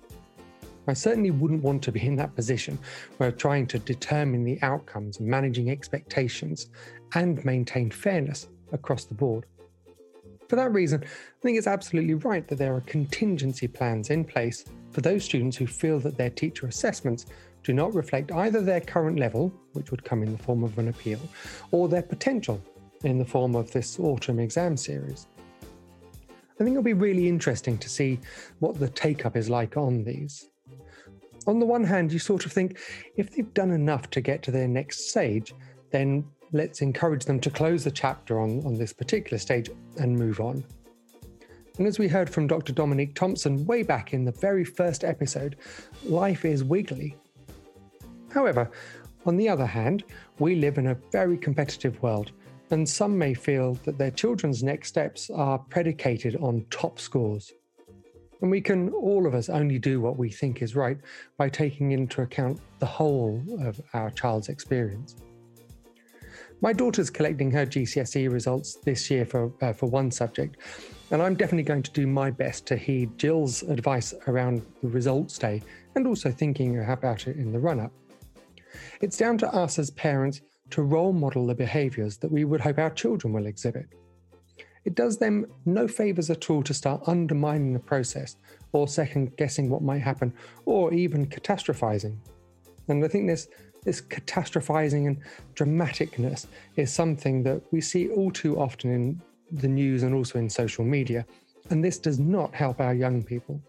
I 0.88 0.94
certainly 0.94 1.32
wouldn't 1.32 1.64
want 1.64 1.82
to 1.84 1.91
be 1.91 2.06
in 2.06 2.18
that 2.18 2.36
position 2.36 2.78
where 3.18 3.32
trying 3.32 3.68
to 3.68 3.80
determine 3.80 4.44
the 4.44 4.60
outcomes, 4.62 5.20
managing 5.20 5.70
expectations, 5.70 6.70
and 7.16 7.44
maintain 7.46 7.89
fairness 7.89 8.48
across 8.74 9.06
the 9.06 9.14
board. 9.14 9.46
For 10.50 10.58
that 10.58 10.74
reason, 10.74 11.04
I 11.04 11.41
think 11.41 11.58
it's 11.58 11.68
absolutely 11.68 12.16
right 12.16 12.48
that 12.50 12.58
there 12.58 12.76
are 12.76 12.82
contingency 12.82 13.68
plans 13.68 14.10
in 14.10 14.26
place 14.26 14.66
for 14.91 15.02
those 15.02 15.24
students 15.24 15.56
who 15.56 15.68
feel 15.68 16.00
that 16.02 16.18
their 16.18 16.30
teacher 16.30 16.68
assessments 16.68 17.26
do 17.64 17.74
not 17.74 17.93
reflect 17.93 18.32
either 18.32 18.61
their 18.61 18.82
current 18.82 19.20
level, 19.20 19.53
which 19.74 19.91
would 19.91 20.03
come 20.03 20.22
in 20.22 20.32
the 20.32 20.43
form 20.43 20.64
of 20.64 20.78
an 20.78 20.89
appeal, 20.89 21.20
or 21.72 21.88
their 21.88 22.01
potential 22.01 22.61
in 23.03 23.18
the 23.18 23.26
form 23.26 23.55
of 23.55 23.72
this 23.72 23.99
autumn 23.99 24.39
exam 24.39 24.78
series. 24.78 25.28
I 26.59 26.64
think 26.64 26.72
it'll 26.72 26.84
be 26.84 26.93
really 26.93 27.28
interesting 27.28 27.78
to 27.80 27.89
see 27.89 28.20
what 28.59 28.80
the 28.80 28.89
take 28.89 29.26
up 29.26 29.36
is 29.36 29.49
like 29.49 29.76
on 29.76 30.03
these. 30.03 30.49
On 31.47 31.59
the 31.59 31.66
one 31.66 31.84
hand, 31.84 32.14
you 32.14 32.20
sort 32.20 32.45
of 32.45 32.53
think 32.53 32.80
if 33.18 33.32
they've 33.32 33.53
done 33.53 33.72
enough 33.72 34.09
to 34.11 34.22
get 34.22 34.43
to 34.43 34.51
their 34.51 34.68
next 34.68 35.09
stage, 35.09 35.53
then 35.91 36.26
let's 36.51 36.82
encourage 36.82 37.26
them 37.26 37.39
to 37.41 37.49
close 37.49 37.84
the 37.84 37.91
chapter 37.91 38.39
on, 38.39 38.66
on 38.66 38.78
this 38.78 38.93
particular 38.93 39.38
stage 39.38 39.70
and 39.97 40.18
move 40.18 40.39
on. 40.39 40.64
And 41.78 41.88
as 41.88 41.97
we 41.97 42.07
heard 42.07 42.30
from 42.30 42.45
Dr. 42.45 42.72
Dominique 42.72 43.16
Thompson 43.16 43.66
way 43.66 43.82
back 43.82 44.14
in 44.14 44.24
the 44.24 44.32
very 44.32 44.64
first 44.64 45.03
episode, 45.03 45.57
life 46.03 46.45
is 46.45 46.64
wiggly 46.64 47.18
However, 48.34 48.71
on 49.25 49.38
the 49.38 49.47
other 49.47 49.65
hand, 49.65 50.03
we 50.39 50.55
live 50.55 50.77
in 50.77 50.88
a 50.88 50.97
very 51.11 51.38
competitive 51.38 52.01
world, 52.01 52.31
and 52.71 52.88
some 52.88 53.17
may 53.17 53.34
feel 53.34 53.75
that 53.86 53.97
their 53.97 54.11
children's 54.11 54.63
next 54.63 54.89
steps 54.89 55.29
are 55.29 55.59
predicated 55.59 56.36
on 56.38 56.65
top 56.71 56.99
scores. 56.99 57.53
And 58.41 58.49
we 58.49 58.59
can, 58.59 58.89
all 58.89 59.25
of 59.27 59.36
us, 59.36 59.49
only 59.49 59.79
do 59.79 60.01
what 60.01 60.17
we 60.17 60.29
think 60.29 60.61
is 60.61 60.75
right 60.75 60.97
by 61.38 61.47
taking 61.47 61.91
into 61.91 62.23
account 62.23 62.59
the 62.79 62.86
whole 62.86 63.41
of 63.61 63.79
our 63.93 64.09
child's 64.09 64.49
experience. 64.49 65.15
My 66.59 66.73
daughter's 66.73 67.09
collecting 67.09 67.51
her 67.51 67.65
GCSE 67.65 68.31
results 68.31 68.75
this 68.75 69.11
year 69.11 69.25
for, 69.25 69.51
uh, 69.61 69.73
for 69.73 69.86
one 69.86 70.09
subject, 70.09 70.57
and 71.11 71.21
I'm 71.21 71.36
definitely 71.36 71.63
going 71.63 71.84
to 71.84 71.91
do 71.91 72.07
my 72.07 72.31
best 72.31 72.65
to 72.67 72.75
heed 72.75 73.17
Jill's 73.17 73.61
advice 73.63 74.13
around 74.27 74.65
the 74.81 74.89
results 74.89 75.38
day 75.38 75.61
and 75.95 76.07
also 76.07 76.31
thinking 76.31 76.79
about 76.79 77.27
it 77.27 77.38
in 77.38 77.51
the 77.51 77.59
run 77.59 77.79
up. 77.79 77.91
It's 79.01 79.17
down 79.17 79.38
to 79.39 79.53
us 79.53 79.80
as 79.80 79.91
parents 79.91 80.41
to 80.71 80.82
role 80.82 81.13
model 81.13 81.47
the 81.47 81.55
behaviours 81.55 82.17
that 82.17 82.32
we 82.32 82.45
would 82.45 82.61
hope 82.61 82.80
our 82.80 82.89
children 82.89 83.34
will 83.34 83.45
exhibit. 83.45 83.88
It 84.86 84.95
does 84.95 85.17
them 85.17 85.45
no 85.65 85.88
favours 85.88 86.30
at 86.30 86.49
all 86.49 86.63
to 86.63 86.74
start 86.74 87.03
undermining 87.07 87.74
the 87.74 87.80
process 87.80 88.36
or 88.74 88.88
second 88.88 89.36
guessing 89.38 89.69
what 89.69 89.82
might 89.82 90.01
happen 90.01 90.34
or 90.65 90.93
even 90.93 91.28
catastrophizing. 91.28 92.17
And 92.88 93.03
I 93.03 93.07
think 93.07 93.28
this, 93.28 93.47
this 93.84 94.01
catastrophizing 94.01 95.07
and 95.07 95.17
dramaticness 95.55 96.47
is 96.76 96.91
something 96.91 97.43
that 97.43 97.61
we 97.71 97.80
see 97.80 98.09
all 98.09 98.32
too 98.32 98.59
often 98.59 98.91
in 98.91 99.21
the 99.51 99.67
news 99.67 100.03
and 100.03 100.13
also 100.13 100.39
in 100.39 100.49
social 100.49 100.84
media. 100.84 101.26
And 101.69 101.84
this 101.84 101.97
does 101.97 102.19
not 102.19 102.53
help 102.53 102.82
our 102.82 102.93
young 102.93 103.24
people. 103.24 103.61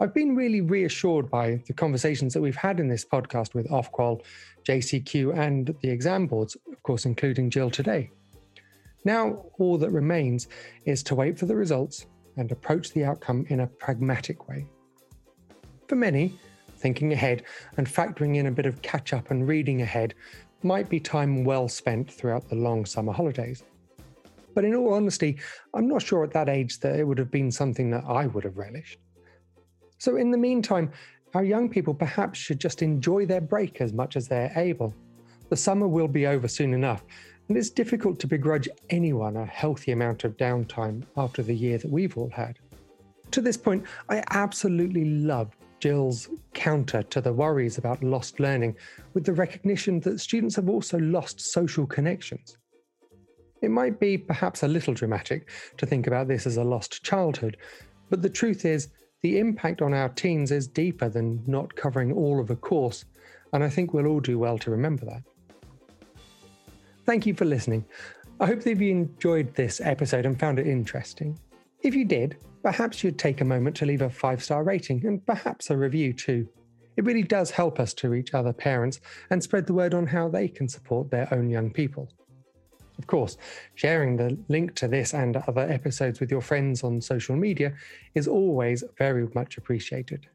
I've 0.00 0.14
been 0.14 0.36
really 0.36 0.60
reassured 0.60 1.28
by 1.28 1.60
the 1.66 1.72
conversations 1.72 2.32
that 2.32 2.40
we've 2.40 2.54
had 2.54 2.78
in 2.78 2.86
this 2.86 3.04
podcast 3.04 3.54
with 3.54 3.68
Ofqual, 3.68 4.22
JCQ, 4.62 5.36
and 5.36 5.74
the 5.82 5.90
exam 5.90 6.28
boards, 6.28 6.56
of 6.70 6.80
course, 6.84 7.04
including 7.04 7.50
Jill 7.50 7.68
today. 7.68 8.08
Now, 9.04 9.46
all 9.58 9.76
that 9.78 9.90
remains 9.90 10.46
is 10.84 11.02
to 11.04 11.16
wait 11.16 11.36
for 11.36 11.46
the 11.46 11.56
results 11.56 12.06
and 12.36 12.52
approach 12.52 12.92
the 12.92 13.04
outcome 13.04 13.44
in 13.48 13.60
a 13.60 13.66
pragmatic 13.66 14.48
way. 14.48 14.66
For 15.88 15.96
many, 15.96 16.38
thinking 16.76 17.12
ahead 17.12 17.42
and 17.76 17.84
factoring 17.84 18.36
in 18.36 18.46
a 18.46 18.52
bit 18.52 18.66
of 18.66 18.80
catch 18.82 19.12
up 19.12 19.32
and 19.32 19.48
reading 19.48 19.82
ahead 19.82 20.14
might 20.62 20.88
be 20.88 21.00
time 21.00 21.42
well 21.42 21.68
spent 21.68 22.08
throughout 22.08 22.48
the 22.48 22.54
long 22.54 22.86
summer 22.86 23.12
holidays. 23.12 23.64
But 24.54 24.64
in 24.64 24.76
all 24.76 24.94
honesty, 24.94 25.40
I'm 25.74 25.88
not 25.88 26.02
sure 26.02 26.22
at 26.22 26.32
that 26.34 26.48
age 26.48 26.78
that 26.80 27.00
it 27.00 27.04
would 27.04 27.18
have 27.18 27.32
been 27.32 27.50
something 27.50 27.90
that 27.90 28.04
I 28.06 28.28
would 28.28 28.44
have 28.44 28.58
relished. 28.58 29.00
So, 29.98 30.16
in 30.16 30.30
the 30.30 30.38
meantime, 30.38 30.90
our 31.34 31.44
young 31.44 31.68
people 31.68 31.92
perhaps 31.92 32.38
should 32.38 32.60
just 32.60 32.82
enjoy 32.82 33.26
their 33.26 33.40
break 33.40 33.80
as 33.80 33.92
much 33.92 34.16
as 34.16 34.28
they're 34.28 34.52
able. 34.56 34.94
The 35.50 35.56
summer 35.56 35.86
will 35.86 36.08
be 36.08 36.26
over 36.26 36.48
soon 36.48 36.72
enough, 36.72 37.04
and 37.48 37.56
it's 37.56 37.70
difficult 37.70 38.18
to 38.20 38.26
begrudge 38.26 38.68
anyone 38.90 39.36
a 39.36 39.44
healthy 39.44 39.92
amount 39.92 40.24
of 40.24 40.36
downtime 40.36 41.02
after 41.16 41.42
the 41.42 41.54
year 41.54 41.78
that 41.78 41.90
we've 41.90 42.16
all 42.16 42.30
had. 42.30 42.58
To 43.32 43.40
this 43.40 43.56
point, 43.56 43.84
I 44.08 44.22
absolutely 44.30 45.04
love 45.04 45.54
Jill's 45.80 46.28
counter 46.54 47.02
to 47.04 47.20
the 47.20 47.32
worries 47.32 47.78
about 47.78 48.02
lost 48.02 48.40
learning 48.40 48.76
with 49.14 49.24
the 49.24 49.32
recognition 49.32 50.00
that 50.00 50.20
students 50.20 50.56
have 50.56 50.68
also 50.68 50.98
lost 50.98 51.40
social 51.40 51.86
connections. 51.86 52.56
It 53.62 53.70
might 53.70 53.98
be 54.00 54.16
perhaps 54.16 54.62
a 54.62 54.68
little 54.68 54.94
dramatic 54.94 55.50
to 55.76 55.86
think 55.86 56.06
about 56.06 56.28
this 56.28 56.46
as 56.46 56.56
a 56.56 56.64
lost 56.64 57.02
childhood, 57.02 57.56
but 58.10 58.22
the 58.22 58.30
truth 58.30 58.64
is, 58.64 58.88
the 59.22 59.38
impact 59.38 59.82
on 59.82 59.94
our 59.94 60.08
teens 60.10 60.52
is 60.52 60.68
deeper 60.68 61.08
than 61.08 61.42
not 61.46 61.74
covering 61.74 62.12
all 62.12 62.40
of 62.40 62.50
a 62.50 62.56
course, 62.56 63.04
and 63.52 63.64
I 63.64 63.68
think 63.68 63.92
we'll 63.92 64.06
all 64.06 64.20
do 64.20 64.38
well 64.38 64.58
to 64.58 64.70
remember 64.70 65.04
that. 65.06 65.22
Thank 67.04 67.26
you 67.26 67.34
for 67.34 67.44
listening. 67.44 67.84
I 68.40 68.46
hope 68.46 68.62
that 68.62 68.78
you 68.78 68.90
enjoyed 68.90 69.54
this 69.54 69.80
episode 69.80 70.26
and 70.26 70.38
found 70.38 70.58
it 70.58 70.66
interesting. 70.66 71.38
If 71.82 71.94
you 71.94 72.04
did, 72.04 72.36
perhaps 72.62 73.02
you'd 73.02 73.18
take 73.18 73.40
a 73.40 73.44
moment 73.44 73.76
to 73.76 73.86
leave 73.86 74.02
a 74.02 74.10
five 74.10 74.42
star 74.42 74.62
rating 74.62 75.04
and 75.06 75.24
perhaps 75.26 75.70
a 75.70 75.76
review 75.76 76.12
too. 76.12 76.48
It 76.96 77.04
really 77.04 77.22
does 77.22 77.50
help 77.50 77.80
us 77.80 77.94
to 77.94 78.08
reach 78.08 78.34
other 78.34 78.52
parents 78.52 79.00
and 79.30 79.42
spread 79.42 79.66
the 79.66 79.74
word 79.74 79.94
on 79.94 80.06
how 80.06 80.28
they 80.28 80.48
can 80.48 80.68
support 80.68 81.10
their 81.10 81.32
own 81.32 81.48
young 81.48 81.72
people. 81.72 82.08
Of 82.98 83.06
course, 83.06 83.36
sharing 83.74 84.16
the 84.16 84.36
link 84.48 84.74
to 84.76 84.88
this 84.88 85.14
and 85.14 85.36
other 85.36 85.60
episodes 85.60 86.20
with 86.20 86.30
your 86.30 86.40
friends 86.40 86.82
on 86.82 87.00
social 87.00 87.36
media 87.36 87.74
is 88.14 88.26
always 88.26 88.82
very 88.98 89.28
much 89.34 89.56
appreciated. 89.56 90.26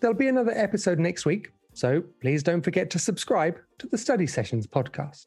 There'll 0.00 0.16
be 0.16 0.28
another 0.28 0.52
episode 0.52 0.98
next 0.98 1.26
week, 1.26 1.50
so 1.74 2.02
please 2.20 2.42
don't 2.42 2.62
forget 2.62 2.90
to 2.90 2.98
subscribe 2.98 3.58
to 3.78 3.86
the 3.86 3.98
Study 3.98 4.26
Sessions 4.26 4.66
podcast. 4.66 5.26